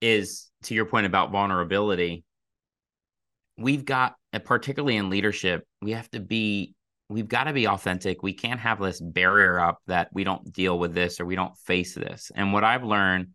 is 0.00 0.50
to 0.64 0.74
your 0.74 0.84
point 0.84 1.06
about 1.06 1.30
vulnerability, 1.30 2.24
we've 3.56 3.84
got 3.84 4.16
particularly 4.44 4.96
in 4.96 5.10
leadership, 5.10 5.66
we 5.80 5.92
have 5.92 6.10
to 6.10 6.20
be 6.20 6.74
we've 7.08 7.28
got 7.28 7.44
to 7.44 7.52
be 7.52 7.66
authentic. 7.66 8.22
We 8.22 8.32
can't 8.32 8.60
have 8.60 8.80
this 8.80 9.00
barrier 9.00 9.58
up 9.58 9.78
that 9.88 10.08
we 10.12 10.22
don't 10.22 10.52
deal 10.52 10.78
with 10.78 10.94
this 10.94 11.20
or 11.20 11.26
we 11.26 11.34
don't 11.34 11.56
face 11.58 11.94
this. 11.94 12.30
And 12.34 12.52
what 12.52 12.62
I've 12.62 12.84
learned, 12.84 13.28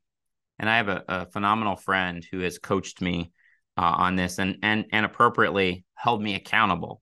and 0.57 0.69
I 0.69 0.77
have 0.77 0.87
a, 0.87 1.03
a 1.09 1.25
phenomenal 1.25 1.75
friend 1.75 2.25
who 2.31 2.39
has 2.39 2.57
coached 2.57 3.01
me 3.01 3.33
uh, 3.77 3.81
on 3.81 4.15
this 4.15 4.39
and 4.39 4.57
and 4.63 4.85
and 4.91 5.05
appropriately 5.05 5.85
held 5.95 6.21
me 6.21 6.35
accountable. 6.35 7.01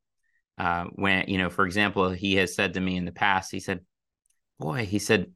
Uh, 0.58 0.86
when 0.94 1.26
you 1.28 1.38
know, 1.38 1.50
for 1.50 1.66
example, 1.66 2.10
he 2.10 2.36
has 2.36 2.56
said 2.56 2.74
to 2.74 2.80
me 2.80 2.98
in 2.98 3.06
the 3.06 3.12
past, 3.12 3.52
he 3.52 3.60
said, 3.60 3.82
"Boy," 4.60 4.86
he 4.86 5.00
said, 5.00 5.32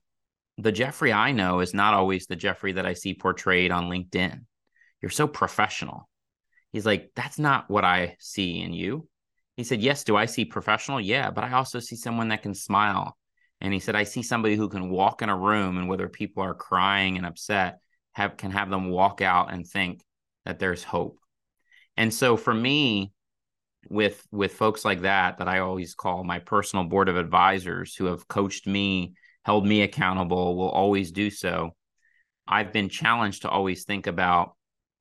the 0.57 0.71
Geoffrey 0.71 1.13
I 1.13 1.31
know 1.31 1.59
is 1.59 1.73
not 1.73 1.93
always 1.93 2.25
the 2.25 2.35
Geoffrey 2.35 2.73
that 2.73 2.85
I 2.85 2.93
see 2.93 3.13
portrayed 3.13 3.71
on 3.71 3.89
LinkedIn. 3.89 4.41
You're 5.01 5.09
so 5.09 5.27
professional. 5.27 6.09
He's 6.71 6.85
like, 6.85 7.11
that's 7.15 7.39
not 7.39 7.69
what 7.69 7.85
I 7.85 8.17
see 8.19 8.61
in 8.61 8.73
you. 8.73 9.07
He 9.55 9.63
said, 9.63 9.81
Yes, 9.81 10.03
do 10.03 10.15
I 10.15 10.25
see 10.25 10.45
professional? 10.45 11.01
Yeah, 11.01 11.31
but 11.31 11.43
I 11.43 11.53
also 11.53 11.79
see 11.79 11.95
someone 11.95 12.29
that 12.29 12.43
can 12.43 12.53
smile. 12.53 13.17
And 13.59 13.73
he 13.73 13.79
said, 13.79 13.95
I 13.95 14.03
see 14.03 14.21
somebody 14.21 14.55
who 14.55 14.69
can 14.69 14.89
walk 14.89 15.21
in 15.21 15.29
a 15.29 15.37
room 15.37 15.77
and 15.77 15.87
whether 15.87 16.07
people 16.07 16.43
are 16.43 16.53
crying 16.53 17.17
and 17.17 17.25
upset, 17.25 17.79
have 18.13 18.37
can 18.37 18.51
have 18.51 18.69
them 18.69 18.89
walk 18.89 19.21
out 19.21 19.51
and 19.51 19.65
think 19.65 20.01
that 20.45 20.59
there's 20.59 20.83
hope. 20.83 21.17
And 21.95 22.13
so 22.13 22.37
for 22.37 22.53
me, 22.53 23.13
with 23.89 24.23
with 24.31 24.53
folks 24.53 24.85
like 24.85 25.01
that, 25.01 25.39
that 25.39 25.47
I 25.47 25.59
always 25.59 25.95
call 25.95 26.23
my 26.23 26.39
personal 26.39 26.85
board 26.85 27.09
of 27.09 27.17
advisors 27.17 27.95
who 27.95 28.05
have 28.05 28.27
coached 28.27 28.67
me 28.67 29.13
held 29.47 29.65
me 29.65 29.81
accountable, 29.81 30.57
will 30.57 30.69
always 30.69 31.09
do 31.13 31.29
so. 31.29 31.73
I've 32.45 32.73
been 32.73 32.89
challenged 32.89 33.43
to 33.43 33.49
always 33.49 33.85
think 33.85 34.05
about, 34.05 34.57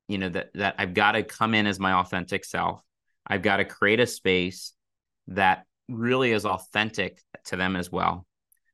you 0.07 0.17
know, 0.17 0.29
that 0.29 0.51
that 0.53 0.75
I've 0.77 0.93
got 0.93 1.11
to 1.11 1.23
come 1.23 1.53
in 1.53 1.67
as 1.67 1.81
my 1.81 1.91
authentic 1.91 2.45
self. 2.45 2.81
I've 3.27 3.41
got 3.41 3.57
to 3.57 3.65
create 3.65 3.99
a 3.99 4.07
space 4.07 4.71
that 5.27 5.65
really 5.89 6.31
is 6.31 6.45
authentic 6.45 7.21
to 7.47 7.57
them 7.57 7.75
as 7.75 7.91
well. 7.91 8.25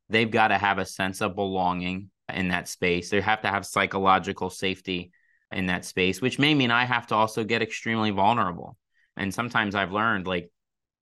They've 0.09 0.29
got 0.29 0.49
to 0.49 0.59
have 0.59 0.77
a 0.77 0.85
sense 0.85 1.21
of 1.21 1.33
belonging 1.33 2.11
in 2.31 2.49
that 2.49 2.67
space. 2.67 3.09
They 3.09 3.19
have 3.21 3.41
to 3.41 3.47
have 3.47 3.65
psychological 3.65 4.51
safety 4.51 5.11
in 5.51 5.65
that 5.67 5.85
space, 5.85 6.21
which 6.21 6.37
may 6.37 6.53
mean 6.53 6.69
I 6.69 6.85
have 6.85 7.07
to 7.07 7.15
also 7.15 7.43
get 7.43 7.63
extremely 7.63 8.11
vulnerable. 8.11 8.77
And 9.17 9.33
sometimes 9.33 9.73
I've 9.73 9.91
learned, 9.91 10.27
like, 10.27 10.51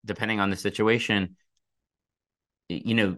depending 0.06 0.40
on 0.40 0.50
the 0.50 0.56
situation, 0.56 1.36
you 2.70 2.96
know, 2.96 3.18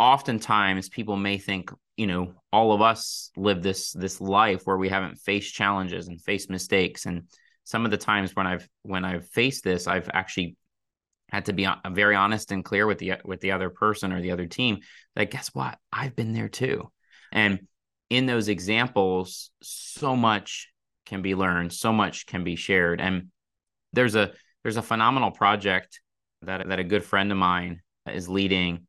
oftentimes 0.00 0.88
people 0.88 1.16
may 1.16 1.36
think 1.38 1.70
you 1.96 2.06
know 2.06 2.32
all 2.52 2.72
of 2.72 2.80
us 2.80 3.30
live 3.36 3.62
this 3.62 3.92
this 3.92 4.20
life 4.20 4.62
where 4.64 4.78
we 4.78 4.88
haven't 4.88 5.18
faced 5.18 5.54
challenges 5.54 6.08
and 6.08 6.20
faced 6.20 6.50
mistakes. 6.50 7.06
And 7.06 7.24
some 7.64 7.84
of 7.84 7.90
the 7.92 7.98
times 7.98 8.34
when 8.34 8.46
i've 8.46 8.66
when 8.82 9.04
i've 9.04 9.28
faced 9.28 9.62
this 9.62 9.86
i've 9.86 10.10
actually 10.12 10.56
had 11.28 11.44
to 11.44 11.52
be 11.52 11.68
very 11.90 12.16
honest 12.16 12.50
and 12.50 12.64
clear 12.64 12.86
with 12.86 12.98
the 12.98 13.12
with 13.24 13.40
the 13.40 13.52
other 13.52 13.70
person 13.70 14.12
or 14.12 14.20
the 14.20 14.32
other 14.32 14.46
team 14.46 14.78
that 15.14 15.30
guess 15.30 15.48
what? 15.48 15.78
I've 15.92 16.16
been 16.16 16.32
there 16.32 16.48
too. 16.48 16.90
And 17.32 17.66
in 18.08 18.26
those 18.26 18.48
examples 18.48 19.50
so 19.62 20.16
much 20.16 20.68
can 21.06 21.22
be 21.22 21.34
learned 21.34 21.72
so 21.72 21.92
much 21.92 22.26
can 22.26 22.42
be 22.42 22.56
shared. 22.56 23.00
And 23.00 23.28
there's 23.92 24.14
a 24.14 24.32
there's 24.62 24.76
a 24.76 24.82
phenomenal 24.82 25.30
project 25.30 26.00
that, 26.42 26.68
that 26.68 26.78
a 26.78 26.84
good 26.84 27.04
friend 27.04 27.30
of 27.30 27.38
mine 27.38 27.80
is 28.06 28.28
leading. 28.28 28.86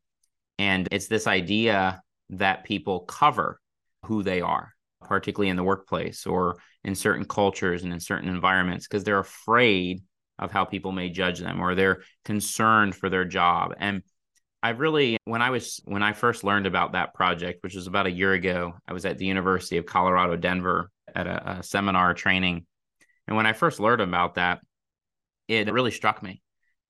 And 0.58 0.88
it's 0.90 1.08
this 1.08 1.26
idea 1.26 2.02
that 2.30 2.64
people 2.64 3.00
cover 3.00 3.60
who 4.06 4.22
they 4.22 4.40
are, 4.40 4.72
particularly 5.02 5.50
in 5.50 5.56
the 5.56 5.64
workplace 5.64 6.26
or 6.26 6.58
in 6.84 6.94
certain 6.94 7.24
cultures 7.24 7.82
and 7.82 7.92
in 7.92 8.00
certain 8.00 8.28
environments, 8.28 8.86
because 8.86 9.04
they're 9.04 9.18
afraid 9.18 10.02
of 10.38 10.50
how 10.50 10.64
people 10.64 10.92
may 10.92 11.08
judge 11.08 11.38
them 11.38 11.60
or 11.60 11.74
they're 11.74 12.02
concerned 12.24 12.94
for 12.94 13.08
their 13.08 13.24
job. 13.24 13.74
And 13.78 14.02
I 14.62 14.70
really, 14.70 15.18
when 15.24 15.42
I 15.42 15.50
was, 15.50 15.80
when 15.84 16.02
I 16.02 16.12
first 16.12 16.44
learned 16.44 16.66
about 16.66 16.92
that 16.92 17.14
project, 17.14 17.62
which 17.62 17.74
was 17.74 17.86
about 17.86 18.06
a 18.06 18.12
year 18.12 18.32
ago, 18.32 18.74
I 18.86 18.92
was 18.92 19.04
at 19.04 19.18
the 19.18 19.26
University 19.26 19.76
of 19.76 19.86
Colorado, 19.86 20.36
Denver 20.36 20.90
at 21.14 21.26
a, 21.26 21.50
a 21.58 21.62
seminar 21.62 22.14
training. 22.14 22.66
And 23.26 23.36
when 23.36 23.46
I 23.46 23.52
first 23.52 23.80
learned 23.80 24.00
about 24.00 24.34
that, 24.34 24.60
it 25.48 25.72
really 25.72 25.90
struck 25.90 26.22
me 26.22 26.42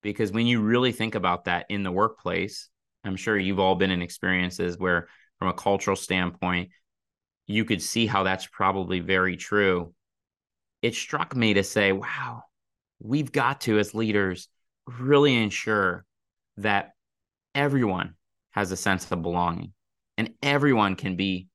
because 0.02 0.32
when 0.32 0.46
you 0.46 0.60
really 0.60 0.92
think 0.92 1.14
about 1.14 1.44
that 1.44 1.66
in 1.68 1.82
the 1.82 1.90
workplace, 1.90 2.68
I'm 3.04 3.16
sure 3.16 3.38
you've 3.38 3.58
all 3.58 3.74
been 3.74 3.90
in 3.90 4.02
experiences 4.02 4.78
where, 4.78 5.08
from 5.38 5.48
a 5.48 5.54
cultural 5.54 5.96
standpoint, 5.96 6.70
you 7.46 7.64
could 7.64 7.82
see 7.82 8.06
how 8.06 8.22
that's 8.22 8.46
probably 8.46 9.00
very 9.00 9.36
true. 9.36 9.92
It 10.82 10.94
struck 10.94 11.34
me 11.34 11.54
to 11.54 11.64
say, 11.64 11.92
wow, 11.92 12.44
we've 13.00 13.32
got 13.32 13.62
to, 13.62 13.78
as 13.78 13.94
leaders, 13.94 14.48
really 14.86 15.34
ensure 15.34 16.04
that 16.58 16.92
everyone 17.54 18.14
has 18.52 18.70
a 18.72 18.76
sense 18.76 19.10
of 19.10 19.22
belonging 19.22 19.72
and 20.18 20.30
everyone 20.42 20.94
can 20.96 21.16
be 21.16 21.48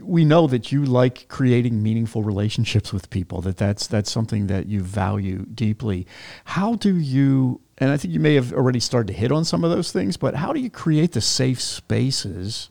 we 0.00 0.24
know 0.24 0.46
that 0.46 0.70
you 0.70 0.84
like 0.84 1.26
creating 1.28 1.82
meaningful 1.82 2.22
relationships 2.22 2.92
with 2.92 3.10
people 3.10 3.40
that 3.42 3.56
that's 3.56 3.86
that's 3.86 4.10
something 4.10 4.46
that 4.46 4.66
you 4.66 4.80
value 4.80 5.44
deeply 5.46 6.06
how 6.44 6.74
do 6.74 6.96
you 6.96 7.60
and 7.78 7.90
i 7.90 7.96
think 7.96 8.12
you 8.12 8.20
may 8.20 8.34
have 8.34 8.52
already 8.52 8.80
started 8.80 9.08
to 9.08 9.18
hit 9.18 9.32
on 9.32 9.44
some 9.44 9.64
of 9.64 9.70
those 9.70 9.90
things 9.92 10.16
but 10.16 10.34
how 10.34 10.52
do 10.52 10.60
you 10.60 10.70
create 10.70 11.12
the 11.12 11.20
safe 11.20 11.60
spaces 11.60 12.70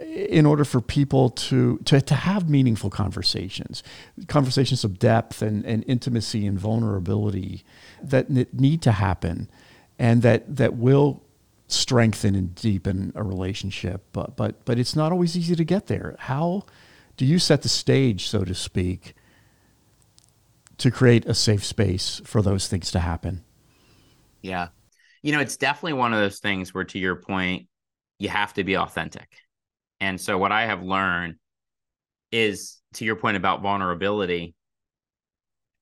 in 0.00 0.46
order 0.46 0.64
for 0.64 0.80
people 0.80 1.30
to, 1.30 1.78
to, 1.84 2.00
to 2.00 2.14
have 2.14 2.48
meaningful 2.48 2.90
conversations, 2.90 3.82
conversations 4.26 4.84
of 4.84 4.98
depth 4.98 5.42
and, 5.42 5.64
and 5.64 5.84
intimacy 5.86 6.46
and 6.46 6.58
vulnerability 6.58 7.64
that 8.02 8.30
need 8.30 8.82
to 8.82 8.92
happen 8.92 9.48
and 9.98 10.22
that, 10.22 10.56
that 10.56 10.74
will 10.74 11.22
strengthen 11.68 12.34
and 12.34 12.54
deepen 12.54 13.12
a 13.14 13.22
relationship. 13.22 14.02
But, 14.12 14.36
but, 14.36 14.64
but 14.64 14.78
it's 14.78 14.96
not 14.96 15.12
always 15.12 15.36
easy 15.36 15.54
to 15.56 15.64
get 15.64 15.86
there. 15.86 16.16
How 16.18 16.64
do 17.16 17.24
you 17.24 17.38
set 17.38 17.62
the 17.62 17.68
stage, 17.68 18.28
so 18.28 18.44
to 18.44 18.54
speak, 18.54 19.14
to 20.78 20.90
create 20.90 21.26
a 21.26 21.34
safe 21.34 21.64
space 21.64 22.20
for 22.24 22.42
those 22.42 22.66
things 22.66 22.90
to 22.92 23.00
happen? 23.00 23.44
Yeah. 24.42 24.68
You 25.22 25.32
know, 25.32 25.40
it's 25.40 25.56
definitely 25.56 25.94
one 25.94 26.12
of 26.12 26.20
those 26.20 26.40
things 26.40 26.74
where, 26.74 26.84
to 26.84 26.98
your 26.98 27.16
point, 27.16 27.68
you 28.18 28.28
have 28.28 28.54
to 28.54 28.64
be 28.64 28.76
authentic. 28.76 29.28
And 30.00 30.20
so, 30.20 30.36
what 30.36 30.52
I 30.52 30.66
have 30.66 30.82
learned 30.82 31.36
is 32.32 32.80
to 32.94 33.04
your 33.04 33.16
point 33.16 33.36
about 33.36 33.62
vulnerability, 33.62 34.54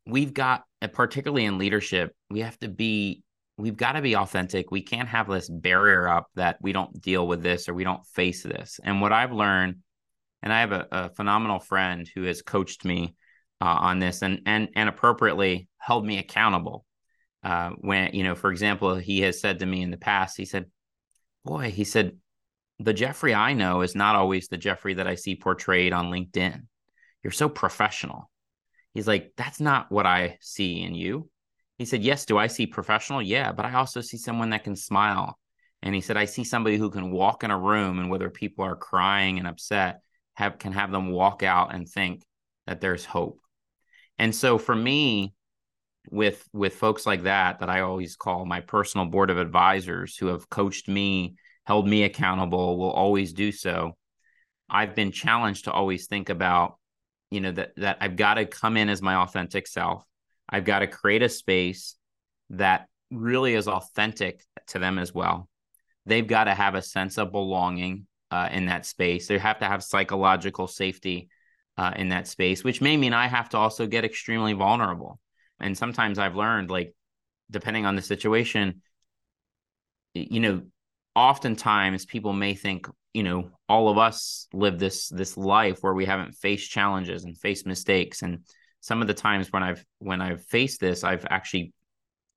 we've 0.07 0.35
got, 0.35 0.65
particularly 0.93 1.47
in 1.47 1.59
leadership, 1.59 2.15
we 2.29 2.41
have 2.41 2.59
to 2.59 2.69
be 2.69 3.23
we've 3.61 3.77
got 3.77 3.93
to 3.93 4.03
be 4.03 4.17
authentic. 4.17 4.71
We 4.71 4.83
can't 4.83 5.09
have 5.09 5.29
this 5.29 5.49
barrier 5.49 6.09
up 6.09 6.29
that 6.35 6.57
we 6.61 6.73
don't 6.73 7.01
deal 7.01 7.27
with 7.27 7.43
this 7.43 7.69
or 7.69 7.75
we 7.75 7.85
don't 7.85 8.05
face 8.07 8.43
this. 8.43 8.81
And 8.83 9.01
what 9.01 9.13
I've 9.13 9.33
learned, 9.33 9.77
and 10.43 10.53
I 10.53 10.61
have 10.61 10.73
a, 10.73 10.87
a 10.91 11.11
phenomenal 11.11 11.61
friend 11.61 12.09
who 12.15 12.23
has 12.23 12.43
coached 12.43 12.85
me 12.85 13.15
uh, 13.61 13.67
on 13.67 13.99
this 13.99 14.23
and 14.23 14.41
and 14.47 14.69
and 14.75 14.89
appropriately 14.89 15.69
held 15.79 16.05
me 16.05 16.19
accountable. 16.19 16.85
Uh, 17.43 17.71
when 17.81 18.15
you 18.15 18.25
know, 18.25 18.35
for 18.35 18.51
example, 18.51 18.97
he 18.97 19.21
has 19.23 19.41
said 19.41 19.61
to 19.61 19.67
me 19.67 19.83
in 19.83 19.91
the 19.91 19.97
past, 19.97 20.37
he 20.37 20.45
said, 20.45 20.67
"Boy," 21.45 21.71
he 21.71 21.85
said, 21.85 22.19
"the 22.79 22.93
Geoffrey 22.93 23.35
I 23.35 23.55
know 23.55 23.81
is 23.83 23.95
not 23.95 24.17
always 24.17 24.49
the 24.49 24.59
Geoffrey 24.59 24.95
that 24.95 25.07
I 25.07 25.15
see 25.15 25.37
portrayed 25.37 25.93
on 25.93 26.11
LinkedIn. 26.11 26.67
You're 27.23 27.31
so 27.33 27.49
professional." 27.49 28.31
He's 28.95 29.09
like, 29.09 29.33
"That's 29.37 29.61
not 29.61 29.91
what 29.91 30.07
I 30.07 30.39
see 30.41 30.83
in 30.83 30.95
you." 30.95 31.31
He 31.81 31.87
said, 31.87 32.03
Yes, 32.03 32.27
do 32.27 32.37
I 32.37 32.47
see 32.47 32.67
professional? 32.67 33.23
Yeah, 33.23 33.53
but 33.53 33.65
I 33.65 33.73
also 33.73 34.03
see 34.03 34.19
someone 34.19 34.51
that 34.51 34.65
can 34.65 34.77
smile. 34.77 35.39
And 35.81 35.95
he 35.95 36.03
said, 36.03 36.19
I 36.19 36.27
see 36.27 36.45
somebody 36.45 36.77
who 36.77 36.91
can 36.91 37.11
walk 37.11 37.43
in 37.43 37.51
a 37.51 37.59
room 37.59 37.99
and 37.99 38.11
whether 38.11 38.29
people 38.29 38.67
are 38.67 38.77
crying 38.77 39.39
and 39.39 39.49
upset, 39.49 40.03
have 40.35 40.59
can 40.59 40.73
have 40.73 40.93
them 40.93 41.11
walk 41.11 41.43
out 41.43 41.75
and 41.75 41.89
think 41.89 42.23
that 42.67 42.83
there's 42.83 43.07
hope. 43.07 43.41
And 44.19 44.35
so 44.35 44.59
for 44.59 44.77
me, 44.77 45.33
with 46.09 46.49
with 46.53 46.75
folks 46.75 47.07
like 47.07 47.25
that 47.25 47.61
that 47.61 47.71
I 47.71 47.81
always 47.81 48.17
call 48.17 48.45
my 48.45 48.61
personal 48.61 49.07
board 49.07 49.31
of 49.31 49.39
advisors 49.39 50.17
who 50.17 50.27
have 50.29 50.49
coached 50.49 50.89
me, 50.89 51.37
held 51.65 51.87
me 51.87 52.05
accountable, 52.05 52.79
will 52.79 52.91
always 52.91 53.33
do 53.33 53.53
so. 53.53 53.97
I've 54.69 54.95
been 54.95 55.13
challenged 55.13 55.65
to 55.65 55.73
always 55.73 56.07
think 56.07 56.29
about, 56.29 56.79
you 57.31 57.41
know, 57.41 57.53
that 57.53 57.73
that 57.77 57.99
I've 58.01 58.17
got 58.17 58.35
to 58.35 58.47
come 58.47 58.77
in 58.77 58.89
as 58.89 59.03
my 59.03 59.17
authentic 59.17 59.67
self. 59.67 60.05
I've 60.49 60.65
got 60.65 60.81
to 60.81 60.87
create 60.87 61.23
a 61.23 61.29
space 61.29 61.97
that 62.51 62.87
really 63.11 63.55
is 63.55 63.69
authentic 63.69 64.45
to 64.69 64.79
them 64.79 64.99
as 64.99 65.15
well. 65.15 65.49
They've 66.07 66.27
got 66.27 66.45
to 66.45 66.55
have 66.55 66.75
a 66.75 66.83
sense 66.83 67.19
of 67.19 67.33
belonging 67.33 68.07
uh, 68.31 68.49
in 68.51 68.67
that 68.67 68.87
space. 68.87 69.29
They 69.29 69.39
have 69.39 69.59
to 69.59 69.67
have 69.67 69.83
psychological 69.83 70.67
safety 70.67 71.29
uh, 71.77 71.93
in 71.97 72.09
that 72.09 72.27
space, 72.27 72.65
which 72.65 72.81
may 72.81 72.97
mean 72.97 73.13
I 73.13 73.27
have 73.27 73.49
to 73.51 73.59
also 73.59 73.87
get 73.87 74.05
extremely 74.05 74.53
vulnerable. 74.53 75.21
And 75.61 75.77
sometimes 75.77 76.19
I've 76.19 76.37
learned, 76.37 76.71
like, 76.71 76.95
depending 77.51 77.87
on 77.87 77.97
the 77.97 78.03
situation, 78.03 78.83
you 80.15 80.41
know, 80.41 80.63
oftentimes 81.15 82.07
people 82.07 82.33
may 82.33 82.55
think, 82.55 82.87
you 83.13 83.23
know, 83.23 83.51
all 83.69 83.89
of 83.89 83.99
us 83.99 84.47
live 84.53 84.79
this 84.79 85.09
this 85.09 85.37
life 85.37 85.79
where 85.83 85.95
we 85.95 86.05
haven't 86.05 86.35
faced 86.35 86.71
challenges 86.71 87.25
and 87.25 87.37
faced 87.37 87.67
mistakes. 87.67 88.23
And 88.23 88.41
some 88.81 89.03
of 89.03 89.09
the 89.09 89.15
times 89.15 89.53
when 89.53 89.63
I've 89.63 89.85
when 89.99 90.21
I've 90.21 90.45
faced 90.45 90.81
this, 90.81 91.05
I've 91.05 91.27
actually 91.29 91.73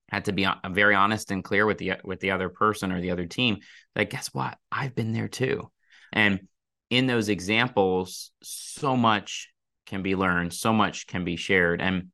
had 0.09 0.25
to 0.25 0.31
be 0.31 0.47
very 0.69 0.95
honest 0.95 1.31
and 1.31 1.43
clear 1.43 1.65
with 1.65 1.77
the 1.77 1.93
with 2.03 2.19
the 2.19 2.31
other 2.31 2.49
person 2.49 2.91
or 2.91 3.01
the 3.01 3.11
other 3.11 3.25
team 3.25 3.59
that 3.95 4.09
guess 4.09 4.27
what? 4.33 4.57
I've 4.71 4.95
been 4.95 5.13
there 5.13 5.27
too, 5.27 5.71
and 6.11 6.47
in 6.89 7.07
those 7.07 7.29
examples, 7.29 8.31
so 8.43 8.95
much 8.95 9.49
can 9.87 10.03
be 10.03 10.15
learned, 10.15 10.53
so 10.53 10.73
much 10.73 11.07
can 11.07 11.23
be 11.23 11.35
shared, 11.35 11.81
and 11.81 12.09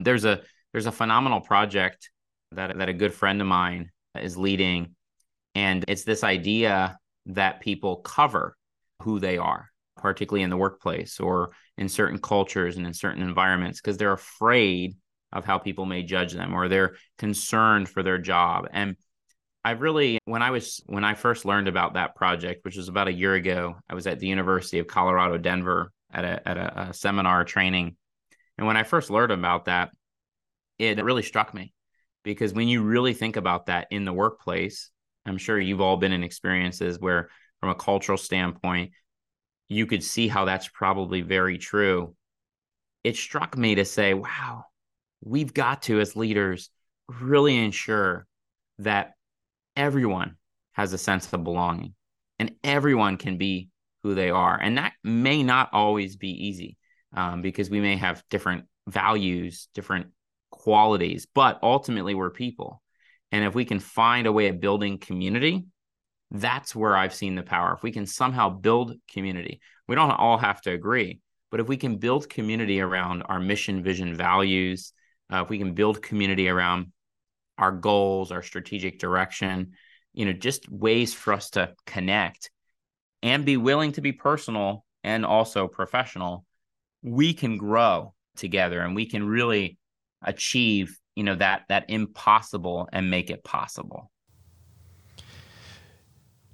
there's 0.00 0.24
a 0.24 0.40
there's 0.72 0.86
a 0.86 0.92
phenomenal 0.92 1.40
project 1.40 2.10
that 2.52 2.76
that 2.78 2.88
a 2.88 2.94
good 2.94 3.14
friend 3.14 3.40
of 3.40 3.46
mine 3.46 3.90
is 4.18 4.36
leading, 4.36 4.94
and 5.54 5.84
it's 5.86 6.04
this 6.04 6.24
idea 6.24 6.98
that 7.26 7.60
people 7.60 7.96
cover 7.96 8.56
who 9.02 9.20
they 9.20 9.38
are 9.38 9.70
particularly 10.00 10.42
in 10.42 10.50
the 10.50 10.56
workplace 10.56 11.20
or 11.20 11.50
in 11.76 11.88
certain 11.88 12.18
cultures 12.18 12.76
and 12.76 12.86
in 12.86 12.94
certain 12.94 13.22
environments, 13.22 13.80
because 13.80 13.96
they're 13.96 14.12
afraid 14.12 14.96
of 15.32 15.44
how 15.44 15.58
people 15.58 15.86
may 15.86 16.02
judge 16.02 16.32
them 16.32 16.54
or 16.54 16.68
they're 16.68 16.96
concerned 17.18 17.88
for 17.88 18.02
their 18.02 18.18
job. 18.18 18.66
And 18.72 18.96
I 19.64 19.72
really, 19.72 20.18
when 20.24 20.42
I 20.42 20.50
was, 20.50 20.82
when 20.86 21.04
I 21.04 21.14
first 21.14 21.44
learned 21.44 21.68
about 21.68 21.94
that 21.94 22.16
project, 22.16 22.64
which 22.64 22.76
was 22.76 22.88
about 22.88 23.08
a 23.08 23.12
year 23.12 23.34
ago, 23.34 23.76
I 23.88 23.94
was 23.94 24.06
at 24.06 24.18
the 24.18 24.26
University 24.26 24.78
of 24.78 24.86
Colorado, 24.86 25.36
Denver 25.36 25.92
at 26.12 26.24
a, 26.24 26.48
at 26.48 26.56
a, 26.56 26.80
a 26.80 26.94
seminar 26.94 27.44
training. 27.44 27.96
And 28.60 28.66
when 28.66 28.76
I 28.76 28.82
first 28.82 29.08
learned 29.08 29.32
about 29.32 29.64
that, 29.64 29.90
it 30.78 31.02
really 31.02 31.22
struck 31.22 31.54
me 31.54 31.72
because 32.24 32.52
when 32.52 32.68
you 32.68 32.82
really 32.82 33.14
think 33.14 33.36
about 33.36 33.66
that 33.66 33.86
in 33.90 34.04
the 34.04 34.12
workplace, 34.12 34.90
I'm 35.24 35.38
sure 35.38 35.58
you've 35.58 35.80
all 35.80 35.96
been 35.96 36.12
in 36.12 36.22
experiences 36.22 37.00
where, 37.00 37.30
from 37.60 37.70
a 37.70 37.74
cultural 37.74 38.18
standpoint, 38.18 38.92
you 39.70 39.86
could 39.86 40.04
see 40.04 40.28
how 40.28 40.44
that's 40.44 40.68
probably 40.68 41.22
very 41.22 41.56
true. 41.56 42.14
It 43.02 43.16
struck 43.16 43.56
me 43.56 43.76
to 43.76 43.86
say, 43.86 44.12
wow, 44.12 44.64
we've 45.24 45.54
got 45.54 45.80
to, 45.84 45.98
as 45.98 46.14
leaders, 46.14 46.68
really 47.08 47.56
ensure 47.56 48.26
that 48.80 49.12
everyone 49.74 50.36
has 50.72 50.92
a 50.92 50.98
sense 50.98 51.32
of 51.32 51.44
belonging 51.44 51.94
and 52.38 52.54
everyone 52.62 53.16
can 53.16 53.38
be 53.38 53.70
who 54.02 54.14
they 54.14 54.28
are. 54.28 54.60
And 54.60 54.76
that 54.76 54.92
may 55.02 55.42
not 55.42 55.70
always 55.72 56.16
be 56.16 56.28
easy 56.28 56.76
um, 57.14 57.42
because 57.42 57.70
we 57.70 57.80
may 57.80 57.96
have 57.96 58.22
different 58.30 58.64
values, 58.86 59.68
different 59.74 60.08
qualities, 60.50 61.26
but 61.34 61.58
ultimately 61.62 62.14
we're 62.14 62.30
people. 62.30 62.82
And 63.32 63.44
if 63.44 63.54
we 63.54 63.64
can 63.64 63.78
find 63.78 64.26
a 64.26 64.32
way 64.32 64.48
of 64.48 64.60
building 64.60 64.98
community 64.98 65.64
that's 66.30 66.74
where 66.74 66.96
I've 66.96 67.14
seen 67.14 67.34
the 67.34 67.42
power. 67.42 67.74
If 67.74 67.82
we 67.82 67.92
can 67.92 68.06
somehow 68.06 68.50
build 68.50 68.94
community, 69.08 69.60
we 69.88 69.94
don't 69.94 70.10
all 70.10 70.38
have 70.38 70.60
to 70.62 70.70
agree, 70.70 71.20
but 71.50 71.60
if 71.60 71.68
we 71.68 71.76
can 71.76 71.96
build 71.96 72.28
community 72.28 72.80
around 72.80 73.22
our 73.22 73.40
mission, 73.40 73.82
vision, 73.82 74.14
values, 74.14 74.92
uh, 75.32 75.42
if 75.42 75.50
we 75.50 75.58
can 75.58 75.74
build 75.74 76.02
community 76.02 76.48
around 76.48 76.92
our 77.58 77.72
goals, 77.72 78.30
our 78.30 78.42
strategic 78.42 78.98
direction, 78.98 79.72
you 80.12 80.24
know, 80.24 80.32
just 80.32 80.70
ways 80.70 81.12
for 81.12 81.32
us 81.32 81.50
to 81.50 81.74
connect 81.86 82.50
and 83.22 83.44
be 83.44 83.56
willing 83.56 83.92
to 83.92 84.00
be 84.00 84.12
personal 84.12 84.84
and 85.02 85.26
also 85.26 85.66
professional, 85.66 86.44
we 87.02 87.32
can 87.32 87.56
grow 87.56 88.14
together 88.36 88.80
and 88.80 88.94
we 88.94 89.06
can 89.06 89.26
really 89.26 89.78
achieve 90.22 90.98
you 91.16 91.24
know 91.24 91.34
that 91.34 91.62
that 91.68 91.88
impossible 91.88 92.88
and 92.92 93.10
make 93.10 93.30
it 93.30 93.44
possible. 93.44 94.10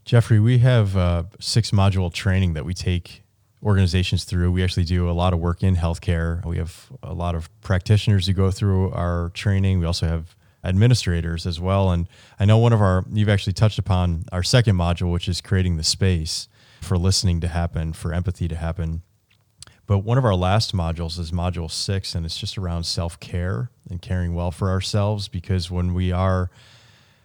Geoffrey 0.05 0.41
we 0.41 0.59
have 0.59 0.97
a 0.97 1.27
six 1.41 1.71
module 1.71 2.13
training 2.13 2.55
that 2.55 2.65
we 2.65 2.75
take 2.75 3.23
organizations 3.63 4.25
through. 4.25 4.53
We 4.53 4.63
actually 4.63 4.85
do 4.85 5.11
a 5.11 5.13
lot 5.13 5.33
of 5.33 5.41
work 5.41 5.63
in 5.63 5.77
healthcare. 5.77 6.45
We 6.45 6.59
have 6.59 6.93
a 7.03 7.13
lot 7.13 7.35
of 7.35 7.49
practitioners 7.63 8.27
who 8.27 8.33
go 8.33 8.51
through 8.51 8.93
our 8.93 9.31
training. 9.35 9.81
We 9.81 9.87
also 9.87 10.07
have 10.07 10.37
administrators 10.63 11.47
as 11.47 11.61
well. 11.61 11.91
And 11.91 12.09
i 12.39 12.45
know 12.45 12.59
one 12.59 12.73
of 12.73 12.81
our 12.81 13.05
you've 13.13 13.29
actually 13.29 13.53
touched 13.53 13.79
upon 13.79 14.25
our 14.33 14.43
second 14.43 14.77
module 14.77 15.13
which 15.13 15.29
is 15.29 15.41
creating 15.41 15.77
the 15.77 15.85
space 15.85 16.49
for 16.81 16.99
listening 16.99 17.41
to 17.41 17.49
happen 17.49 17.93
for 17.93 18.13
empathy 18.13 18.49
to 18.49 18.57
happen 18.57 19.03
but 19.87 19.99
one 19.99 20.18
of 20.18 20.24
our 20.24 20.34
last 20.34 20.74
modules 20.74 21.18
is 21.18 21.30
module 21.30 21.70
six, 21.70 22.14
and 22.14 22.26
it's 22.26 22.39
just 22.39 22.59
around 22.59 22.84
self 22.84 23.20
care 23.20 23.70
and 23.89 24.03
caring 24.03 24.34
well 24.34 24.51
for 24.51 24.70
ourselves. 24.70 25.28
Because 25.28 25.70
when 25.70 25.95
we 25.95 26.12
are 26.12 26.51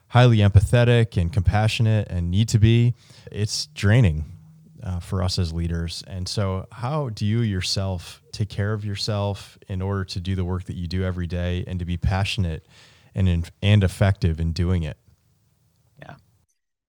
highly 0.09 0.37
empathetic 0.37 1.19
and 1.19 1.31
compassionate 1.31 2.07
and 2.09 2.29
need 2.29 2.49
to 2.49 2.59
be, 2.59 2.93
it's 3.31 3.67
draining 3.67 4.25
uh, 4.83 4.99
for 4.99 5.23
us 5.23 5.39
as 5.39 5.53
leaders. 5.53 6.03
And 6.07 6.27
so, 6.27 6.67
how 6.71 7.09
do 7.09 7.25
you 7.25 7.41
yourself 7.41 8.21
take 8.31 8.49
care 8.49 8.73
of 8.73 8.85
yourself 8.85 9.57
in 9.67 9.81
order 9.81 10.03
to 10.05 10.19
do 10.19 10.35
the 10.35 10.45
work 10.45 10.65
that 10.65 10.75
you 10.75 10.87
do 10.87 11.03
every 11.03 11.27
day 11.27 11.63
and 11.67 11.79
to 11.79 11.85
be 11.85 11.97
passionate 11.97 12.65
and 13.15 13.49
and 13.61 13.83
effective 13.83 14.39
in 14.39 14.53
doing 14.53 14.83
it? 14.83 14.97
Yeah, 15.99 16.15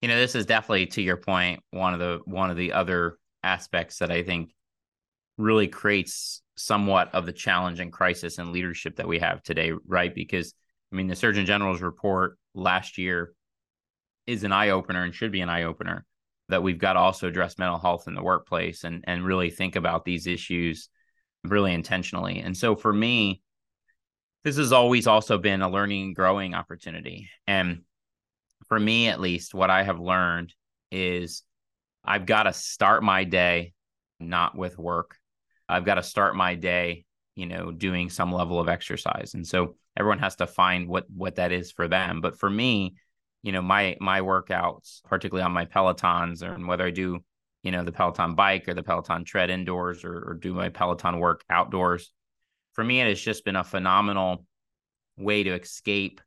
you 0.02 0.08
know, 0.08 0.16
this 0.16 0.34
is 0.34 0.44
definitely 0.44 0.86
to 0.88 1.02
your 1.02 1.16
point 1.16 1.62
one 1.70 1.94
of 1.94 2.00
the 2.00 2.20
one 2.26 2.50
of 2.50 2.56
the 2.56 2.72
other 2.72 3.16
aspects 3.42 3.98
that 3.98 4.10
I 4.10 4.22
think 4.22 4.50
really 5.43 5.68
creates 5.68 6.43
somewhat 6.57 7.14
of 7.14 7.26
the 7.26 7.32
challenge 7.32 7.80
and 7.80 7.93
crisis 7.93 8.38
and 8.38 8.53
leadership 8.53 8.97
that 8.97 9.09
we 9.09 9.18
have 9.18 9.43
today, 9.43 9.72
right? 9.86 10.14
Because 10.14 10.55
I 10.93 10.97
mean, 10.97 11.09
the 11.09 11.16
Surgeon 11.16 11.47
General's 11.47 11.82
report 11.82 12.38
last 12.55 12.99
year 12.99 13.32
is 14.26 14.45
an 14.45 14.53
eye 14.53 14.70
opener 14.70 15.03
and 15.03 15.14
should 15.14 15.32
be 15.32 15.40
an 15.40 15.49
eye 15.49 15.64
opener 15.64 16.05
that 16.49 16.62
we've 16.62 16.78
got 16.78 16.95
to 16.95 16.99
also 16.99 17.28
address 17.28 17.59
mental 17.59 17.78
health 17.78 18.07
in 18.07 18.14
the 18.14 18.22
workplace 18.22 18.84
and 18.84 19.05
and 19.07 19.24
really 19.24 19.51
think 19.51 19.76
about 19.76 20.05
these 20.05 20.26
issues 20.26 20.88
really 21.45 21.72
intentionally. 21.72 22.38
And 22.38 22.57
so 22.57 22.76
for 22.76 22.93
me, 22.93 23.43
this 24.45 24.57
has 24.57 24.72
always 24.72 25.07
also 25.07 25.38
been 25.38 25.62
a 25.62 25.70
learning 25.70 26.03
and 26.03 26.16
growing 26.16 26.55
opportunity. 26.55 27.28
And 27.47 27.82
for 28.68 28.78
me, 28.78 29.09
at 29.09 29.20
least, 29.20 29.55
what 29.55 29.70
I 29.70 29.82
have 29.82 30.01
learned 30.01 30.53
is 30.90 31.43
I've 32.05 32.26
got 32.26 32.45
to 32.45 32.53
start 32.53 33.03
my 33.03 33.24
day 33.24 33.72
not 34.20 34.57
with 34.57 34.78
work. 34.78 35.16
I've 35.72 35.84
got 35.84 35.94
to 35.94 36.02
start 36.02 36.36
my 36.36 36.54
day, 36.54 37.04
you 37.34 37.46
know, 37.46 37.72
doing 37.72 38.10
some 38.10 38.32
level 38.32 38.60
of 38.60 38.68
exercise. 38.68 39.34
And 39.34 39.46
so 39.46 39.76
everyone 39.96 40.18
has 40.20 40.36
to 40.36 40.46
find 40.46 40.88
what 40.88 41.06
what 41.10 41.36
that 41.36 41.52
is 41.52 41.72
for 41.72 41.88
them. 41.88 42.20
But 42.20 42.38
for 42.38 42.50
me, 42.50 42.94
you 43.42 43.52
know, 43.52 43.62
my 43.62 43.96
my 44.00 44.20
workouts, 44.20 45.02
particularly 45.04 45.44
on 45.44 45.52
my 45.52 45.64
Pelotons, 45.64 46.42
or 46.42 46.54
whether 46.66 46.86
I 46.86 46.90
do, 46.90 47.20
you 47.62 47.70
know, 47.70 47.84
the 47.84 47.92
Peloton 47.92 48.34
bike 48.34 48.68
or 48.68 48.74
the 48.74 48.82
Peloton 48.82 49.24
tread 49.24 49.50
indoors 49.50 50.04
or, 50.04 50.30
or 50.30 50.34
do 50.34 50.54
my 50.54 50.68
Peloton 50.68 51.18
work 51.18 51.42
outdoors, 51.50 52.12
for 52.72 52.84
me, 52.84 53.00
it 53.00 53.08
has 53.08 53.20
just 53.20 53.44
been 53.44 53.56
a 53.56 53.64
phenomenal 53.64 54.44
way 55.16 55.42
to 55.42 55.54
escape 55.54 56.20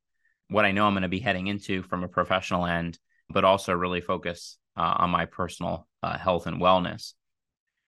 what 0.49 0.65
I 0.65 0.71
know 0.71 0.85
I'm 0.85 0.93
going 0.93 1.03
to 1.03 1.09
be 1.09 1.19
heading 1.19 1.47
into 1.47 1.81
from 1.83 2.03
a 2.03 2.07
professional 2.07 2.65
end, 2.65 2.99
but 3.29 3.43
also 3.43 3.73
really 3.73 4.01
focus 4.01 4.57
uh, 4.77 4.95
on 4.97 5.09
my 5.09 5.25
personal 5.25 5.87
uh, 6.03 6.17
health 6.17 6.45
and 6.47 6.61
wellness. 6.61 7.13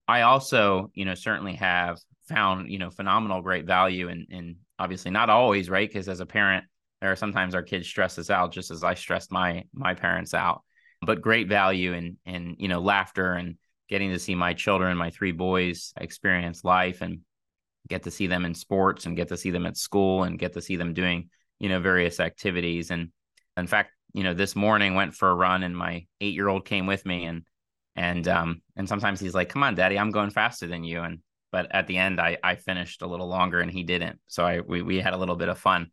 I 0.08 0.22
also, 0.22 0.92
you 0.94 1.06
know, 1.06 1.16
certainly 1.16 1.54
have 1.56 2.00
found, 2.28 2.72
you 2.72 2.80
know, 2.80 2.90
phenomenal 2.90 3.42
great 3.42 3.66
value 3.66 4.08
and 4.10 4.28
in 4.30 4.58
obviously 4.80 5.12
not 5.12 5.30
always, 5.30 5.70
right? 5.70 5.88
Because 5.88 6.08
as 6.08 6.20
a 6.20 6.26
parent, 6.26 6.66
there 7.02 7.12
are 7.12 7.16
sometimes 7.16 7.56
our 7.56 7.64
kids 7.64 7.88
stress 7.88 8.18
us 8.18 8.30
out 8.30 8.52
just 8.52 8.72
as 8.72 8.84
I 8.84 8.94
stressed 8.94 9.32
my 9.32 9.66
my 9.74 9.94
parents 9.94 10.34
out. 10.34 10.64
But 11.02 11.22
great 11.22 11.48
value 11.48 11.94
and 11.94 12.18
and 12.26 12.56
you 12.60 12.68
know, 12.68 12.80
laughter 12.80 13.34
and 13.34 13.56
getting 13.90 14.12
to 14.12 14.20
see 14.20 14.36
my 14.36 14.54
children, 14.54 14.98
my 14.98 15.10
three 15.10 15.32
boys 15.32 15.94
experience 16.00 16.64
life 16.64 17.02
and 17.02 17.20
get 17.88 18.04
to 18.04 18.12
see 18.12 18.28
them 18.28 18.46
in 18.46 18.54
sports 18.54 19.06
and 19.06 19.16
get 19.16 19.30
to 19.30 19.38
see 19.38 19.52
them 19.52 19.66
at 19.66 19.78
school 19.78 20.24
and 20.24 20.40
get 20.40 20.54
to 20.54 20.62
see 20.62 20.76
them 20.76 20.94
doing, 20.94 21.30
you 21.60 21.70
know, 21.70 21.80
various 21.80 22.20
activities. 22.20 22.92
And 22.92 23.12
in 23.56 23.68
fact, 23.68 23.92
you 24.14 24.24
know, 24.24 24.34
this 24.34 24.56
morning 24.56 24.96
went 24.96 25.14
for 25.14 25.30
a 25.30 25.36
run 25.36 25.64
and 25.64 25.76
my 25.76 26.06
eight 26.20 26.34
year 26.34 26.48
old 26.48 26.66
came 26.66 26.86
with 26.86 27.06
me 27.06 27.26
and 27.26 27.44
and 27.98 28.28
um 28.28 28.62
and 28.76 28.88
sometimes 28.88 29.20
he's 29.20 29.34
like 29.34 29.50
come 29.50 29.64
on 29.64 29.76
daddy 29.76 30.00
i'm 30.00 30.12
going 30.12 30.30
faster 30.30 30.68
than 30.68 30.84
you. 30.84 31.02
And 31.02 31.20
but 31.52 31.68
at 31.72 31.88
the 31.88 31.98
end 31.98 32.22
i 32.22 32.38
i 32.44 32.56
finished 32.56 33.02
a 33.02 33.08
little 33.08 33.28
longer 33.28 33.60
and 33.60 33.72
he 33.72 33.84
didn't. 33.84 34.20
So 34.28 34.46
i 34.46 34.62
we, 34.62 34.82
we 34.82 34.98
had 35.00 35.14
a 35.14 35.18
little 35.18 35.36
bit 35.36 35.50
of 35.50 35.58
fun 35.58 35.88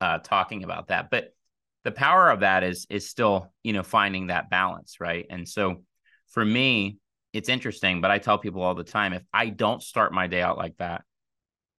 uh 0.00 0.18
talking 0.18 0.62
about 0.62 0.88
that. 0.88 1.10
But 1.10 1.34
the 1.82 1.92
power 1.92 2.30
of 2.30 2.40
that 2.40 2.62
is 2.62 2.86
is 2.90 3.08
still 3.08 3.52
you 3.64 3.72
know 3.72 3.82
finding 3.82 4.28
that 4.28 4.50
balance 4.50 5.00
right? 5.00 5.26
And 5.30 5.48
so 5.48 5.82
for 6.28 6.44
me 6.44 6.98
it's 7.32 7.48
interesting 7.48 8.00
but 8.00 8.10
i 8.10 8.18
tell 8.18 8.38
people 8.38 8.62
all 8.62 8.74
the 8.74 8.84
time 8.84 9.12
if 9.12 9.22
i 9.32 9.48
don't 9.48 9.82
start 9.82 10.12
my 10.12 10.26
day 10.26 10.40
out 10.40 10.56
like 10.56 10.76
that 10.78 11.02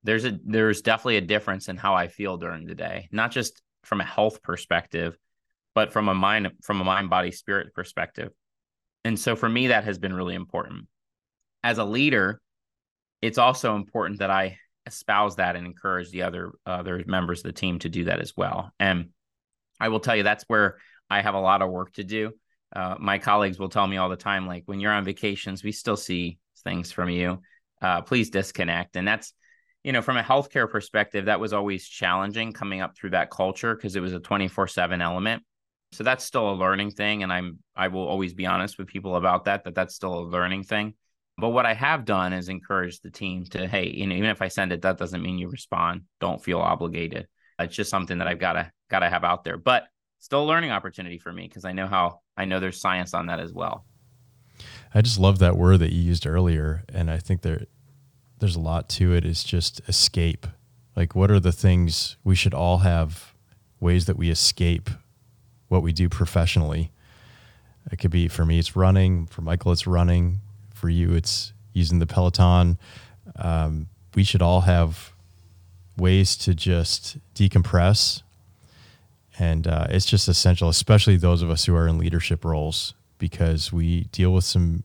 there's 0.04 0.26
a 0.26 0.38
there's 0.46 0.82
definitely 0.82 1.18
a 1.18 1.22
difference 1.22 1.68
in 1.68 1.78
how 1.78 1.94
i 1.96 2.08
feel 2.08 2.38
during 2.38 2.66
the 2.66 2.76
day 2.76 3.08
not 3.12 3.32
just 3.32 3.62
from 3.84 4.02
a 4.02 4.06
health 4.06 4.42
perspective 4.44 5.18
but 5.74 5.92
from 5.92 6.10
a 6.10 6.14
mind 6.14 6.52
from 6.64 6.82
a 6.82 6.84
mind 6.84 7.10
body 7.10 7.32
spirit 7.32 7.74
perspective 7.74 8.32
and 9.08 9.18
so 9.18 9.38
for 9.38 9.48
me, 9.48 9.68
that 9.68 9.86
has 9.86 9.98
been 9.98 10.14
really 10.14 10.36
important. 10.36 10.88
As 11.64 11.78
a 11.78 11.86
leader, 11.86 12.42
it's 13.22 13.38
also 13.38 13.76
important 13.76 14.20
that 14.20 14.30
I 14.30 14.58
espouse 14.86 15.38
that 15.38 15.56
and 15.56 15.66
encourage 15.66 16.12
the 16.12 16.24
other 16.24 16.52
other 16.66 17.02
members 17.08 17.40
of 17.40 17.44
the 17.44 17.54
team 17.54 17.80
to 17.80 17.90
do 17.90 18.04
that 18.06 18.20
as 18.20 18.34
well. 18.36 18.72
And 18.82 19.10
I 19.80 19.88
will 19.90 20.02
tell 20.02 20.16
you 20.16 20.24
that's 20.24 20.44
where 20.48 20.78
I 21.10 21.22
have 21.22 21.36
a 21.36 21.40
lot 21.40 21.62
of 21.62 21.70
work 21.70 21.94
to 21.94 22.04
do. 22.04 22.32
Uh, 22.76 22.96
my 23.00 23.18
colleagues 23.18 23.58
will 23.58 23.70
tell 23.70 23.88
me 23.88 23.96
all 23.96 24.10
the 24.10 24.18
time, 24.18 24.46
like 24.46 24.64
when 24.66 24.82
you're 24.82 24.92
on 24.92 25.06
vacations, 25.06 25.64
we 25.64 25.72
still 25.72 25.96
see 25.96 26.38
things 26.66 26.92
from 26.92 27.10
you. 27.10 27.42
Uh, 27.82 28.02
please 28.02 28.30
disconnect. 28.30 28.98
And 28.98 29.08
that's, 29.08 29.32
you 29.86 29.94
know, 29.94 30.02
from 30.02 30.18
a 30.18 30.24
healthcare 30.24 30.70
perspective, 30.70 31.26
that 31.26 31.40
was 31.40 31.54
always 31.54 31.88
challenging 31.88 32.52
coming 32.52 32.82
up 32.82 32.98
through 32.98 33.12
that 33.12 33.32
culture 33.32 33.74
because 33.74 33.96
it 33.96 34.02
was 34.02 34.12
a 34.12 34.20
24 34.20 34.68
7 34.68 35.02
element. 35.02 35.44
So 35.92 36.04
that's 36.04 36.24
still 36.24 36.52
a 36.52 36.56
learning 36.56 36.92
thing. 36.92 37.24
And 37.24 37.32
I'm, 37.32 37.60
I 37.76 37.88
will 37.88 38.08
always 38.08 38.34
be 38.34 38.46
honest 38.46 38.78
with 38.78 38.88
people 38.88 39.16
about 39.16 39.46
that, 39.46 39.64
that 39.64 39.76
that's 39.76 39.96
still 39.96 40.20
a 40.20 40.26
learning 40.26 40.64
thing. 40.64 40.94
But 41.38 41.50
what 41.50 41.66
I 41.66 41.74
have 41.74 42.04
done 42.06 42.34
is 42.34 42.50
encourage 42.50 43.00
the 43.00 43.12
team 43.12 43.46
to, 43.52 43.68
hey, 43.68 43.90
you 43.90 44.08
know, 44.08 44.16
even 44.16 44.30
if 44.30 44.42
I 44.42 44.48
send 44.48 44.72
it, 44.72 44.82
that 44.82 44.98
doesn't 44.98 45.22
mean 45.22 45.38
you 45.38 45.50
respond. 45.50 46.02
Don't 46.20 46.44
feel 46.44 46.60
obligated. 46.60 47.28
It's 47.60 47.76
just 47.76 47.92
something 47.92 48.18
that 48.18 48.28
I've 48.28 48.40
got 48.40 48.54
to, 48.54 48.72
got 48.90 49.00
to 49.00 49.10
have 49.10 49.24
out 49.24 49.44
there. 49.44 49.58
But 49.58 49.84
still 50.20 50.44
a 50.44 50.46
learning 50.46 50.72
opportunity 50.72 51.20
for 51.20 51.32
me 51.32 51.48
because 51.48 51.64
I 51.64 51.74
know 51.74 51.88
how, 51.88 52.22
I 52.36 52.46
know 52.46 52.60
there's 52.60 52.82
science 52.82 53.14
on 53.14 53.28
that 53.28 53.40
as 53.40 53.54
well. 53.54 53.86
I 54.94 55.02
just 55.02 55.20
love 55.20 55.38
that 55.40 55.58
word 55.58 55.78
that 55.80 55.94
you 55.94 56.02
used 56.02 56.26
earlier. 56.26 56.84
And 56.90 57.12
I 57.12 57.18
think 57.18 57.44
there, 57.44 57.66
there's 58.40 58.56
a 58.56 58.60
lot 58.60 58.90
to 58.90 59.14
it 59.14 59.24
is 59.24 59.44
just 59.44 59.80
escape. 59.88 60.48
Like, 60.96 61.16
what 61.16 61.30
are 61.30 61.40
the 61.40 61.52
things 61.52 62.18
we 62.24 62.36
should 62.36 62.56
all 62.56 62.80
have 62.80 63.36
ways 63.80 64.06
that 64.08 64.18
we 64.18 64.32
escape 64.32 64.90
what 65.68 65.84
we 65.84 65.92
do 65.92 66.10
professionally. 66.10 66.92
It 67.92 67.98
could 67.98 68.12
be 68.12 68.28
for 68.28 68.46
me, 68.46 68.60
it's 68.60 68.76
running. 68.76 69.28
For 69.28 69.42
Michael, 69.42 69.72
it's 69.72 69.88
running. 69.88 70.42
For 70.74 70.90
you, 70.90 71.14
it's 71.14 71.54
using 71.74 72.00
the 72.00 72.08
Peloton. 72.08 72.78
Um, 73.36 73.88
we 74.16 74.24
should 74.24 74.42
all 74.42 74.62
have 74.62 75.14
ways 75.98 76.36
to 76.38 76.54
just 76.54 77.18
decompress. 77.34 78.24
And 79.40 79.68
uh, 79.68 79.88
it's 79.90 80.06
just 80.06 80.28
essential, 80.28 80.70
especially 80.70 81.16
those 81.18 81.42
of 81.42 81.50
us 81.50 81.66
who 81.66 81.76
are 81.76 81.88
in 81.88 81.98
leadership 81.98 82.44
roles, 82.44 82.94
because 83.18 83.72
we 83.72 84.06
deal 84.06 84.34
with 84.34 84.44
some 84.44 84.84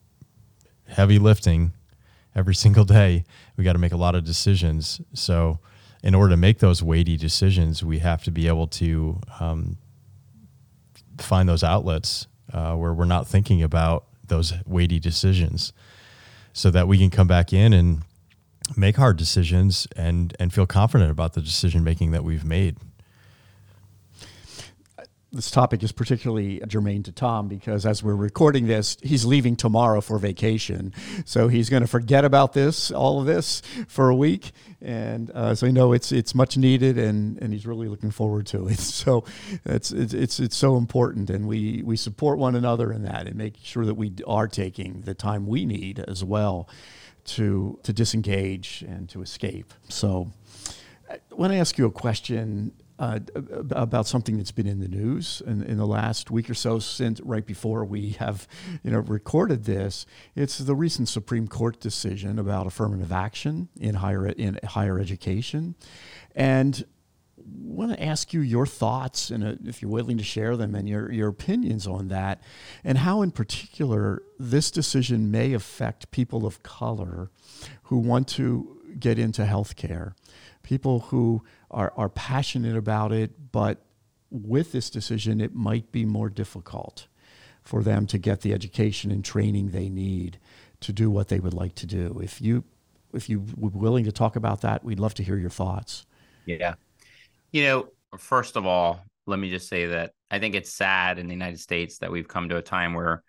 heavy 0.88 1.18
lifting 1.18 1.72
every 2.34 2.54
single 2.64 2.84
day. 2.84 3.24
We 3.56 3.64
got 3.64 3.72
to 3.72 3.78
make 3.78 3.92
a 3.92 3.96
lot 3.96 4.14
of 4.14 4.24
decisions. 4.24 5.00
So, 5.14 5.58
in 6.02 6.16
order 6.16 6.32
to 6.32 6.36
make 6.36 6.58
those 6.58 6.82
weighty 6.82 7.16
decisions, 7.16 7.84
we 7.84 8.00
have 8.00 8.24
to 8.24 8.32
be 8.32 8.48
able 8.48 8.66
to 8.66 9.20
um, 9.38 9.76
find 11.22 11.48
those 11.48 11.64
outlets 11.64 12.26
uh, 12.52 12.74
where 12.74 12.92
we're 12.92 13.04
not 13.04 13.26
thinking 13.26 13.62
about 13.62 14.06
those 14.26 14.52
weighty 14.66 14.98
decisions 14.98 15.72
so 16.52 16.70
that 16.70 16.88
we 16.88 16.98
can 16.98 17.10
come 17.10 17.26
back 17.26 17.52
in 17.52 17.72
and 17.72 18.02
make 18.76 18.96
hard 18.96 19.16
decisions 19.16 19.86
and 19.96 20.34
and 20.38 20.52
feel 20.52 20.66
confident 20.66 21.10
about 21.10 21.32
the 21.34 21.40
decision 21.40 21.82
making 21.82 22.12
that 22.12 22.24
we've 22.24 22.44
made 22.44 22.76
this 25.32 25.50
topic 25.50 25.82
is 25.82 25.92
particularly 25.92 26.60
germane 26.68 27.02
to 27.04 27.12
Tom 27.12 27.48
because 27.48 27.86
as 27.86 28.02
we're 28.02 28.14
recording 28.14 28.66
this, 28.66 28.98
he's 29.02 29.24
leaving 29.24 29.56
tomorrow 29.56 30.02
for 30.02 30.18
vacation. 30.18 30.92
So 31.24 31.48
he's 31.48 31.70
going 31.70 31.80
to 31.80 31.86
forget 31.86 32.24
about 32.24 32.52
this, 32.52 32.90
all 32.90 33.18
of 33.18 33.26
this, 33.26 33.62
for 33.88 34.10
a 34.10 34.14
week. 34.14 34.52
And 34.82 35.30
uh, 35.30 35.54
so 35.54 35.66
I 35.66 35.70
know 35.70 35.92
it's 35.92 36.12
it's 36.12 36.34
much 36.34 36.56
needed, 36.56 36.98
and, 36.98 37.40
and 37.40 37.52
he's 37.52 37.66
really 37.66 37.88
looking 37.88 38.10
forward 38.10 38.46
to 38.48 38.68
it. 38.68 38.78
So 39.02 39.24
it's 39.64 39.90
it's 39.90 40.12
it's, 40.12 40.38
it's 40.38 40.56
so 40.56 40.76
important, 40.76 41.30
and 41.30 41.48
we 41.48 41.82
we 41.82 41.96
support 41.96 42.38
one 42.38 42.54
another 42.54 42.92
in 42.92 43.02
that, 43.02 43.26
and 43.26 43.34
make 43.36 43.54
sure 43.62 43.84
that 43.84 43.94
we 43.94 44.12
are 44.26 44.46
taking 44.46 45.00
the 45.00 45.14
time 45.14 45.46
we 45.46 45.64
need 45.64 45.98
as 46.06 46.22
well 46.22 46.68
to 47.24 47.78
to 47.84 47.92
disengage 47.92 48.84
and 48.86 49.08
to 49.08 49.22
escape. 49.22 49.72
So 49.88 50.32
when 51.08 51.20
I 51.30 51.34
want 51.34 51.52
to 51.52 51.56
ask 51.56 51.78
you 51.78 51.86
a 51.86 51.90
question 51.90 52.72
uh, 53.02 53.18
about 53.72 54.06
something 54.06 54.36
that's 54.36 54.52
been 54.52 54.68
in 54.68 54.78
the 54.78 54.86
news 54.86 55.42
in, 55.44 55.60
in 55.64 55.76
the 55.76 55.86
last 55.86 56.30
week 56.30 56.48
or 56.48 56.54
so 56.54 56.78
since 56.78 57.20
right 57.22 57.44
before 57.44 57.84
we 57.84 58.10
have 58.10 58.46
you 58.84 58.92
know 58.92 59.00
recorded 59.00 59.64
this. 59.64 60.06
It's 60.36 60.58
the 60.58 60.76
recent 60.76 61.08
supreme 61.08 61.48
court 61.48 61.80
decision 61.80 62.38
about 62.38 62.68
affirmative 62.68 63.10
action 63.10 63.68
in 63.80 63.96
higher 63.96 64.28
in 64.28 64.60
higher 64.62 65.00
education. 65.00 65.74
And 66.36 66.84
want 67.44 67.90
to 67.90 68.00
ask 68.00 68.32
you 68.32 68.40
your 68.40 68.66
thoughts 68.66 69.30
and 69.30 69.42
uh, 69.42 69.54
if 69.64 69.82
you're 69.82 69.90
willing 69.90 70.18
to 70.18 70.22
share 70.22 70.56
them 70.56 70.76
and 70.76 70.88
your, 70.88 71.10
your 71.10 71.28
opinions 71.28 71.88
on 71.88 72.06
that 72.06 72.40
and 72.84 72.98
how 72.98 73.20
in 73.20 73.32
particular 73.32 74.22
this 74.38 74.70
decision 74.70 75.28
may 75.28 75.52
affect 75.52 76.12
people 76.12 76.46
of 76.46 76.62
color 76.62 77.32
who 77.84 77.98
want 77.98 78.28
to 78.28 78.80
get 79.00 79.18
into 79.18 79.42
healthcare 79.42 80.12
people 80.62 81.00
who 81.00 81.42
are, 81.72 81.92
are 81.96 82.08
passionate 82.08 82.76
about 82.76 83.12
it, 83.12 83.52
but 83.52 83.84
with 84.30 84.72
this 84.72 84.90
decision, 84.90 85.40
it 85.40 85.54
might 85.54 85.92
be 85.92 86.04
more 86.04 86.28
difficult 86.28 87.06
for 87.62 87.82
them 87.82 88.06
to 88.06 88.18
get 88.18 88.40
the 88.40 88.52
education 88.52 89.10
and 89.10 89.24
training 89.24 89.70
they 89.70 89.88
need 89.88 90.38
to 90.80 90.92
do 90.92 91.10
what 91.10 91.28
they 91.28 91.38
would 91.38 91.54
like 91.54 91.74
to 91.76 91.86
do. 91.86 92.20
If 92.22 92.40
you 92.40 92.64
if 93.12 93.28
you 93.28 93.44
were 93.56 93.70
willing 93.70 94.04
to 94.04 94.12
talk 94.12 94.36
about 94.36 94.62
that, 94.62 94.82
we'd 94.82 94.98
love 94.98 95.14
to 95.14 95.22
hear 95.22 95.36
your 95.36 95.50
thoughts. 95.50 96.06
Yeah. 96.46 96.74
You 97.52 97.64
know, 97.64 97.88
first 98.16 98.56
of 98.56 98.64
all, 98.64 99.04
let 99.26 99.38
me 99.38 99.50
just 99.50 99.68
say 99.68 99.86
that 99.86 100.12
I 100.30 100.38
think 100.38 100.54
it's 100.54 100.72
sad 100.72 101.18
in 101.18 101.26
the 101.26 101.34
United 101.34 101.60
States 101.60 101.98
that 101.98 102.10
we've 102.10 102.26
come 102.26 102.48
to 102.48 102.56
a 102.56 102.62
time 102.62 102.94
where 102.94 103.22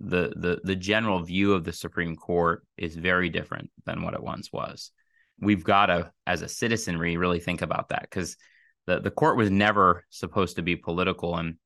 the 0.00 0.32
the 0.36 0.60
the 0.64 0.76
general 0.76 1.22
view 1.22 1.52
of 1.52 1.64
the 1.64 1.72
Supreme 1.72 2.16
Court 2.16 2.64
is 2.76 2.96
very 2.96 3.28
different 3.28 3.70
than 3.86 4.02
what 4.02 4.14
it 4.14 4.22
once 4.22 4.52
was 4.52 4.90
we've 5.40 5.64
got 5.64 5.86
to, 5.86 6.12
as 6.26 6.42
a 6.42 6.48
citizenry, 6.48 7.16
really 7.16 7.40
think 7.40 7.62
about 7.62 7.88
that 7.88 8.02
because 8.02 8.36
the, 8.86 9.00
the 9.00 9.10
court 9.10 9.36
was 9.36 9.50
never 9.50 10.04
supposed 10.10 10.56
to 10.56 10.62
be 10.62 10.76
political. 10.76 11.36
And 11.36 11.56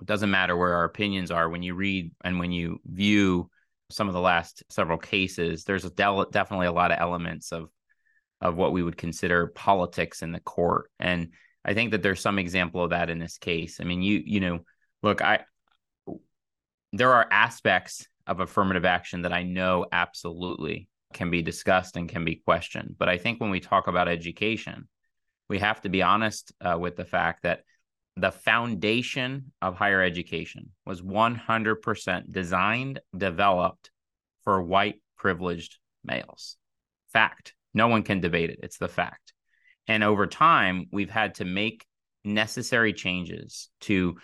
it 0.00 0.06
doesn't 0.06 0.30
matter 0.30 0.56
where 0.56 0.74
our 0.74 0.84
opinions 0.84 1.30
are. 1.30 1.48
When 1.48 1.62
you 1.62 1.74
read 1.74 2.12
and 2.24 2.38
when 2.38 2.52
you 2.52 2.80
view 2.84 3.50
some 3.90 4.08
of 4.08 4.14
the 4.14 4.20
last 4.20 4.62
several 4.68 4.98
cases, 4.98 5.64
there's 5.64 5.84
a 5.84 5.90
del- 5.90 6.30
definitely 6.30 6.66
a 6.66 6.72
lot 6.72 6.92
of 6.92 6.98
elements 6.98 7.52
of 7.52 7.70
of 8.42 8.54
what 8.54 8.72
we 8.72 8.82
would 8.82 8.98
consider 8.98 9.46
politics 9.46 10.20
in 10.20 10.30
the 10.30 10.40
court. 10.40 10.90
And 11.00 11.32
I 11.64 11.72
think 11.72 11.92
that 11.92 12.02
there's 12.02 12.20
some 12.20 12.38
example 12.38 12.84
of 12.84 12.90
that 12.90 13.08
in 13.08 13.18
this 13.18 13.38
case. 13.38 13.78
I 13.80 13.84
mean, 13.84 14.02
you 14.02 14.22
you 14.24 14.40
know, 14.40 14.60
look, 15.02 15.22
I 15.22 15.44
there 16.92 17.12
are 17.12 17.26
aspects 17.30 18.06
of 18.26 18.40
affirmative 18.40 18.84
action 18.84 19.22
that 19.22 19.32
I 19.32 19.42
know 19.44 19.86
absolutely 19.90 20.88
can 21.12 21.30
be 21.30 21.42
discussed 21.42 21.96
and 21.96 22.08
can 22.08 22.24
be 22.24 22.36
questioned. 22.36 22.96
But 22.98 23.08
I 23.08 23.18
think 23.18 23.40
when 23.40 23.50
we 23.50 23.60
talk 23.60 23.86
about 23.86 24.08
education, 24.08 24.88
we 25.48 25.58
have 25.60 25.80
to 25.82 25.88
be 25.88 26.02
honest 26.02 26.52
uh, 26.60 26.76
with 26.78 26.96
the 26.96 27.04
fact 27.04 27.42
that 27.42 27.60
the 28.16 28.32
foundation 28.32 29.52
of 29.60 29.76
higher 29.76 30.02
education 30.02 30.70
was 30.84 31.02
100% 31.02 32.32
designed, 32.32 33.00
developed 33.16 33.90
for 34.42 34.62
white 34.62 35.00
privileged 35.16 35.76
males. 36.04 36.56
Fact. 37.12 37.54
No 37.74 37.88
one 37.88 38.02
can 38.02 38.20
debate 38.20 38.50
it. 38.50 38.60
It's 38.62 38.78
the 38.78 38.88
fact. 38.88 39.34
And 39.86 40.02
over 40.02 40.26
time, 40.26 40.86
we've 40.90 41.10
had 41.10 41.36
to 41.36 41.44
make 41.44 41.84
necessary 42.24 42.92
changes 42.92 43.68
to 43.80 44.16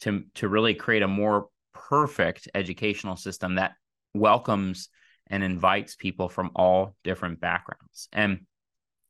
to 0.00 0.24
to 0.34 0.48
really 0.48 0.74
create 0.74 1.02
a 1.02 1.08
more 1.08 1.48
perfect 1.74 2.48
educational 2.54 3.16
system 3.16 3.56
that 3.56 3.72
welcomes 4.14 4.88
and 5.30 5.42
invites 5.42 5.94
people 5.96 6.28
from 6.28 6.50
all 6.54 6.94
different 7.04 7.40
backgrounds. 7.40 8.08
And 8.12 8.40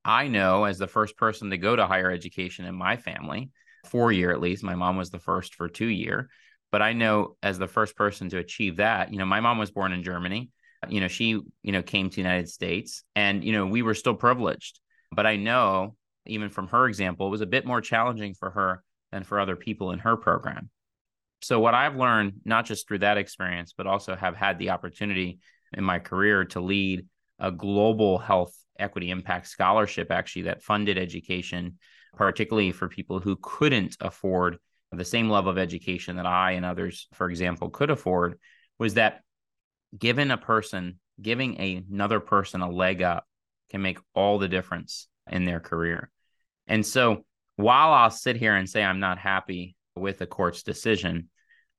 I 0.04 0.28
know 0.28 0.64
as 0.64 0.78
the 0.78 0.86
first 0.86 1.16
person 1.16 1.50
to 1.50 1.58
go 1.58 1.74
to 1.74 1.86
higher 1.86 2.10
education 2.10 2.66
in 2.66 2.74
my 2.74 2.96
family, 2.96 3.50
four 3.86 4.12
year 4.12 4.30
at 4.30 4.40
least, 4.40 4.62
my 4.62 4.74
mom 4.74 4.96
was 4.96 5.10
the 5.10 5.18
first 5.18 5.54
for 5.54 5.68
two 5.68 5.88
year, 5.88 6.28
but 6.70 6.82
I 6.82 6.92
know 6.92 7.36
as 7.42 7.58
the 7.58 7.66
first 7.66 7.96
person 7.96 8.28
to 8.30 8.38
achieve 8.38 8.76
that, 8.76 9.12
you 9.12 9.18
know, 9.18 9.26
my 9.26 9.40
mom 9.40 9.58
was 9.58 9.70
born 9.70 9.92
in 9.92 10.02
Germany. 10.02 10.50
You 10.88 11.00
know, 11.00 11.08
she, 11.08 11.28
you 11.62 11.72
know, 11.72 11.82
came 11.82 12.08
to 12.08 12.16
the 12.16 12.22
United 12.22 12.48
States 12.48 13.02
and, 13.14 13.44
you 13.44 13.52
know, 13.52 13.66
we 13.66 13.82
were 13.82 13.94
still 13.94 14.14
privileged. 14.14 14.80
But 15.12 15.26
I 15.26 15.36
know 15.36 15.96
even 16.26 16.50
from 16.50 16.68
her 16.68 16.86
example, 16.86 17.26
it 17.26 17.30
was 17.30 17.40
a 17.40 17.46
bit 17.46 17.66
more 17.66 17.80
challenging 17.80 18.34
for 18.34 18.50
her 18.50 18.82
than 19.12 19.24
for 19.24 19.40
other 19.40 19.56
people 19.56 19.90
in 19.92 19.98
her 19.98 20.16
program. 20.16 20.70
So 21.42 21.60
what 21.60 21.74
I've 21.74 21.96
learned, 21.96 22.40
not 22.44 22.66
just 22.66 22.86
through 22.86 22.98
that 22.98 23.18
experience, 23.18 23.74
but 23.76 23.86
also 23.86 24.14
have 24.14 24.36
had 24.36 24.58
the 24.58 24.70
opportunity 24.70 25.38
in 25.72 25.84
my 25.84 25.98
career 25.98 26.44
to 26.46 26.60
lead 26.60 27.06
a 27.38 27.50
global 27.50 28.18
health 28.18 28.54
equity 28.78 29.10
impact 29.10 29.46
scholarship, 29.46 30.10
actually, 30.10 30.42
that 30.42 30.62
funded 30.62 30.98
education, 30.98 31.78
particularly 32.16 32.72
for 32.72 32.88
people 32.88 33.20
who 33.20 33.36
couldn't 33.40 33.96
afford 34.00 34.58
the 34.92 35.04
same 35.04 35.30
level 35.30 35.50
of 35.50 35.58
education 35.58 36.16
that 36.16 36.26
I 36.26 36.52
and 36.52 36.64
others, 36.64 37.06
for 37.14 37.30
example, 37.30 37.70
could 37.70 37.90
afford, 37.90 38.38
was 38.78 38.94
that 38.94 39.20
given 39.96 40.30
a 40.30 40.36
person, 40.36 40.98
giving 41.20 41.58
another 41.60 42.20
person 42.20 42.60
a 42.60 42.70
leg 42.70 43.02
up 43.02 43.24
can 43.70 43.82
make 43.82 43.98
all 44.14 44.38
the 44.38 44.48
difference 44.48 45.06
in 45.30 45.44
their 45.44 45.60
career. 45.60 46.10
And 46.66 46.84
so 46.84 47.24
while 47.56 47.92
I'll 47.92 48.10
sit 48.10 48.36
here 48.36 48.54
and 48.54 48.68
say 48.68 48.82
I'm 48.82 49.00
not 49.00 49.18
happy 49.18 49.76
with 49.94 50.18
the 50.18 50.26
court's 50.26 50.62
decision, 50.62 51.28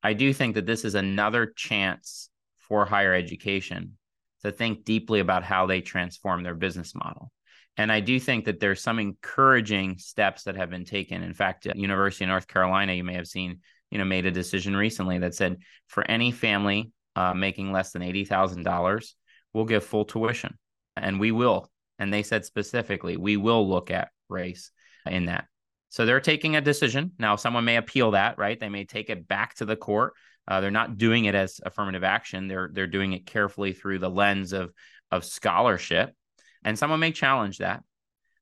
I 0.04 0.14
do 0.14 0.34
think 0.34 0.56
that 0.56 0.66
this 0.66 0.86
is 0.86 0.96
another 0.96 1.54
chance 1.56 2.30
for 2.72 2.86
higher 2.86 3.14
education 3.14 3.98
to 4.44 4.50
think 4.50 4.86
deeply 4.86 5.20
about 5.20 5.44
how 5.44 5.66
they 5.66 5.82
transform 5.82 6.42
their 6.42 6.56
business 6.56 6.96
model. 6.96 7.30
And 7.76 7.92
I 7.92 8.00
do 8.00 8.18
think 8.18 8.46
that 8.46 8.62
there's 8.62 8.82
some 8.82 8.98
encouraging 8.98 9.98
steps 9.98 10.44
that 10.44 10.56
have 10.56 10.70
been 10.70 10.86
taken. 10.86 11.22
In 11.22 11.34
fact, 11.34 11.66
University 11.66 12.24
of 12.24 12.30
North 12.30 12.48
Carolina, 12.48 12.94
you 12.94 13.04
may 13.04 13.16
have 13.16 13.28
seen, 13.28 13.60
you 13.90 13.98
know, 13.98 14.06
made 14.06 14.26
a 14.26 14.32
decision 14.32 14.74
recently 14.74 15.18
that 15.18 15.36
said 15.36 15.58
for 15.88 16.10
any 16.10 16.32
family 16.32 16.94
uh, 17.18 17.34
making 17.34 17.74
less 17.74 17.92
than 17.92 18.04
eighty 18.04 18.24
thousand 18.24 18.64
dollars, 18.64 19.18
we'll 19.54 19.66
give 19.66 19.84
full 19.84 20.06
tuition, 20.06 20.58
and 20.96 21.20
we 21.20 21.34
will. 21.34 21.70
And 22.00 22.14
they 22.14 22.24
said 22.24 22.46
specifically, 22.46 23.18
we 23.18 23.36
will 23.36 23.68
look 23.68 23.92
at 23.92 24.12
race 24.30 24.72
in 25.06 25.26
that. 25.26 25.44
So 25.90 26.06
they're 26.06 26.22
taking 26.22 26.56
a 26.56 26.62
decision 26.62 27.12
now. 27.20 27.36
Someone 27.36 27.66
may 27.66 27.76
appeal 27.76 28.12
that, 28.12 28.38
right? 28.38 28.58
They 28.58 28.70
may 28.70 28.86
take 28.86 29.10
it 29.10 29.28
back 29.28 29.56
to 29.56 29.66
the 29.66 29.76
court. 29.76 30.14
Uh, 30.52 30.60
they're 30.60 30.70
not 30.70 30.98
doing 30.98 31.24
it 31.24 31.34
as 31.34 31.62
affirmative 31.66 32.04
action. 32.04 32.50
They're 32.50 32.70
they're 32.74 32.86
doing 32.86 33.14
it 33.14 33.26
carefully 33.26 33.72
through 33.72 34.00
the 34.00 34.10
lens 34.10 34.52
of 34.52 34.74
of 35.10 35.24
scholarship, 35.24 36.14
and 36.62 36.78
someone 36.78 37.00
may 37.00 37.14
challenge 37.14 37.60
that, 37.60 37.84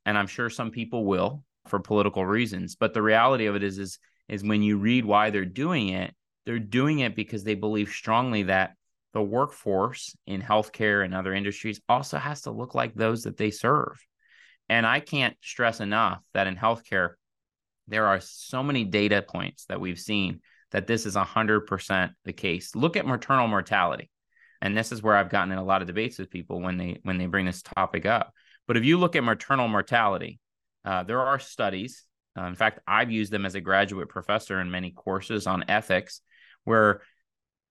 and 0.08 0.18
I'm 0.18 0.26
sure 0.26 0.50
some 0.50 0.72
people 0.72 1.06
will 1.06 1.44
for 1.68 1.78
political 1.78 2.26
reasons. 2.26 2.76
But 2.76 2.96
the 2.96 3.04
reality 3.04 3.46
of 3.46 3.56
it 3.56 3.62
is 3.62 3.78
is 3.78 4.00
is 4.28 4.44
when 4.44 4.64
you 4.64 4.78
read 4.78 5.06
why 5.06 5.30
they're 5.30 5.46
doing 5.46 5.90
it, 5.90 6.16
they're 6.48 6.58
doing 6.58 6.98
it 6.98 7.16
because 7.16 7.44
they 7.44 7.54
believe 7.54 7.90
strongly 7.90 8.42
that 8.44 8.72
the 9.14 9.22
workforce 9.22 10.16
in 10.26 10.42
healthcare 10.42 11.06
and 11.06 11.14
other 11.14 11.36
industries 11.36 11.80
also 11.88 12.18
has 12.18 12.42
to 12.42 12.52
look 12.52 12.74
like 12.74 12.96
those 12.96 13.26
that 13.26 13.38
they 13.38 13.52
serve. 13.52 14.04
And 14.68 14.84
I 14.84 15.00
can't 15.00 15.38
stress 15.44 15.80
enough 15.80 16.24
that 16.34 16.48
in 16.48 16.56
healthcare, 16.56 17.10
there 17.88 18.08
are 18.08 18.20
so 18.20 18.64
many 18.64 18.84
data 18.84 19.22
points 19.22 19.66
that 19.66 19.80
we've 19.80 20.00
seen 20.00 20.42
that 20.72 20.88
this 20.88 21.06
is 21.06 21.16
100% 21.16 22.12
the 22.26 22.34
case. 22.34 22.76
Look 22.76 22.98
at 22.98 23.08
maternal 23.08 23.48
mortality. 23.48 24.10
And 24.62 24.76
this 24.76 24.92
is 24.92 25.02
where 25.02 25.16
I've 25.16 25.30
gotten 25.30 25.52
in 25.52 25.58
a 25.58 25.64
lot 25.64 25.82
of 25.82 25.88
debates 25.88 26.20
with 26.20 26.30
people 26.30 26.60
when 26.62 26.78
they 26.78 27.00
when 27.04 27.18
they 27.18 27.28
bring 27.28 27.46
this 27.46 27.62
topic 27.62 28.06
up. 28.06 28.34
But 28.68 28.78
if 28.78 28.84
you 28.84 28.98
look 28.98 29.16
at 29.16 29.24
maternal 29.24 29.68
mortality, 29.68 30.40
uh, 30.86 31.04
there 31.04 31.22
are 31.22 31.40
studies. 31.40 32.04
Uh, 32.38 32.44
in 32.44 32.56
fact, 32.56 32.80
I've 32.86 33.10
used 33.10 33.32
them 33.32 33.46
as 33.46 33.56
a 33.56 33.62
graduate 33.62 34.10
professor 34.10 34.60
in 34.60 34.70
many 34.70 34.92
courses 34.92 35.48
on 35.48 35.66
ethics, 35.70 36.22
where 36.66 37.02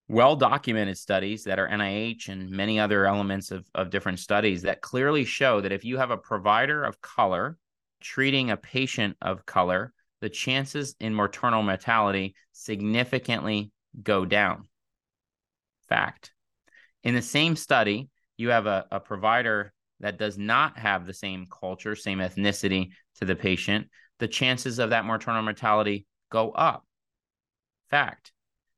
well 0.09 0.37
documented 0.37 0.97
studies 0.97 1.45
that 1.45 1.59
are 1.59 1.69
NIH 1.69 2.29
and 2.29 2.51
many 2.51 2.81
other 2.81 3.05
elements 3.05 3.51
of, 3.51 3.67
of 3.75 3.91
different 3.91 4.19
studies 4.19 4.63
that 4.63 4.81
clearly 4.81 5.25
show 5.25 5.61
that 5.61 5.73
if 5.73 5.85
you 5.85 5.99
have 5.99 6.11
a 6.11 6.17
provider 6.17 6.83
of 6.83 7.01
color 7.03 7.59
treating 8.01 8.51
a 8.51 8.57
patient 8.57 9.17
of 9.21 9.45
color, 9.45 9.93
the 10.21 10.29
chances 10.29 10.95
in 11.01 11.15
maternal 11.15 11.63
mortality 11.63 12.35
significantly 12.53 13.71
go 14.03 14.25
down. 14.25 14.69
Fact. 15.89 16.33
In 17.05 17.15
the 17.15 17.23
same 17.23 17.57
study, 17.57 18.09
you 18.37 18.51
have 18.51 18.67
a, 18.67 18.87
a 18.91 19.01
provider 19.01 19.73
that 20.01 20.19
does 20.19 20.39
not 20.39 20.79
have 20.79 21.07
the 21.07 21.15
same 21.15 21.47
culture, 21.47 21.97
same 21.97 22.19
ethnicity 22.19 22.91
to 23.19 23.25
the 23.25 23.37
patient, 23.37 23.89
the 24.19 24.29
chances 24.29 24.79
of 24.79 24.91
that 24.91 25.05
maternal 25.05 25.43
mortality 25.43 26.07
go 26.31 26.51
up. 26.51 26.85
Fact. 27.91 28.33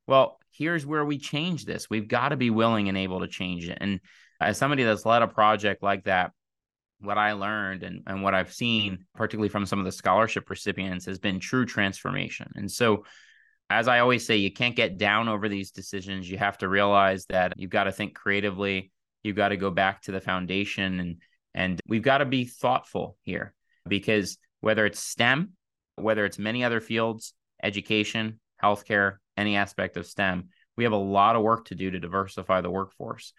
Well, 0.07 0.39
here's 0.53 0.87
where 0.87 1.05
we 1.05 1.19
change 1.19 1.65
this. 1.65 1.91
We've 1.91 2.09
got 2.09 2.31
to 2.31 2.37
be 2.37 2.51
willing 2.51 2.89
and 2.89 2.97
able 2.97 3.21
to 3.21 3.29
change 3.29 3.69
it. 3.69 3.79
And 3.81 4.01
as 4.41 4.57
somebody 4.57 4.85
that's 4.85 5.07
led 5.07 5.23
a 5.23 5.29
project 5.29 5.83
like 5.83 6.05
that 6.05 6.33
what 7.01 7.19
I 7.19 7.33
learned 7.33 7.83
and, 7.83 8.03
and 8.07 8.23
what 8.23 8.35
I've 8.35 8.53
seen, 8.53 9.07
particularly 9.15 9.49
from 9.49 9.67
some 9.67 9.79
of 9.79 9.85
the 9.85 9.93
scholarship 9.93 10.51
recipients, 10.51 11.07
has 11.07 11.19
been 11.19 11.41
true 11.41 11.67
transformation. 11.67 12.51
And 12.55 12.71
so, 12.71 13.05
as 13.69 13.87
I 13.87 14.01
always 14.01 14.27
say, 14.27 14.37
you 14.37 14.53
can't 14.53 14.75
get 14.75 14.99
down 14.99 15.29
over 15.29 15.49
these 15.49 15.71
decisions. 15.71 16.29
You 16.29 16.39
have 16.39 16.59
to 16.59 16.69
realize 16.69 17.27
that 17.27 17.53
you've 17.57 17.71
got 17.71 17.85
to 17.85 17.93
think 17.93 18.15
creatively. 18.15 18.91
You've 19.23 19.37
got 19.37 19.49
to 19.49 19.57
go 19.57 19.71
back 19.71 20.03
to 20.03 20.13
the 20.13 20.21
foundation 20.21 21.01
and 21.01 21.17
and 21.53 21.81
we've 21.87 22.03
got 22.03 22.19
to 22.19 22.25
be 22.25 22.45
thoughtful 22.45 23.17
here 23.23 23.55
because 23.87 24.39
whether 24.61 24.87
it's 24.87 25.01
STEM 25.01 25.53
whether 26.03 26.25
it's 26.25 26.39
many 26.39 26.65
other 26.65 26.81
fields, 26.81 27.35
education, 27.63 28.41
healthcare, 28.63 29.17
any 29.37 29.57
aspect 29.57 29.97
of 29.97 30.07
STEM, 30.07 30.49
we 30.77 30.85
have 30.85 30.93
a 30.93 30.97
lot 30.97 31.37
of 31.37 31.43
work 31.43 31.67
to 31.67 31.75
do 31.75 31.91
to 31.91 32.01
diversify 32.01 32.61
the 32.61 32.71
workforce. 32.71 33.33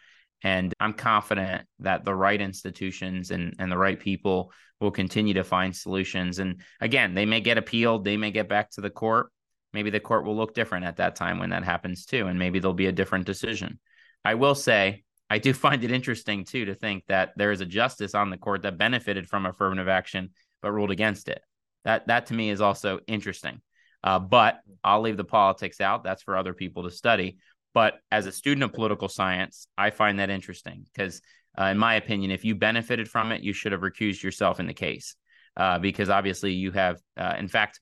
And 0.43 0.73
I'm 0.79 0.93
confident 0.93 1.67
that 1.79 2.03
the 2.03 2.15
right 2.15 2.39
institutions 2.39 3.31
and, 3.31 3.55
and 3.59 3.71
the 3.71 3.77
right 3.77 3.99
people 3.99 4.51
will 4.79 4.91
continue 4.91 5.35
to 5.35 5.43
find 5.43 5.75
solutions. 5.75 6.39
And 6.39 6.61
again, 6.79 7.13
they 7.13 7.25
may 7.25 7.41
get 7.41 7.57
appealed, 7.57 8.03
they 8.03 8.17
may 8.17 8.31
get 8.31 8.49
back 8.49 8.71
to 8.71 8.81
the 8.81 8.89
court. 8.89 9.31
Maybe 9.73 9.89
the 9.89 9.99
court 9.99 10.25
will 10.25 10.35
look 10.35 10.53
different 10.53 10.85
at 10.85 10.97
that 10.97 11.15
time 11.15 11.39
when 11.39 11.51
that 11.51 11.63
happens 11.63 12.05
too. 12.05 12.27
And 12.27 12.39
maybe 12.39 12.59
there'll 12.59 12.73
be 12.73 12.87
a 12.87 12.91
different 12.91 13.25
decision. 13.25 13.79
I 14.25 14.35
will 14.35 14.55
say, 14.55 15.03
I 15.29 15.37
do 15.37 15.53
find 15.53 15.83
it 15.83 15.91
interesting 15.91 16.43
too 16.43 16.65
to 16.65 16.75
think 16.75 17.05
that 17.07 17.33
there 17.37 17.51
is 17.51 17.61
a 17.61 17.65
justice 17.65 18.15
on 18.15 18.29
the 18.29 18.37
court 18.37 18.63
that 18.63 18.77
benefited 18.77 19.29
from 19.29 19.45
affirmative 19.45 19.87
action 19.87 20.31
but 20.61 20.71
ruled 20.71 20.91
against 20.91 21.29
it. 21.29 21.41
That 21.85 22.07
that 22.07 22.27
to 22.27 22.33
me 22.33 22.49
is 22.49 22.61
also 22.61 22.99
interesting. 23.07 23.61
Uh, 24.03 24.19
but 24.19 24.59
I'll 24.83 25.01
leave 25.01 25.17
the 25.17 25.23
politics 25.23 25.79
out. 25.79 26.03
That's 26.03 26.23
for 26.23 26.35
other 26.35 26.53
people 26.53 26.83
to 26.83 26.91
study. 26.91 27.37
But 27.73 27.95
as 28.11 28.25
a 28.25 28.31
student 28.31 28.63
of 28.63 28.73
political 28.73 29.07
science, 29.07 29.67
I 29.77 29.91
find 29.91 30.19
that 30.19 30.29
interesting 30.29 30.85
because, 30.93 31.21
uh, 31.57 31.65
in 31.65 31.77
my 31.77 31.95
opinion, 31.95 32.31
if 32.31 32.43
you 32.43 32.55
benefited 32.55 33.09
from 33.09 33.31
it, 33.31 33.43
you 33.43 33.53
should 33.53 33.71
have 33.71 33.81
recused 33.81 34.23
yourself 34.23 34.59
in 34.59 34.67
the 34.67 34.73
case 34.73 35.15
uh, 35.55 35.79
because 35.79 36.09
obviously 36.09 36.53
you 36.53 36.71
have, 36.71 36.99
uh, 37.17 37.35
in 37.37 37.47
fact, 37.47 37.79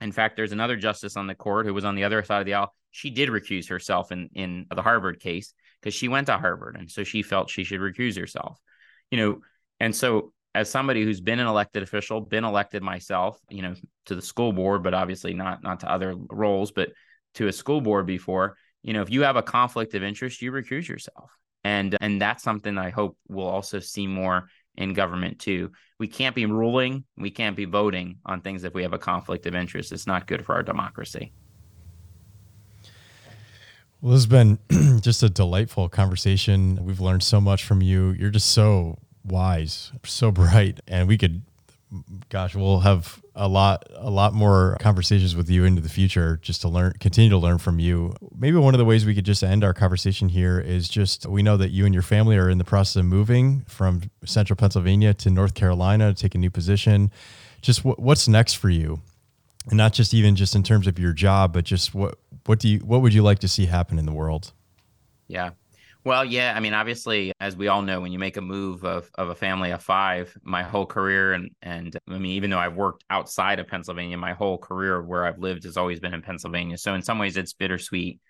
in 0.00 0.12
fact, 0.12 0.36
there's 0.36 0.52
another 0.52 0.76
justice 0.76 1.16
on 1.16 1.26
the 1.26 1.34
court 1.34 1.66
who 1.66 1.74
was 1.74 1.84
on 1.84 1.94
the 1.94 2.04
other 2.04 2.22
side 2.22 2.40
of 2.40 2.46
the 2.46 2.54
aisle. 2.54 2.74
She 2.90 3.10
did 3.10 3.28
recuse 3.28 3.68
herself 3.68 4.12
in 4.12 4.28
in 4.34 4.66
the 4.74 4.82
Harvard 4.82 5.20
case 5.20 5.54
because 5.80 5.94
she 5.94 6.08
went 6.08 6.26
to 6.26 6.38
Harvard, 6.38 6.76
and 6.78 6.90
so 6.90 7.04
she 7.04 7.22
felt 7.22 7.50
she 7.50 7.64
should 7.64 7.80
recuse 7.80 8.18
herself. 8.18 8.58
You 9.10 9.18
know, 9.18 9.40
and 9.80 9.94
so 9.94 10.32
as 10.54 10.70
somebody 10.70 11.04
who's 11.04 11.20
been 11.20 11.38
an 11.38 11.46
elected 11.46 11.82
official, 11.82 12.20
been 12.20 12.44
elected 12.44 12.82
myself, 12.82 13.38
you 13.50 13.60
know, 13.60 13.74
to 14.06 14.14
the 14.14 14.22
school 14.22 14.52
board, 14.52 14.82
but 14.82 14.94
obviously 14.94 15.34
not 15.34 15.62
not 15.62 15.80
to 15.80 15.90
other 15.90 16.14
roles, 16.30 16.72
but 16.72 16.90
to 17.34 17.48
a 17.48 17.52
school 17.52 17.80
board 17.80 18.06
before, 18.06 18.56
you 18.86 18.92
know, 18.92 19.02
if 19.02 19.10
you 19.10 19.22
have 19.22 19.34
a 19.34 19.42
conflict 19.42 19.94
of 19.94 20.04
interest, 20.04 20.40
you 20.40 20.52
recuse 20.52 20.86
yourself. 20.86 21.36
And 21.64 21.96
and 22.00 22.22
that's 22.22 22.44
something 22.44 22.78
I 22.78 22.90
hope 22.90 23.18
we'll 23.28 23.48
also 23.48 23.80
see 23.80 24.06
more 24.06 24.48
in 24.76 24.94
government 24.94 25.40
too. 25.40 25.72
We 25.98 26.06
can't 26.06 26.36
be 26.36 26.46
ruling, 26.46 27.04
we 27.16 27.30
can't 27.30 27.56
be 27.56 27.64
voting 27.64 28.18
on 28.24 28.42
things 28.42 28.62
if 28.62 28.74
we 28.74 28.84
have 28.84 28.92
a 28.92 28.98
conflict 28.98 29.46
of 29.46 29.56
interest. 29.56 29.90
It's 29.90 30.06
not 30.06 30.28
good 30.28 30.46
for 30.46 30.54
our 30.54 30.62
democracy. 30.62 31.32
Well, 34.00 34.12
this 34.12 34.24
has 34.24 34.26
been 34.26 34.60
just 35.00 35.24
a 35.24 35.28
delightful 35.28 35.88
conversation. 35.88 36.78
We've 36.84 37.00
learned 37.00 37.24
so 37.24 37.40
much 37.40 37.64
from 37.64 37.82
you. 37.82 38.10
You're 38.10 38.30
just 38.30 38.50
so 38.50 38.98
wise, 39.24 39.90
so 40.04 40.30
bright, 40.30 40.78
and 40.86 41.08
we 41.08 41.18
could 41.18 41.42
gosh, 42.28 42.54
we'll 42.54 42.80
have 42.80 43.20
a 43.36 43.46
lot 43.46 43.86
a 43.94 44.10
lot 44.10 44.32
more 44.32 44.76
conversations 44.80 45.36
with 45.36 45.50
you 45.50 45.64
into 45.64 45.82
the 45.82 45.90
future 45.90 46.38
just 46.40 46.62
to 46.62 46.68
learn 46.68 46.94
continue 46.98 47.30
to 47.30 47.36
learn 47.36 47.58
from 47.58 47.78
you. 47.78 48.14
Maybe 48.34 48.56
one 48.56 48.74
of 48.74 48.78
the 48.78 48.84
ways 48.84 49.04
we 49.04 49.14
could 49.14 49.26
just 49.26 49.44
end 49.44 49.62
our 49.62 49.74
conversation 49.74 50.30
here 50.30 50.58
is 50.58 50.88
just 50.88 51.26
we 51.26 51.42
know 51.42 51.58
that 51.58 51.70
you 51.70 51.84
and 51.84 51.94
your 51.94 52.02
family 52.02 52.36
are 52.38 52.48
in 52.48 52.56
the 52.56 52.64
process 52.64 52.96
of 52.96 53.04
moving 53.04 53.64
from 53.68 54.10
central 54.24 54.56
Pennsylvania 54.56 55.12
to 55.14 55.30
North 55.30 55.54
Carolina 55.54 56.14
to 56.14 56.20
take 56.20 56.34
a 56.34 56.38
new 56.38 56.50
position. 56.50 57.10
Just 57.60 57.84
what, 57.84 57.98
what's 57.98 58.26
next 58.26 58.54
for 58.54 58.70
you? 58.70 59.00
And 59.68 59.76
not 59.76 59.92
just 59.92 60.14
even 60.14 60.34
just 60.34 60.54
in 60.54 60.62
terms 60.62 60.86
of 60.86 60.98
your 60.98 61.12
job, 61.12 61.52
but 61.52 61.64
just 61.64 61.94
what 61.94 62.18
what 62.46 62.58
do 62.58 62.68
you 62.68 62.78
what 62.78 63.02
would 63.02 63.12
you 63.12 63.22
like 63.22 63.40
to 63.40 63.48
see 63.48 63.66
happen 63.66 63.98
in 63.98 64.06
the 64.06 64.12
world? 64.12 64.52
Yeah. 65.28 65.50
Well, 66.06 66.24
yeah, 66.24 66.54
I 66.54 66.60
mean, 66.60 66.72
obviously, 66.72 67.32
as 67.40 67.56
we 67.56 67.66
all 67.66 67.82
know, 67.82 68.00
when 68.00 68.12
you 68.12 68.20
make 68.20 68.36
a 68.36 68.40
move 68.40 68.84
of, 68.84 69.10
of 69.16 69.28
a 69.28 69.34
family 69.34 69.72
of 69.72 69.82
five, 69.82 70.32
my 70.44 70.62
whole 70.62 70.86
career 70.86 71.32
and 71.32 71.50
and 71.62 71.98
I 72.08 72.18
mean, 72.18 72.30
even 72.36 72.48
though 72.48 72.60
I've 72.60 72.76
worked 72.76 73.02
outside 73.10 73.58
of 73.58 73.66
Pennsylvania, 73.66 74.16
my 74.16 74.32
whole 74.32 74.56
career 74.56 75.02
where 75.02 75.26
I've 75.26 75.40
lived 75.40 75.64
has 75.64 75.76
always 75.76 75.98
been 75.98 76.14
in 76.14 76.22
Pennsylvania. 76.22 76.78
So 76.78 76.94
in 76.94 77.02
some 77.02 77.18
ways, 77.18 77.36
it's 77.36 77.54
bittersweet. 77.54 78.20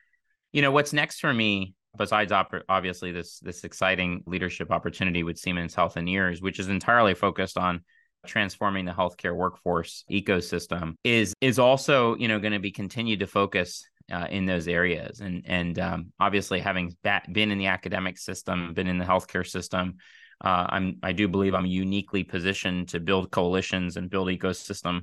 You 0.55 0.63
know, 0.63 0.71
what's 0.71 0.95
next 0.95 1.21
for 1.21 1.35
me, 1.35 1.75
besides 1.99 2.33
op- 2.33 2.65
obviously 2.67 3.13
this 3.13 3.41
this 3.41 3.63
exciting 3.63 4.23
leadership 4.27 4.71
opportunity 4.71 5.23
with 5.23 5.37
Siemens 5.37 5.75
Healthineers, 5.75 6.41
which 6.41 6.59
is 6.59 6.71
entirely 6.71 7.13
focused 7.13 7.59
on 7.59 7.83
transforming 8.25 8.87
the 8.87 8.93
healthcare 8.93 9.37
workforce 9.37 10.03
ecosystem, 10.11 10.95
is 11.05 11.35
is 11.43 11.59
also 11.59 12.17
you 12.17 12.27
know 12.27 12.39
going 12.39 12.55
to 12.55 12.59
be 12.59 12.73
continued 12.73 13.21
to 13.21 13.27
focus 13.27 13.87
uh, 14.13 14.27
in 14.31 14.47
those 14.47 14.69
areas. 14.69 15.21
And 15.21 15.43
and 15.47 15.79
um, 15.79 16.13
obviously, 16.21 16.61
having 16.61 16.97
bat- 17.03 17.33
been 17.33 17.51
in 17.51 17.59
the 17.59 17.67
academic 17.67 18.19
system, 18.19 18.75
been 18.75 18.87
in 18.87 18.99
the 18.99 19.05
healthcare 19.05 19.47
system, 19.47 19.97
uh, 20.45 20.67
I'm 20.69 20.99
I 21.03 21.13
do 21.13 21.29
believe 21.29 21.55
I'm 21.55 21.67
uniquely 21.67 22.25
positioned 22.25 22.89
to 22.91 23.01
build 23.01 23.31
coalitions 23.31 23.97
and 23.97 24.11
build 24.11 24.29
ecosystem 24.29 25.03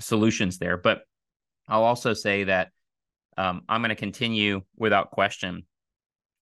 solutions 0.00 0.58
there. 0.58 0.76
But 0.76 1.02
I'll 1.68 1.84
also 1.84 2.14
say 2.14 2.44
that 2.44 2.70
um, 3.36 3.62
I'm 3.68 3.82
going 3.82 3.90
to 3.90 3.94
continue 3.94 4.62
without 4.76 5.10
question 5.10 5.64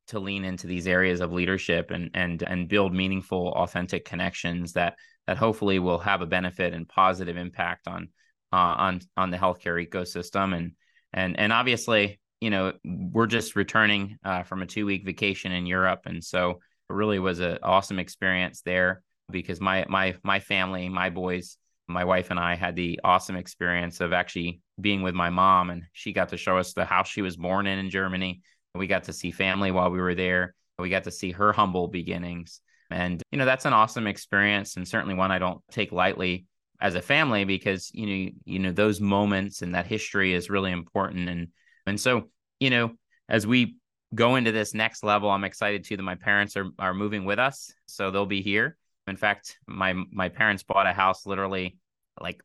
to 0.09 0.21
lean 0.21 0.45
into 0.45 0.67
these 0.67 0.87
areas 0.87 1.21
of 1.21 1.33
leadership 1.33 1.91
and 1.91 2.11
and 2.15 2.43
and 2.43 2.69
build 2.69 2.95
meaningful, 2.95 3.53
authentic 3.57 4.05
connections 4.05 4.73
that 4.75 4.97
that 5.27 5.37
hopefully 5.37 5.79
will 5.79 5.99
have 5.99 6.23
a 6.23 6.27
benefit 6.27 6.73
and 6.73 6.89
positive 6.89 7.37
impact 7.37 7.89
on 7.89 8.09
uh, 8.53 8.57
on 8.57 9.01
on 9.17 9.31
the 9.31 9.37
healthcare 9.37 9.85
ecosystem 9.85 10.57
and 10.57 10.73
and 11.17 11.39
and 11.39 11.53
obviously 11.53 12.21
you 12.41 12.51
know 12.51 12.75
we're 12.85 13.27
just 13.27 13.57
returning 13.57 14.19
uh, 14.25 14.45
from 14.45 14.63
a 14.63 14.67
two 14.67 14.87
week 14.87 15.05
vacation 15.05 15.51
in 15.51 15.67
Europe, 15.67 16.03
and 16.07 16.23
so 16.23 16.51
it 16.51 16.93
really 16.93 17.19
was 17.19 17.41
an 17.41 17.59
awesome 17.63 17.99
experience 17.99 18.63
there 18.63 19.03
because 19.31 19.61
my 19.61 19.85
my 19.89 20.15
my 20.23 20.39
family, 20.39 20.89
my 20.89 21.11
boys, 21.11 21.59
my 21.89 22.05
wife 22.05 22.31
and 22.31 22.39
I 22.39 22.55
had 22.55 22.77
the 22.77 23.01
awesome 23.03 23.35
experience 23.37 24.01
of 24.01 24.13
actually 24.13 24.61
being 24.81 25.03
with 25.03 25.15
my 25.15 25.31
mom, 25.31 25.71
and 25.71 25.83
she 25.93 26.13
got 26.13 26.29
to 26.29 26.37
show 26.37 26.59
us 26.59 26.73
the 26.73 26.85
house 26.85 27.09
she 27.09 27.23
was 27.23 27.37
born 27.37 27.67
in 27.67 27.81
in 27.81 27.91
Germany. 27.91 28.43
We 28.77 28.87
got 28.87 29.05
to 29.05 29.13
see 29.13 29.31
family 29.31 29.71
while 29.71 29.91
we 29.91 30.01
were 30.01 30.15
there. 30.15 30.55
We 30.79 30.91
got 30.91 31.05
to 31.05 31.11
see 31.11 31.33
her 31.33 31.53
humble 31.53 31.89
beginnings. 31.89 32.61
And, 32.91 33.23
you 33.33 33.39
know, 33.39 33.45
that's 33.45 33.65
an 33.65 33.73
awesome 33.73 34.07
experience 34.07 34.77
and 34.77 34.87
certainly 34.87 35.15
one 35.15 35.33
I 35.33 35.39
don't 35.39 35.61
take 35.71 35.93
lightly 35.93 36.47
as 36.81 36.95
a 36.95 37.03
family 37.03 37.45
because 37.45 37.91
you 37.95 38.07
know 38.07 38.31
you 38.45 38.59
know 38.59 38.73
those 38.73 39.01
moments 39.01 39.63
and 39.63 39.75
that 39.75 39.87
history 39.87 40.33
is 40.33 40.51
really 40.51 40.73
important. 40.73 41.29
And 41.29 41.49
and 41.87 42.01
so 42.01 42.31
you 42.61 42.71
know 42.71 42.93
as 43.29 43.47
we 43.47 43.77
go 44.15 44.37
into 44.37 44.53
this 44.53 44.73
next 44.73 45.03
level 45.03 45.29
i'm 45.29 45.43
excited 45.43 45.85
too 45.85 45.97
that 45.97 46.03
my 46.03 46.15
parents 46.15 46.57
are 46.57 46.71
are 46.79 46.95
moving 46.95 47.25
with 47.25 47.39
us. 47.39 47.73
So 47.87 48.11
they'll 48.11 48.27
be 48.27 48.43
here. 48.43 48.77
In 49.07 49.17
fact 49.17 49.59
my 49.67 49.95
my 50.11 50.29
parents 50.29 50.63
bought 50.63 50.87
a 50.87 50.93
house 50.93 51.27
literally 51.27 51.79
like 52.21 52.41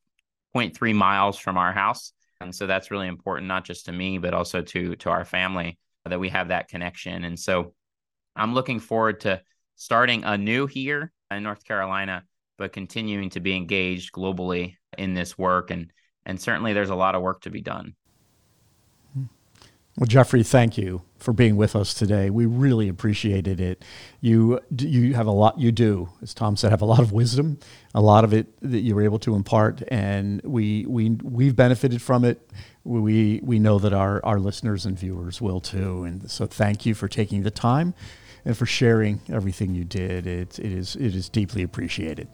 0.3 0.55 0.93
miles 0.95 1.37
from 1.37 1.57
our 1.57 1.71
house. 1.71 2.13
And 2.41 2.53
so 2.53 2.65
that's 2.67 2.91
really 2.91 3.07
important 3.07 3.47
not 3.47 3.65
just 3.65 3.85
to 3.85 3.91
me 3.91 4.17
but 4.17 4.33
also 4.33 4.61
to 4.61 4.95
to 4.97 5.09
our 5.09 5.25
family 5.25 5.77
that 6.05 6.19
we 6.19 6.29
have 6.29 6.47
that 6.47 6.67
connection. 6.67 7.23
And 7.23 7.39
so 7.39 7.73
i'm 8.35 8.53
looking 8.53 8.79
forward 8.79 9.21
to 9.21 9.41
starting 9.75 10.23
anew 10.23 10.67
here 10.67 11.11
in 11.29 11.43
north 11.43 11.63
carolina 11.63 12.23
but 12.61 12.73
continuing 12.73 13.27
to 13.27 13.39
be 13.39 13.55
engaged 13.55 14.13
globally 14.13 14.75
in 14.95 15.15
this 15.15 15.35
work. 15.35 15.71
And, 15.71 15.91
and 16.27 16.39
certainly 16.39 16.73
there's 16.73 16.91
a 16.91 16.95
lot 16.95 17.15
of 17.15 17.23
work 17.23 17.41
to 17.41 17.49
be 17.49 17.59
done. 17.59 17.95
Well, 19.97 20.05
Geoffrey, 20.05 20.43
thank 20.43 20.77
you 20.77 21.01
for 21.17 21.33
being 21.33 21.55
with 21.55 21.75
us 21.75 21.95
today. 21.95 22.29
We 22.29 22.45
really 22.45 22.87
appreciated 22.87 23.59
it. 23.59 23.83
You 24.21 24.59
you 24.77 25.15
have 25.15 25.25
a 25.25 25.31
lot. 25.31 25.59
You 25.59 25.71
do, 25.71 26.09
as 26.21 26.35
Tom 26.35 26.55
said, 26.55 26.69
have 26.69 26.83
a 26.83 26.85
lot 26.85 26.99
of 26.99 27.11
wisdom, 27.11 27.57
a 27.95 27.99
lot 28.01 28.23
of 28.23 28.31
it 28.31 28.47
that 28.61 28.81
you 28.81 28.95
were 28.95 29.01
able 29.01 29.19
to 29.19 29.35
impart, 29.35 29.81
and 29.89 30.39
we 30.43 30.85
we 30.87 31.09
we've 31.23 31.55
benefited 31.55 32.01
from 32.01 32.23
it. 32.23 32.47
We 32.83 33.41
we 33.43 33.59
know 33.59 33.79
that 33.79 33.91
our 33.91 34.23
our 34.23 34.39
listeners 34.39 34.85
and 34.85 34.97
viewers 34.97 35.41
will 35.41 35.59
too. 35.59 36.03
And 36.03 36.29
so, 36.31 36.45
thank 36.45 36.85
you 36.85 36.93
for 36.93 37.07
taking 37.09 37.43
the 37.43 37.51
time 37.51 37.93
and 38.45 38.55
for 38.55 38.65
sharing 38.65 39.19
everything 39.29 39.75
you 39.75 39.83
did. 39.83 40.25
It 40.25 40.57
it 40.57 40.71
is 40.71 40.95
it 40.95 41.13
is 41.15 41.27
deeply 41.27 41.63
appreciated. 41.63 42.29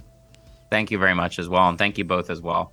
Thank 0.70 0.92
you 0.92 0.98
very 0.98 1.14
much 1.14 1.40
as 1.40 1.48
well. 1.48 1.70
And 1.70 1.78
thank 1.78 1.98
you 1.98 2.04
both 2.04 2.30
as 2.30 2.42
well. 2.42 2.72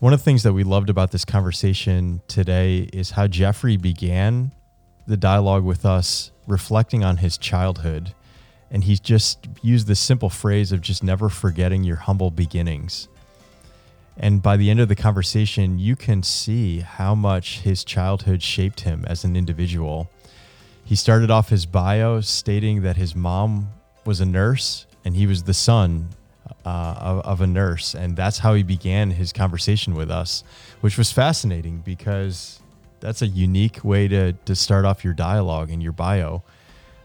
One 0.00 0.14
of 0.14 0.20
the 0.20 0.24
things 0.24 0.44
that 0.44 0.54
we 0.54 0.64
loved 0.64 0.88
about 0.88 1.10
this 1.10 1.26
conversation 1.26 2.22
today 2.26 2.88
is 2.90 3.10
how 3.10 3.26
Geoffrey 3.26 3.76
began 3.76 4.52
the 5.06 5.18
dialogue 5.18 5.62
with 5.62 5.84
us 5.84 6.30
reflecting 6.46 7.04
on 7.04 7.18
his 7.18 7.36
childhood. 7.36 8.14
And 8.70 8.84
he's 8.84 9.00
just 9.00 9.46
used 9.60 9.88
this 9.88 10.00
simple 10.00 10.30
phrase 10.30 10.72
of 10.72 10.80
just 10.80 11.02
never 11.02 11.28
forgetting 11.28 11.84
your 11.84 11.96
humble 11.96 12.30
beginnings. 12.30 13.08
And 14.16 14.42
by 14.42 14.56
the 14.56 14.70
end 14.70 14.80
of 14.80 14.88
the 14.88 14.96
conversation, 14.96 15.78
you 15.78 15.96
can 15.96 16.22
see 16.22 16.80
how 16.80 17.14
much 17.14 17.60
his 17.60 17.84
childhood 17.84 18.42
shaped 18.42 18.80
him 18.80 19.04
as 19.06 19.24
an 19.24 19.36
individual 19.36 20.10
he 20.90 20.96
started 20.96 21.30
off 21.30 21.50
his 21.50 21.66
bio 21.66 22.20
stating 22.20 22.82
that 22.82 22.96
his 22.96 23.14
mom 23.14 23.68
was 24.04 24.20
a 24.20 24.26
nurse 24.26 24.86
and 25.04 25.14
he 25.14 25.24
was 25.24 25.44
the 25.44 25.54
son 25.54 26.08
uh, 26.66 26.94
of, 26.98 27.20
of, 27.20 27.40
a 27.42 27.46
nurse. 27.46 27.94
And 27.94 28.16
that's 28.16 28.38
how 28.38 28.54
he 28.54 28.64
began 28.64 29.12
his 29.12 29.32
conversation 29.32 29.94
with 29.94 30.10
us, 30.10 30.42
which 30.80 30.98
was 30.98 31.12
fascinating 31.12 31.78
because 31.78 32.58
that's 32.98 33.22
a 33.22 33.28
unique 33.28 33.84
way 33.84 34.08
to, 34.08 34.32
to 34.32 34.56
start 34.56 34.84
off 34.84 35.04
your 35.04 35.14
dialogue 35.14 35.70
and 35.70 35.80
your 35.80 35.92
bio. 35.92 36.42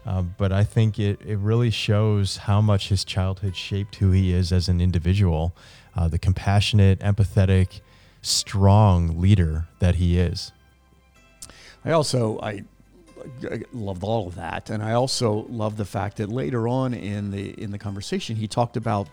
Uh, 0.03 0.23
but 0.23 0.51
I 0.51 0.63
think 0.63 0.97
it, 0.97 1.21
it 1.23 1.37
really 1.37 1.69
shows 1.69 2.37
how 2.37 2.61
much 2.61 2.89
his 2.89 3.03
childhood 3.03 3.55
shaped 3.55 3.97
who 3.97 4.09
he 4.09 4.33
is 4.33 4.51
as 4.51 4.67
an 4.67 4.81
individual, 4.81 5.55
uh, 5.95 6.07
the 6.07 6.17
compassionate, 6.17 7.01
empathetic, 7.01 7.81
strong 8.23 9.21
leader 9.21 9.67
that 9.77 9.93
he 9.97 10.17
is. 10.17 10.51
I 11.85 11.91
also 11.91 12.39
I, 12.39 12.49
I 12.49 12.63
loved 13.73 14.03
all 14.03 14.27
of 14.27 14.35
that, 14.35 14.69
and 14.69 14.83
I 14.83 14.93
also 14.93 15.45
love 15.49 15.77
the 15.77 15.85
fact 15.85 16.17
that 16.17 16.29
later 16.29 16.67
on 16.67 16.93
in 16.93 17.31
the 17.31 17.51
in 17.61 17.71
the 17.71 17.77
conversation 17.77 18.35
he 18.35 18.47
talked 18.47 18.77
about 18.77 19.07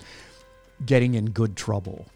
getting 0.84 1.14
in 1.14 1.30
good 1.30 1.56
trouble. 1.56 2.06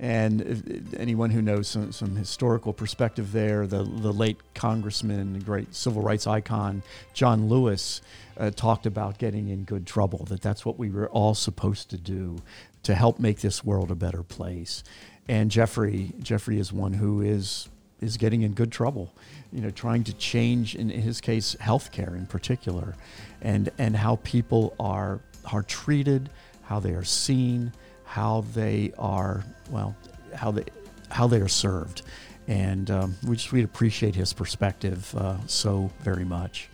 And 0.00 0.92
anyone 0.98 1.30
who 1.30 1.40
knows 1.40 1.68
some, 1.68 1.92
some 1.92 2.16
historical 2.16 2.72
perspective 2.72 3.30
there, 3.30 3.64
the, 3.66 3.84
the 3.84 4.12
late 4.12 4.38
congressman, 4.52 5.38
great 5.38 5.72
civil 5.74 6.02
rights 6.02 6.26
icon, 6.26 6.82
John 7.12 7.48
Lewis, 7.48 8.02
uh, 8.36 8.50
talked 8.50 8.86
about 8.86 9.18
getting 9.18 9.48
in 9.48 9.62
good 9.62 9.86
trouble, 9.86 10.24
that 10.24 10.42
that's 10.42 10.66
what 10.66 10.78
we 10.78 10.90
were 10.90 11.08
all 11.10 11.34
supposed 11.34 11.90
to 11.90 11.96
do 11.96 12.38
to 12.82 12.94
help 12.94 13.20
make 13.20 13.40
this 13.40 13.64
world 13.64 13.90
a 13.90 13.94
better 13.94 14.24
place. 14.24 14.82
And 15.28 15.50
Geoffrey, 15.50 16.12
Geoffrey 16.20 16.58
is 16.58 16.72
one 16.72 16.94
who 16.94 17.22
is 17.22 17.68
is 18.04 18.16
getting 18.16 18.42
in 18.42 18.52
good 18.52 18.70
trouble, 18.70 19.12
you 19.52 19.60
know, 19.60 19.70
trying 19.70 20.04
to 20.04 20.12
change, 20.14 20.74
in 20.74 20.88
his 20.90 21.20
case, 21.20 21.56
healthcare 21.60 22.16
in 22.16 22.26
particular, 22.26 22.94
and, 23.42 23.70
and 23.78 23.96
how 23.96 24.16
people 24.22 24.74
are, 24.78 25.20
are 25.52 25.62
treated, 25.62 26.30
how 26.62 26.80
they 26.80 26.92
are 26.92 27.04
seen, 27.04 27.72
how 28.04 28.44
they 28.54 28.92
are, 28.98 29.44
well, 29.70 29.96
how 30.34 30.50
they, 30.50 30.64
how 31.10 31.26
they 31.26 31.40
are 31.40 31.48
served. 31.48 32.02
And 32.46 32.90
um, 32.90 33.16
we 33.26 33.36
just 33.36 33.52
we 33.52 33.62
appreciate 33.62 34.14
his 34.14 34.32
perspective 34.32 35.14
uh, 35.16 35.38
so 35.46 35.90
very 36.00 36.24
much. 36.24 36.68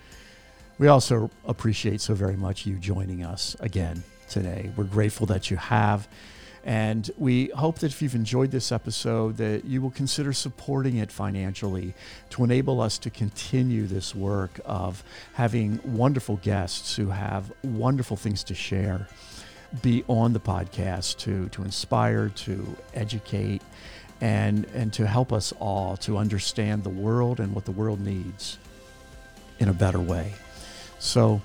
We 0.79 0.89
also 0.89 1.31
appreciate 1.47 2.01
so 2.01 2.15
very 2.15 2.37
much 2.37 2.67
you 2.67 2.77
joining 2.77 3.23
us 3.25 3.55
again 3.61 4.03
today. 4.29 4.71
We're 4.77 4.85
grateful 4.85 5.27
that 5.27 5.51
you 5.51 5.57
have. 5.59 6.09
And 6.65 7.11
we 7.17 7.47
hope 7.49 7.79
that 7.79 7.91
if 7.91 8.03
you've 8.03 8.15
enjoyed 8.15 8.51
this 8.51 8.71
episode, 8.71 9.39
that 9.39 9.65
you 9.65 9.81
will 9.81 9.91
consider 9.91 10.33
supporting 10.33 10.97
it 10.97 11.11
financially 11.11 11.95
to 12.31 12.45
enable 12.45 12.81
us 12.81 12.99
to 12.99 13.11
continue 13.11 13.87
this 13.87 14.15
work 14.15 14.61
of 14.65 15.03
having 15.35 15.81
wonderful 15.85 16.37
guests 16.37 16.97
who 16.97 17.09
have 17.09 17.51
wonderful 17.63 18.17
things 18.17 18.45
to 18.45 18.55
share 18.55 19.09
be 19.83 20.05
on 20.09 20.33
the 20.33 20.41
podcast 20.41 21.19
to, 21.19 21.49
to 21.51 21.63
inspire, 21.63 22.29
to 22.31 22.77
educate, 22.95 23.63
and, 24.21 24.67
and 24.75 24.93
to 24.93 25.07
help 25.07 25.33
us 25.33 25.53
all 25.61 25.97
to 25.99 26.19
understand 26.19 26.85
the 26.85 26.91
world 26.91 27.41
and 27.41 27.55
what 27.55 27.65
the 27.65 27.71
world 27.71 28.01
needs 28.01 28.59
in 29.59 29.69
a 29.69 29.73
better 29.73 30.01
way. 30.01 30.33
So 30.99 31.41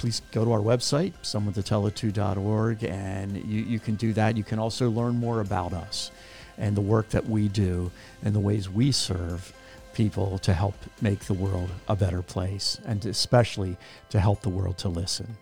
please 0.00 0.22
go 0.32 0.46
to 0.46 0.52
our 0.52 0.60
website, 0.60 1.12
someonetotellitto.org, 1.22 2.84
and 2.84 3.36
you, 3.44 3.60
you 3.62 3.78
can 3.78 3.96
do 3.96 4.14
that. 4.14 4.34
You 4.34 4.42
can 4.42 4.58
also 4.58 4.88
learn 4.88 5.16
more 5.16 5.42
about 5.42 5.74
us 5.74 6.10
and 6.56 6.74
the 6.74 6.80
work 6.80 7.10
that 7.10 7.28
we 7.28 7.48
do 7.48 7.90
and 8.22 8.34
the 8.34 8.40
ways 8.40 8.70
we 8.70 8.92
serve 8.92 9.52
people 9.92 10.38
to 10.38 10.54
help 10.54 10.74
make 11.02 11.20
the 11.26 11.34
world 11.34 11.68
a 11.86 11.94
better 11.94 12.22
place 12.22 12.80
and 12.86 13.04
especially 13.04 13.76
to 14.08 14.18
help 14.18 14.40
the 14.40 14.48
world 14.48 14.78
to 14.78 14.88
listen. 14.88 15.36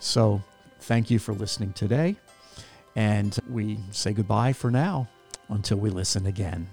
So, 0.00 0.42
thank 0.80 1.08
you 1.08 1.20
for 1.20 1.32
listening 1.32 1.72
today. 1.72 2.16
And 2.96 3.38
we 3.48 3.78
say 3.92 4.12
goodbye 4.12 4.54
for 4.54 4.72
now 4.72 5.08
until 5.48 5.78
we 5.78 5.88
listen 5.88 6.26
again. 6.26 6.66